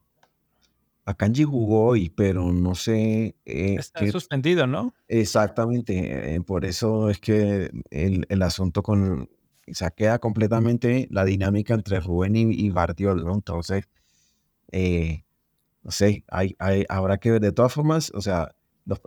Akanji 1.06 1.44
jugó 1.44 1.90
hoy, 1.90 2.10
pero 2.10 2.52
no 2.52 2.74
sé. 2.74 3.36
Eh, 3.46 3.76
Está 3.78 4.10
suspendido, 4.12 4.66
¿no? 4.66 4.96
Exactamente. 5.08 6.36
Eh, 6.36 6.42
por 6.42 6.66
eso 6.66 7.12
es 7.12 7.20
que 7.20 7.70
el, 7.92 8.26
el, 8.28 8.42
asunto 8.42 8.82
con. 8.82 9.30
O 9.70 9.74
sea, 9.74 9.92
queda 9.92 10.20
completamente 10.20 11.08
la 11.12 11.26
dinámica 11.26 11.74
entre 11.74 12.00
Rubén 12.00 12.36
y, 12.36 12.52
y 12.52 12.70
Bardiol, 12.70 13.24
¿no? 13.24 13.34
Entonces, 13.34 13.86
eh, 14.72 15.24
no 15.84 15.92
sé, 15.92 16.24
hay, 16.30 16.56
hay, 16.60 16.86
habrá 16.90 17.18
que 17.18 17.32
ver. 17.32 17.42
De 17.42 17.52
todas 17.52 17.74
formas, 17.74 18.12
o 18.14 18.22
sea, 18.22 18.56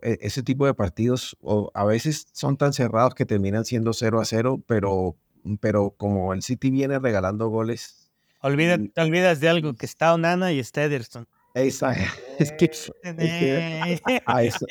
e, 0.03 0.19
ese 0.23 0.43
tipo 0.43 0.67
de 0.67 0.75
partidos 0.75 1.37
o 1.41 1.71
a 1.75 1.85
veces 1.85 2.27
son 2.33 2.57
tan 2.57 2.73
cerrados 2.73 3.15
que 3.15 3.27
terminan 3.27 3.65
siendo 3.65 3.93
0 3.93 4.21
a 4.21 4.25
0, 4.25 4.63
pero, 4.67 5.17
pero 5.61 5.91
como 5.97 6.33
el 6.33 6.43
City 6.43 6.71
viene 6.71 6.99
regalando 6.99 7.49
goles 7.49 8.05
Olvida, 8.45 8.77
te 8.77 9.01
olvidas 9.01 9.41
de 9.41 9.49
algo, 9.49 9.73
que 9.73 9.87
está 9.87 10.13
Onana 10.13 10.53
y 10.53 10.59
está 10.59 10.85
Ederson. 10.85 11.27
Exacto. 11.55 12.05
Es 12.39 12.53
que, 12.53 12.69
a, 14.27 14.43
eso, 14.43 14.67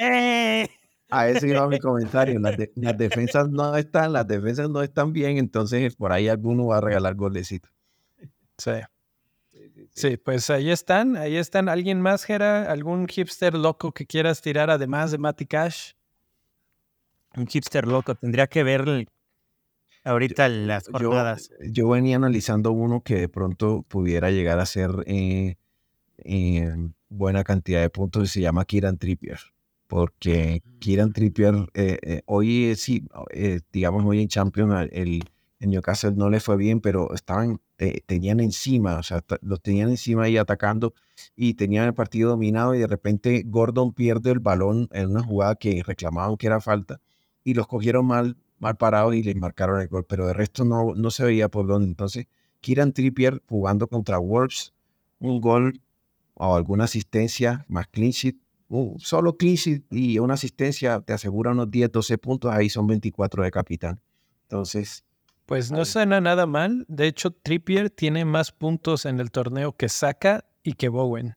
a 1.13 1.29
eso 1.29 1.45
iba 1.45 1.67
mi 1.67 1.79
comentario. 1.79 2.39
Las, 2.39 2.57
defensas 2.97 3.49
no 3.49 3.75
están, 3.77 4.13
las 4.13 4.27
defensas 4.27 4.69
no 4.69 4.81
están 4.81 5.13
bien, 5.13 5.37
entonces 5.37 5.95
por 5.95 6.11
ahí 6.11 6.27
alguno 6.27 6.67
va 6.67 6.77
a 6.77 6.81
regalar 6.81 7.15
golecitos. 7.15 7.71
Sí. 8.57 8.71
Sí, 9.95 10.17
pues 10.17 10.49
ahí 10.49 10.71
están, 10.71 11.15
ahí 11.17 11.35
están. 11.35 11.69
¿Alguien 11.69 12.01
más, 12.01 12.23
Gera? 12.23 12.71
¿Algún 12.71 13.07
hipster 13.07 13.53
loco 13.53 13.91
que 13.91 14.07
quieras 14.07 14.41
tirar 14.41 14.71
además 14.71 15.11
de 15.11 15.19
Matty 15.19 15.45
Cash? 15.45 15.91
Un 17.35 17.47
hipster 17.47 17.87
loco, 17.87 18.15
tendría 18.15 18.47
que 18.47 18.63
ver 18.63 19.07
ahorita 20.03 20.49
las 20.49 20.87
jornadas. 20.87 21.51
Yo, 21.71 21.89
venía 21.89 22.15
analizando 22.15 22.71
uno 22.71 23.01
que 23.01 23.15
de 23.15 23.29
pronto 23.29 23.83
pudiera 23.87 24.31
llegar 24.31 24.59
a 24.59 24.65
ser 24.65 24.91
eh, 25.05 25.57
eh, 26.17 26.75
buena 27.09 27.43
cantidad 27.43 27.81
de 27.81 27.89
puntos 27.89 28.23
y 28.23 28.27
se 28.27 28.41
llama 28.41 28.65
Kieran 28.65 28.97
Trippier. 28.97 29.39
Porque 29.93 30.63
mm. 30.65 30.79
Kieran 30.79 31.13
Trippier, 31.13 31.69
eh, 31.75 32.23
hoy 32.25 32.73
sí, 32.75 33.05
digamos, 33.71 34.03
hoy 34.05 34.23
en 34.23 34.27
Champions, 34.27 34.89
el, 34.91 35.23
en 35.59 35.69
Newcastle 35.69 36.13
no 36.15 36.31
le 36.31 36.39
fue 36.39 36.57
bien, 36.57 36.81
pero 36.81 37.13
estaban, 37.13 37.61
tenían 38.07 38.39
encima, 38.39 38.97
o 38.97 39.03
sea, 39.03 39.23
los 39.41 39.61
tenían 39.61 39.89
encima 39.89 40.23
ahí 40.23 40.37
atacando 40.37 40.95
y 41.35 41.53
tenían 41.53 41.85
el 41.85 41.93
partido 41.93 42.31
dominado 42.31 42.73
y 42.73 42.79
de 42.79 42.87
repente 42.87 43.43
Gordon 43.45 43.93
pierde 43.93 44.31
el 44.31 44.39
balón 44.39 44.89
en 44.93 45.11
una 45.11 45.21
jugada 45.21 45.55
que 45.57 45.83
reclamaban 45.83 46.37
que 46.37 46.47
era 46.47 46.59
falta 46.59 46.99
y 47.43 47.53
los 47.53 47.67
cogieron 47.67 48.07
mal 48.07 48.35
mal 48.57 48.77
parado 48.77 49.13
y 49.13 49.21
le 49.21 49.35
marcaron 49.35 49.79
el 49.79 49.89
gol, 49.89 50.05
pero 50.07 50.25
de 50.25 50.33
resto 50.33 50.65
no, 50.65 50.95
no 50.95 51.11
se 51.11 51.25
veía 51.25 51.49
por 51.49 51.67
dónde. 51.67 51.89
Entonces, 51.89 52.27
Kieran 52.61 52.93
Trippier 52.93 53.43
jugando 53.47 53.87
contra 53.87 54.17
Wolves, 54.17 54.73
un 55.19 55.39
gol 55.41 55.81
o 56.33 56.55
alguna 56.55 56.85
asistencia 56.85 57.65
más 57.67 57.87
clean 57.87 58.11
sheet, 58.11 58.37
solo 58.97 59.35
sheet 59.39 59.85
y 59.91 60.19
una 60.19 60.35
asistencia 60.35 61.01
te 61.01 61.13
asegura 61.13 61.51
unos 61.51 61.69
10, 61.69 61.91
12 61.91 62.17
puntos, 62.17 62.51
ahí 62.51 62.69
son 62.69 62.87
24 62.87 63.43
de 63.43 63.51
capitán. 63.51 64.01
Entonces... 64.43 65.03
Pues 65.45 65.71
no 65.71 65.83
suena 65.83 66.21
nada 66.21 66.45
mal. 66.45 66.85
De 66.87 67.05
hecho, 67.05 67.31
Trippier 67.31 67.89
tiene 67.89 68.23
más 68.23 68.51
puntos 68.51 69.05
en 69.05 69.19
el 69.19 69.29
torneo 69.29 69.75
que 69.75 69.89
Saka 69.89 70.45
y 70.63 70.73
que 70.73 70.87
Bowen. 70.87 71.35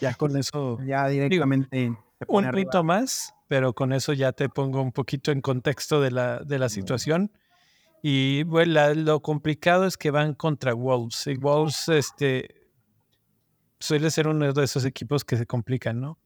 Ya 0.00 0.14
con 0.14 0.36
eso... 0.36 0.78
Ya 0.86 1.06
directamente... 1.08 1.94
un 2.28 2.52
rito 2.52 2.82
más 2.82 3.34
pero 3.52 3.74
con 3.74 3.92
eso 3.92 4.14
ya 4.14 4.32
te 4.32 4.48
pongo 4.48 4.80
un 4.80 4.92
poquito 4.92 5.30
en 5.30 5.42
contexto 5.42 6.00
de 6.00 6.10
la, 6.10 6.38
de 6.38 6.58
la 6.58 6.70
situación. 6.70 7.30
Y 8.02 8.44
bueno, 8.44 8.94
lo 8.94 9.20
complicado 9.20 9.84
es 9.84 9.98
que 9.98 10.10
van 10.10 10.32
contra 10.32 10.72
Wolves. 10.72 11.26
Y 11.26 11.36
Wolves, 11.36 11.90
este, 11.90 12.70
suele 13.78 14.10
ser 14.10 14.26
uno 14.26 14.50
de 14.54 14.64
esos 14.64 14.86
equipos 14.86 15.22
que 15.22 15.36
se 15.36 15.44
complican, 15.44 16.00
¿no? 16.00 16.18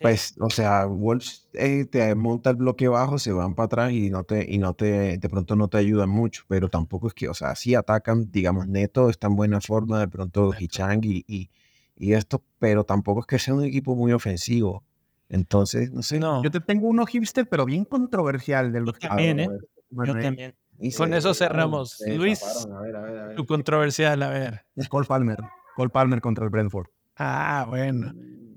Pues, 0.00 0.34
o 0.40 0.48
sea, 0.50 0.86
Wolves 0.86 1.48
eh, 1.52 1.84
te 1.84 2.14
monta 2.14 2.50
el 2.50 2.56
bloque 2.56 2.88
bajo, 2.88 3.18
se 3.18 3.32
van 3.32 3.54
para 3.54 3.66
atrás 3.66 3.92
y 3.92 4.10
no 4.10 4.24
te, 4.24 4.44
y 4.50 4.58
no 4.58 4.74
te, 4.74 5.18
de 5.18 5.28
pronto 5.28 5.54
no 5.54 5.68
te 5.68 5.78
ayudan 5.78 6.08
mucho, 6.08 6.44
pero 6.48 6.68
tampoco 6.68 7.08
es 7.08 7.14
que, 7.14 7.28
o 7.28 7.34
sea, 7.34 7.54
sí 7.54 7.74
atacan, 7.74 8.30
digamos, 8.32 8.66
Neto 8.66 9.10
está 9.10 9.26
en 9.26 9.36
buena 9.36 9.60
forma, 9.60 10.00
de 10.00 10.08
pronto 10.08 10.52
Hichang 10.58 11.04
y, 11.04 11.24
y, 11.28 11.50
y 11.96 12.14
esto, 12.14 12.42
pero 12.58 12.84
tampoco 12.84 13.20
es 13.20 13.26
que 13.26 13.38
sea 13.38 13.54
un 13.54 13.64
equipo 13.64 13.94
muy 13.94 14.12
ofensivo. 14.12 14.82
Entonces, 15.28 15.92
no 15.92 16.02
sé. 16.02 16.18
No. 16.18 16.42
Yo 16.42 16.50
te 16.50 16.60
tengo 16.60 16.88
uno 16.88 17.06
hipster, 17.06 17.48
pero 17.48 17.64
bien 17.64 17.84
controversial 17.84 18.72
de 18.72 18.80
los 18.80 18.98
que 18.98 19.08
también, 19.08 19.40
¿eh? 19.40 19.48
Bueno, 19.90 20.14
Yo 20.14 20.20
también. 20.20 20.54
Y 20.78 20.92
Con 20.92 21.10
se- 21.10 21.18
eso 21.18 21.32
cerramos. 21.34 21.92
se 21.98 22.16
Luis. 22.16 22.40
taparon, 22.40 22.72
a 22.76 22.80
ver, 22.80 22.96
a 22.96 23.00
ver, 23.02 23.18
a 23.18 23.26
ver. 23.28 23.36
Tu 23.36 23.46
controversial, 23.46 24.22
a 24.22 24.30
ver. 24.30 24.64
es 24.74 24.88
Cole 24.88 25.06
Palmer. 25.06 25.38
Cole 25.76 25.90
Palmer 25.90 26.20
contra 26.20 26.44
el 26.44 26.50
Brentford. 26.50 26.86
Ah, 27.16 27.66
bueno. 27.68 28.12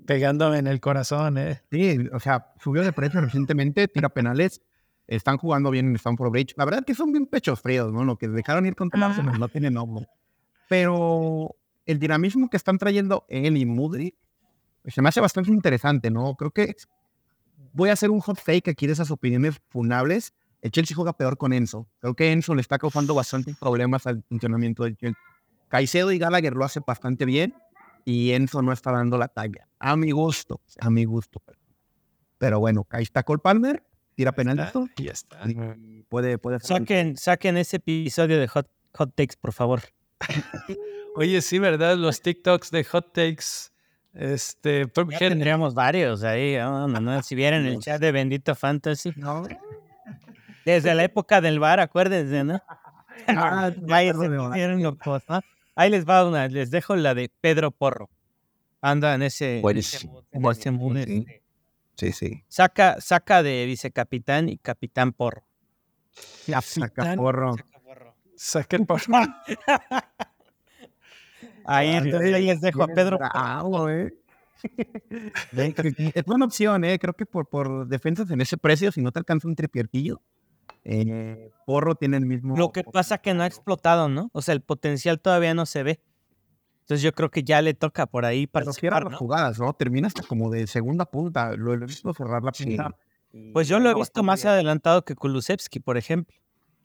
Pegándome 0.06 0.58
en 0.58 0.66
el 0.66 0.80
corazón, 0.80 1.38
¿eh? 1.38 1.62
Sí, 1.70 1.98
o 2.12 2.20
sea, 2.20 2.52
subió 2.60 2.82
de 2.82 2.92
precio 2.92 3.20
recientemente, 3.20 3.88
tira 3.88 4.08
penales. 4.08 4.62
Están 5.06 5.36
jugando 5.36 5.70
bien 5.70 5.86
en 5.88 5.96
Stamford 5.96 6.30
Bridge. 6.30 6.54
La 6.56 6.64
verdad 6.64 6.84
que 6.84 6.94
son 6.94 7.12
bien 7.12 7.26
pechos 7.26 7.60
fríos, 7.60 7.92
¿no? 7.92 8.04
Lo 8.04 8.16
que 8.16 8.28
dejaron 8.28 8.66
ir 8.66 8.74
contra 8.74 9.04
Arsenal 9.06 9.38
no 9.38 9.48
tiene 9.48 9.70
nombre. 9.70 10.08
Pero 10.68 11.54
el 11.84 11.98
dinamismo 11.98 12.48
que 12.48 12.56
están 12.56 12.78
trayendo 12.78 13.24
él 13.28 13.56
y 13.56 13.66
Mudry 13.66 14.16
pues, 14.82 14.94
se 14.94 15.02
me 15.02 15.08
hace 15.08 15.20
bastante 15.20 15.50
interesante, 15.50 16.10
¿no? 16.10 16.34
Creo 16.34 16.50
que 16.50 16.74
voy 17.72 17.90
a 17.90 17.92
hacer 17.92 18.10
un 18.10 18.20
hot 18.20 18.38
fake 18.38 18.68
aquí 18.68 18.86
de 18.86 18.92
esas 18.92 19.10
opiniones 19.10 19.60
funables. 19.68 20.34
El 20.62 20.70
Chelsea 20.72 20.96
juega 20.96 21.12
peor 21.12 21.36
con 21.36 21.52
Enzo. 21.52 21.88
Creo 22.00 22.14
que 22.14 22.32
Enzo 22.32 22.54
le 22.54 22.60
está 22.60 22.78
causando 22.78 23.14
bastantes 23.14 23.56
problemas 23.56 24.06
al 24.06 24.24
funcionamiento 24.28 24.84
del 24.84 24.96
Chelsea. 24.96 25.20
Caicedo 25.68 26.12
y 26.12 26.18
Gallagher 26.18 26.54
lo 26.54 26.64
hacen 26.64 26.84
bastante 26.86 27.24
bien 27.24 27.54
y 28.06 28.32
Enzo 28.32 28.62
no 28.62 28.72
está 28.72 28.92
dando 28.92 29.18
la 29.18 29.28
talla. 29.28 29.68
A 29.78 29.96
mi 29.96 30.12
gusto, 30.12 30.60
a 30.80 30.88
mi 30.88 31.04
gusto. 31.04 31.42
Pero 32.38 32.60
bueno, 32.60 32.86
ahí 32.90 33.02
está 33.02 33.22
Cole 33.24 33.40
Palmer, 33.42 33.82
tira 34.14 34.32
penalito 34.32 34.88
Y 34.96 35.04
ya 35.04 35.12
está. 35.12 35.40
y 35.46 36.02
puede, 36.04 36.38
puede 36.38 36.56
hacer 36.56 36.78
Saquen, 36.78 37.16
saquen 37.16 37.56
ese 37.56 37.76
episodio 37.76 38.38
de 38.38 38.46
Hot, 38.48 38.70
Hot 38.94 39.12
Takes, 39.14 39.34
por 39.40 39.52
favor. 39.52 39.82
Oye, 41.16 41.40
sí, 41.42 41.58
¿verdad? 41.58 41.96
Los 41.96 42.20
TikToks 42.22 42.70
de 42.70 42.84
hot 42.84 43.12
takes. 43.12 43.70
Este, 44.12 44.84
Ya 45.10 45.18
tendríamos 45.18 45.74
varios 45.74 46.22
ahí. 46.22 46.56
oh, 46.58 46.86
no, 46.86 47.00
no, 47.00 47.22
Si 47.22 47.34
vieran 47.34 47.66
el 47.66 47.78
chat 47.80 48.00
de 48.00 48.12
Bendito 48.12 48.54
Fantasy. 48.54 49.12
No, 49.16 49.46
Desde 50.64 50.94
la 50.94 51.04
época 51.04 51.40
del 51.40 51.58
bar, 51.58 51.80
acuérdense, 51.80 52.44
¿no? 52.44 52.62
Ah, 53.28 53.72
Vaya, 53.78 54.12
ya, 54.12 54.18
se 54.18 54.28
perdón, 54.28 54.48
pusieron 54.50 54.82
locos, 54.82 55.22
¿no? 55.26 55.40
Ahí 55.76 55.90
les 55.90 56.04
va 56.08 56.26
una, 56.26 56.48
les 56.48 56.70
dejo 56.72 56.96
la 56.96 57.14
de 57.14 57.30
Pedro 57.40 57.70
Porro. 57.70 58.10
Anda 58.80 59.14
en 59.14 59.22
ese, 59.22 59.44
en 59.44 59.56
ese 59.58 59.62
Buenísimo. 59.62 60.12
mood, 60.12 60.24
en 60.32 60.44
ese 60.50 60.70
mood, 60.70 60.96
Sí. 60.96 61.02
este. 61.28 61.42
Sí, 61.96 62.12
sí. 62.12 62.44
Saca, 62.48 63.00
saca 63.00 63.42
de 63.42 63.64
vicecapitán 63.66 64.48
y 64.48 64.58
capitán 64.58 65.12
Porro. 65.12 65.44
ya 66.46 66.60
saca 66.60 67.14
porro. 67.16 67.54
Saca 67.56 67.78
Porro. 67.80 68.14
Saca 68.36 68.76
el 68.76 68.86
por- 68.86 69.00
Ahí, 71.64 71.90
entonces, 71.90 72.34
ahí 72.34 72.46
les 72.46 72.60
dejo 72.60 72.82
a 72.82 72.86
Pedro. 72.88 73.18
Porro. 73.18 73.30
Bravo, 73.32 73.88
eh. 73.90 74.14
es 76.14 76.24
buena 76.24 76.44
opción, 76.44 76.84
eh. 76.84 76.98
Creo 76.98 77.14
que 77.14 77.26
por, 77.26 77.48
por 77.48 77.86
defensas 77.88 78.30
en 78.30 78.40
ese 78.40 78.56
precio, 78.56 78.92
si 78.92 79.00
no 79.02 79.10
te 79.12 79.18
alcanza 79.18 79.48
un 79.48 79.56
tripierquillo, 79.56 80.20
eh, 80.88 81.50
Porro 81.66 81.94
tiene 81.96 82.16
el 82.16 82.26
mismo. 82.26 82.56
Lo 82.56 82.70
que 82.72 82.84
pasa 82.84 83.18
que 83.18 83.34
no 83.34 83.42
ha 83.42 83.46
explotado, 83.46 84.08
¿no? 84.08 84.30
O 84.32 84.40
sea, 84.42 84.54
el 84.54 84.60
potencial 84.62 85.20
todavía 85.20 85.52
no 85.54 85.66
se 85.66 85.82
ve. 85.82 86.00
Entonces 86.82 87.02
yo 87.02 87.12
creo 87.12 87.30
que 87.30 87.42
ya 87.42 87.60
le 87.62 87.74
toca 87.74 88.06
por 88.06 88.24
ahí 88.24 88.46
Pero 88.46 88.72
cierra 88.72 88.96
participar, 88.98 89.04
las 89.04 89.12
¿no? 89.12 89.18
jugadas, 89.18 89.58
¿no? 89.58 89.72
Termina 89.72 90.06
hasta 90.06 90.22
como 90.22 90.50
de 90.50 90.66
segunda 90.68 91.04
punta. 91.04 91.56
Lo 91.56 91.74
he 91.74 91.78
visto 91.78 92.14
cerrar 92.14 92.42
la 92.44 92.52
Sí. 92.54 92.64
punta. 92.64 92.96
Pues 93.52 93.66
yo 93.68 93.80
lo 93.80 93.88
he 93.90 93.92
No, 93.92 93.98
visto 93.98 94.22
más 94.22 94.42
bien. 94.42 94.52
adelantado 94.52 95.04
que 95.04 95.14
Kulusevski, 95.16 95.80
por 95.80 95.96
ejemplo. 95.96 96.36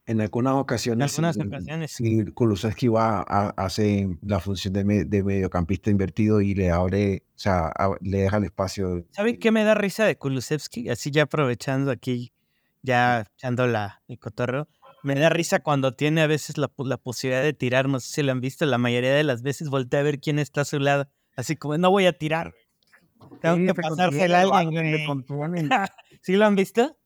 En 0.08 0.20
algunas 0.20 0.54
En 0.54 0.60
ocasiones. 0.60 1.14
algunas 1.14 1.36
sí, 1.36 1.42
ocasiones. 1.44 1.92
Sí, 1.92 2.26
Kulusevski 2.34 2.88
va 2.88 3.20
a, 3.28 3.50
hace 3.56 4.18
la 4.24 4.40
función 4.40 4.74
de, 4.74 4.84
me- 4.84 5.06
de 5.06 5.24
mediocampista 5.24 5.92
invertido 5.92 6.42
y 6.42 6.56
le 6.56 6.72
abre, 6.72 7.24
o 7.36 7.40
sea, 7.40 7.68
a- 7.68 7.96
le 8.02 8.18
deja 8.24 8.38
el 8.38 8.46
espacio. 8.46 9.06
¿Saben 9.12 9.38
qué 9.40 9.52
me 9.52 9.64
da 9.64 9.76
risa 9.76 10.04
de 10.06 10.18
Kulusevski? 10.18 10.90
Así 10.90 11.12
ya 11.12 11.24
aprovechando 11.24 11.92
aquí, 11.92 12.34
ya 12.82 13.26
echando 13.38 13.68
la, 13.68 14.02
el 14.08 14.20
cotorreo. 14.20 14.68
Me 15.04 15.16
da 15.16 15.30
risa 15.30 15.60
cuando 15.60 15.94
tiene 15.94 16.22
a 16.22 16.28
veces 16.28 16.58
la, 16.58 16.68
pu- 16.70 16.86
la 16.88 16.98
posibilidad 16.98 17.42
de 17.44 17.54
tirar. 17.54 17.90
No 17.90 18.00
sé 18.00 18.14
si 18.14 18.24
lo 18.24 18.32
han 18.32 18.42
visto, 18.42 18.66
la 18.66 18.78
mayoría 18.78 19.14
de 19.14 19.24
las 19.24 19.42
veces 19.42 19.70
voltea 19.70 20.00
a 20.02 20.04
ver 20.04 20.20
quién 20.20 20.38
está 20.40 20.62
a 20.62 20.66
su 20.66 20.80
lado. 20.80 21.08
Así 21.36 21.56
como, 21.56 21.78
no 21.78 21.90
voy 21.90 22.06
a 22.06 22.18
tirar. 22.18 22.54
Tengo 23.42 23.56
Sí, 23.58 23.62
que 23.64 23.68
se 23.70 23.74
pasársela 23.74 24.42
a 24.42 24.50
contiene, 24.50 25.06
alguien. 25.08 25.70
¿Sí 26.22 26.36
lo 26.36 26.46
han 26.46 26.56
visto? 26.56 26.98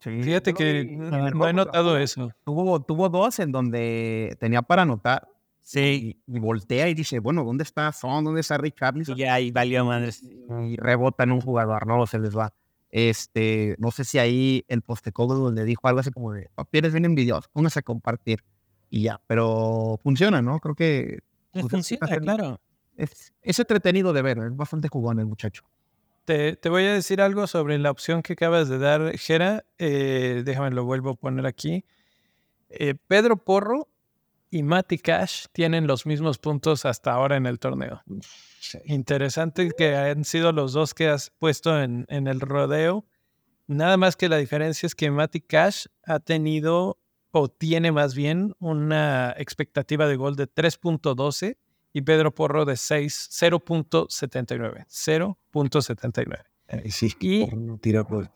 Sí, 0.00 0.22
Fíjate 0.22 0.54
que 0.54 0.84
no 1.34 1.48
he 1.48 1.52
notado 1.52 1.96
eso. 1.98 2.30
Tuvo, 2.44 2.80
tuvo 2.82 3.08
dos 3.08 3.38
en 3.38 3.50
donde 3.52 4.36
tenía 4.38 4.62
para 4.62 4.82
anotar 4.82 5.26
Sí. 5.62 6.20
y, 6.28 6.36
y 6.36 6.38
voltea 6.40 6.88
y 6.90 6.94
dice, 6.94 7.20
bueno, 7.20 7.42
¿dónde 7.42 7.64
está 7.64 7.90
Son? 7.90 8.22
¿Dónde 8.22 8.42
está 8.42 8.58
Rick 8.58 8.76
Y 9.08 9.14
ya 9.16 9.34
ahí 9.34 9.50
valió 9.50 9.84
madres. 9.86 10.22
Y 10.22 10.76
rebota 10.76 11.24
en 11.24 11.32
un 11.32 11.40
jugador, 11.40 11.86
no 11.86 12.06
se 12.06 12.18
les 12.18 12.36
va. 12.36 12.52
Este, 12.96 13.74
no 13.80 13.90
sé 13.90 14.04
si 14.04 14.20
ahí 14.20 14.64
el 14.68 14.80
postecodo 14.80 15.34
donde 15.34 15.64
dijo 15.64 15.88
algo 15.88 15.98
así 15.98 16.12
como 16.12 16.32
de, 16.32 16.48
papieles 16.54 16.92
bien 16.92 17.04
envidiosos, 17.04 17.48
póngase 17.48 17.80
a 17.80 17.82
compartir 17.82 18.44
y 18.88 19.02
ya, 19.02 19.20
pero 19.26 19.98
funciona, 20.00 20.40
¿no? 20.42 20.60
Creo 20.60 20.76
que 20.76 21.18
Pues 21.50 21.66
funciona, 21.68 22.06
hacer- 22.06 22.20
claro. 22.22 22.60
es, 22.96 23.32
es 23.42 23.58
entretenido 23.58 24.12
de 24.12 24.22
ver, 24.22 24.38
es 24.38 24.54
bastante 24.56 24.86
jugón 24.86 25.18
el 25.18 25.26
muchacho. 25.26 25.64
Te, 26.24 26.54
te 26.54 26.68
voy 26.68 26.84
a 26.84 26.92
decir 26.92 27.20
algo 27.20 27.48
sobre 27.48 27.78
la 27.78 27.90
opción 27.90 28.22
que 28.22 28.34
acabas 28.34 28.68
de 28.68 28.78
dar, 28.78 29.18
Jera. 29.18 29.64
Eh, 29.78 30.42
déjame 30.44 30.70
lo 30.70 30.84
vuelvo 30.84 31.10
a 31.10 31.14
poner 31.16 31.46
aquí. 31.46 31.84
Eh, 32.70 32.94
Pedro 33.08 33.36
Porro 33.38 33.88
y 34.56 34.62
Mati 34.62 34.98
Cash 34.98 35.46
tienen 35.52 35.86
los 35.86 36.06
mismos 36.06 36.38
puntos 36.38 36.84
hasta 36.84 37.12
ahora 37.12 37.36
en 37.36 37.46
el 37.46 37.58
torneo. 37.58 38.02
Sí. 38.60 38.78
Interesante 38.84 39.70
que 39.76 39.96
han 39.96 40.24
sido 40.24 40.52
los 40.52 40.72
dos 40.72 40.94
que 40.94 41.08
has 41.08 41.30
puesto 41.38 41.82
en, 41.82 42.06
en 42.08 42.28
el 42.28 42.40
rodeo. 42.40 43.04
Nada 43.66 43.96
más 43.96 44.14
que 44.16 44.28
la 44.28 44.36
diferencia 44.36 44.86
es 44.86 44.94
que 44.94 45.10
Mati 45.10 45.40
Cash 45.40 45.86
ha 46.04 46.20
tenido 46.20 46.98
o 47.32 47.48
tiene 47.48 47.90
más 47.90 48.14
bien 48.14 48.54
una 48.60 49.34
expectativa 49.38 50.06
de 50.06 50.14
gol 50.16 50.36
de 50.36 50.46
3.12 50.48 51.56
y 51.92 52.02
Pedro 52.02 52.32
Porro 52.32 52.64
de 52.64 52.76
6, 52.76 53.30
0.79. 53.32 54.86
0.79. 54.88 56.44
Eh, 56.68 56.90
sí, 56.90 57.12
Y- 57.20 57.46
tira 57.78 58.04
por- 58.06 58.30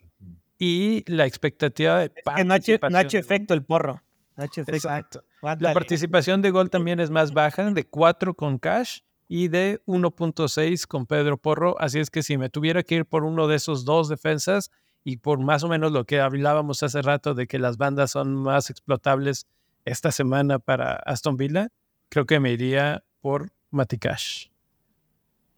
Y 0.58 1.04
la 1.06 1.26
expectativa 1.26 2.00
de 2.00 2.10
Que 2.10 2.44
no 2.44 2.54
ha 2.54 2.56
hecho, 2.56 3.18
efecto 3.18 3.54
el 3.54 3.62
porro. 3.64 4.02
Exacto. 4.38 5.24
La 5.42 5.74
participación 5.74 6.42
de 6.42 6.50
gol 6.50 6.70
también 6.70 7.00
es 7.00 7.10
más 7.10 7.32
baja, 7.32 7.70
de 7.70 7.84
4 7.84 8.34
con 8.34 8.58
Cash 8.58 9.00
y 9.26 9.48
de 9.48 9.82
1.6 9.86 10.86
con 10.86 11.06
Pedro 11.06 11.36
Porro. 11.36 11.78
Así 11.80 11.98
es 11.98 12.10
que 12.10 12.22
si 12.22 12.38
me 12.38 12.48
tuviera 12.48 12.82
que 12.82 12.96
ir 12.96 13.04
por 13.04 13.24
uno 13.24 13.48
de 13.48 13.56
esos 13.56 13.84
dos 13.84 14.08
defensas 14.08 14.70
y 15.04 15.18
por 15.18 15.40
más 15.40 15.64
o 15.64 15.68
menos 15.68 15.92
lo 15.92 16.04
que 16.04 16.20
hablábamos 16.20 16.82
hace 16.82 17.02
rato 17.02 17.34
de 17.34 17.46
que 17.46 17.58
las 17.58 17.76
bandas 17.76 18.12
son 18.12 18.34
más 18.34 18.70
explotables 18.70 19.46
esta 19.84 20.12
semana 20.12 20.58
para 20.58 20.94
Aston 20.94 21.36
Villa, 21.36 21.68
creo 22.08 22.26
que 22.26 22.40
me 22.40 22.52
iría 22.52 23.04
por 23.20 23.52
Mati 23.70 23.98
Cash. 23.98 24.48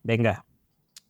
Venga. 0.02 0.44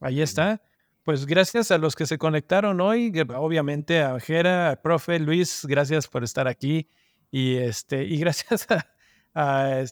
Ahí 0.00 0.22
está. 0.22 0.62
Pues 1.04 1.26
gracias 1.26 1.70
a 1.70 1.78
los 1.78 1.94
que 1.94 2.06
se 2.06 2.18
conectaron 2.18 2.80
hoy, 2.80 3.12
obviamente 3.36 4.02
a 4.02 4.18
Jera, 4.20 4.70
a 4.70 4.76
profe 4.76 5.18
Luis, 5.18 5.64
gracias 5.66 6.08
por 6.08 6.24
estar 6.24 6.46
aquí 6.46 6.88
y 7.30 7.56
este 7.56 8.04
y 8.04 8.18
gracias 8.18 8.66
a, 8.70 8.86
a 9.34 9.84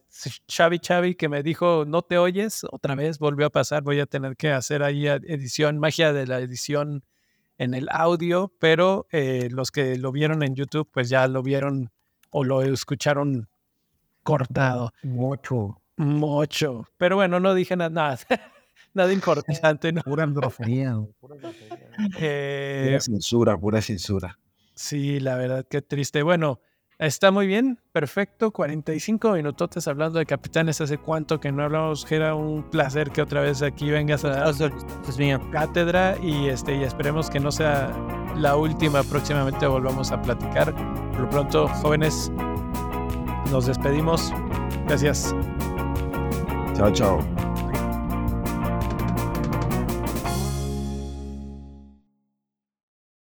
Xavi 0.49 0.81
Xavi 0.85 1.15
que 1.15 1.29
me 1.29 1.43
dijo 1.43 1.85
no 1.87 2.03
te 2.03 2.19
oyes 2.19 2.65
otra 2.71 2.95
vez 2.95 3.19
volvió 3.19 3.47
a 3.47 3.51
pasar 3.51 3.83
voy 3.83 4.01
a 4.01 4.07
tener 4.07 4.37
que 4.37 4.51
hacer 4.51 4.83
ahí 4.83 5.07
edición 5.07 5.79
magia 5.79 6.13
de 6.13 6.27
la 6.27 6.41
edición 6.41 7.05
en 7.59 7.75
el 7.75 7.89
audio 7.91 8.53
pero 8.59 9.07
eh, 9.13 9.49
los 9.53 9.71
que 9.71 9.97
lo 9.99 10.11
vieron 10.13 10.43
en 10.43 10.55
YouTube 10.57 10.89
pues 10.93 11.09
ya 11.09 11.27
lo 11.29 11.43
vieron 11.43 11.91
o 12.31 12.43
lo 12.45 12.63
escucharon 12.63 13.49
cortado 14.23 14.93
Mucho, 15.03 15.81
mucho 15.97 16.87
pero 16.97 17.17
bueno 17.17 17.39
no 17.41 17.55
dije 17.55 17.77
na- 17.77 17.89
nada 17.89 18.19
nada 18.95 19.13
importante 19.13 19.93
no 19.93 20.03
pura 20.03 20.27
grosería. 20.27 20.97
Eh, 22.21 22.85
Pura 22.91 23.01
censura, 23.01 23.59
pura 23.59 23.83
censura. 23.83 24.39
Sí, 24.75 25.19
la 25.19 25.35
verdad, 25.37 25.67
qué 25.69 25.83
triste. 25.83 26.23
Bueno, 26.23 26.61
está 26.99 27.31
muy 27.31 27.47
bien, 27.47 27.79
perfecto. 27.93 28.51
45 28.51 29.33
minutotes 29.33 29.87
hablando 29.89 30.19
de 30.19 30.27
capitanes. 30.27 30.81
Hace 30.81 30.99
cuánto 30.99 31.41
que 31.41 31.53
no 31.53 31.63
hablamos, 31.63 32.11
Era 32.11 32.35
un 32.35 32.63
placer 32.71 33.11
que 33.11 33.23
otra 33.23 33.41
vez 33.41 33.63
aquí 33.63 33.91
vengas 33.91 34.25
a 34.25 34.31
dar 34.31 34.55
mío. 35.19 35.41
cátedra 35.51 36.17
y, 36.23 36.49
este, 36.49 36.77
y 36.77 36.83
esperemos 36.83 37.31
que 37.31 37.41
no 37.41 37.51
sea 37.53 37.93
la 38.37 38.57
última. 38.57 39.03
Próximamente 39.03 39.67
volvamos 39.67 40.13
a 40.13 40.21
platicar. 40.21 40.75
Por 41.13 41.21
lo 41.21 41.31
pronto, 41.31 41.69
jóvenes, 41.69 42.31
nos 43.51 43.67
despedimos. 43.67 44.33
Gracias. 44.87 45.35
Chao, 46.75 46.93
chao. 46.93 47.48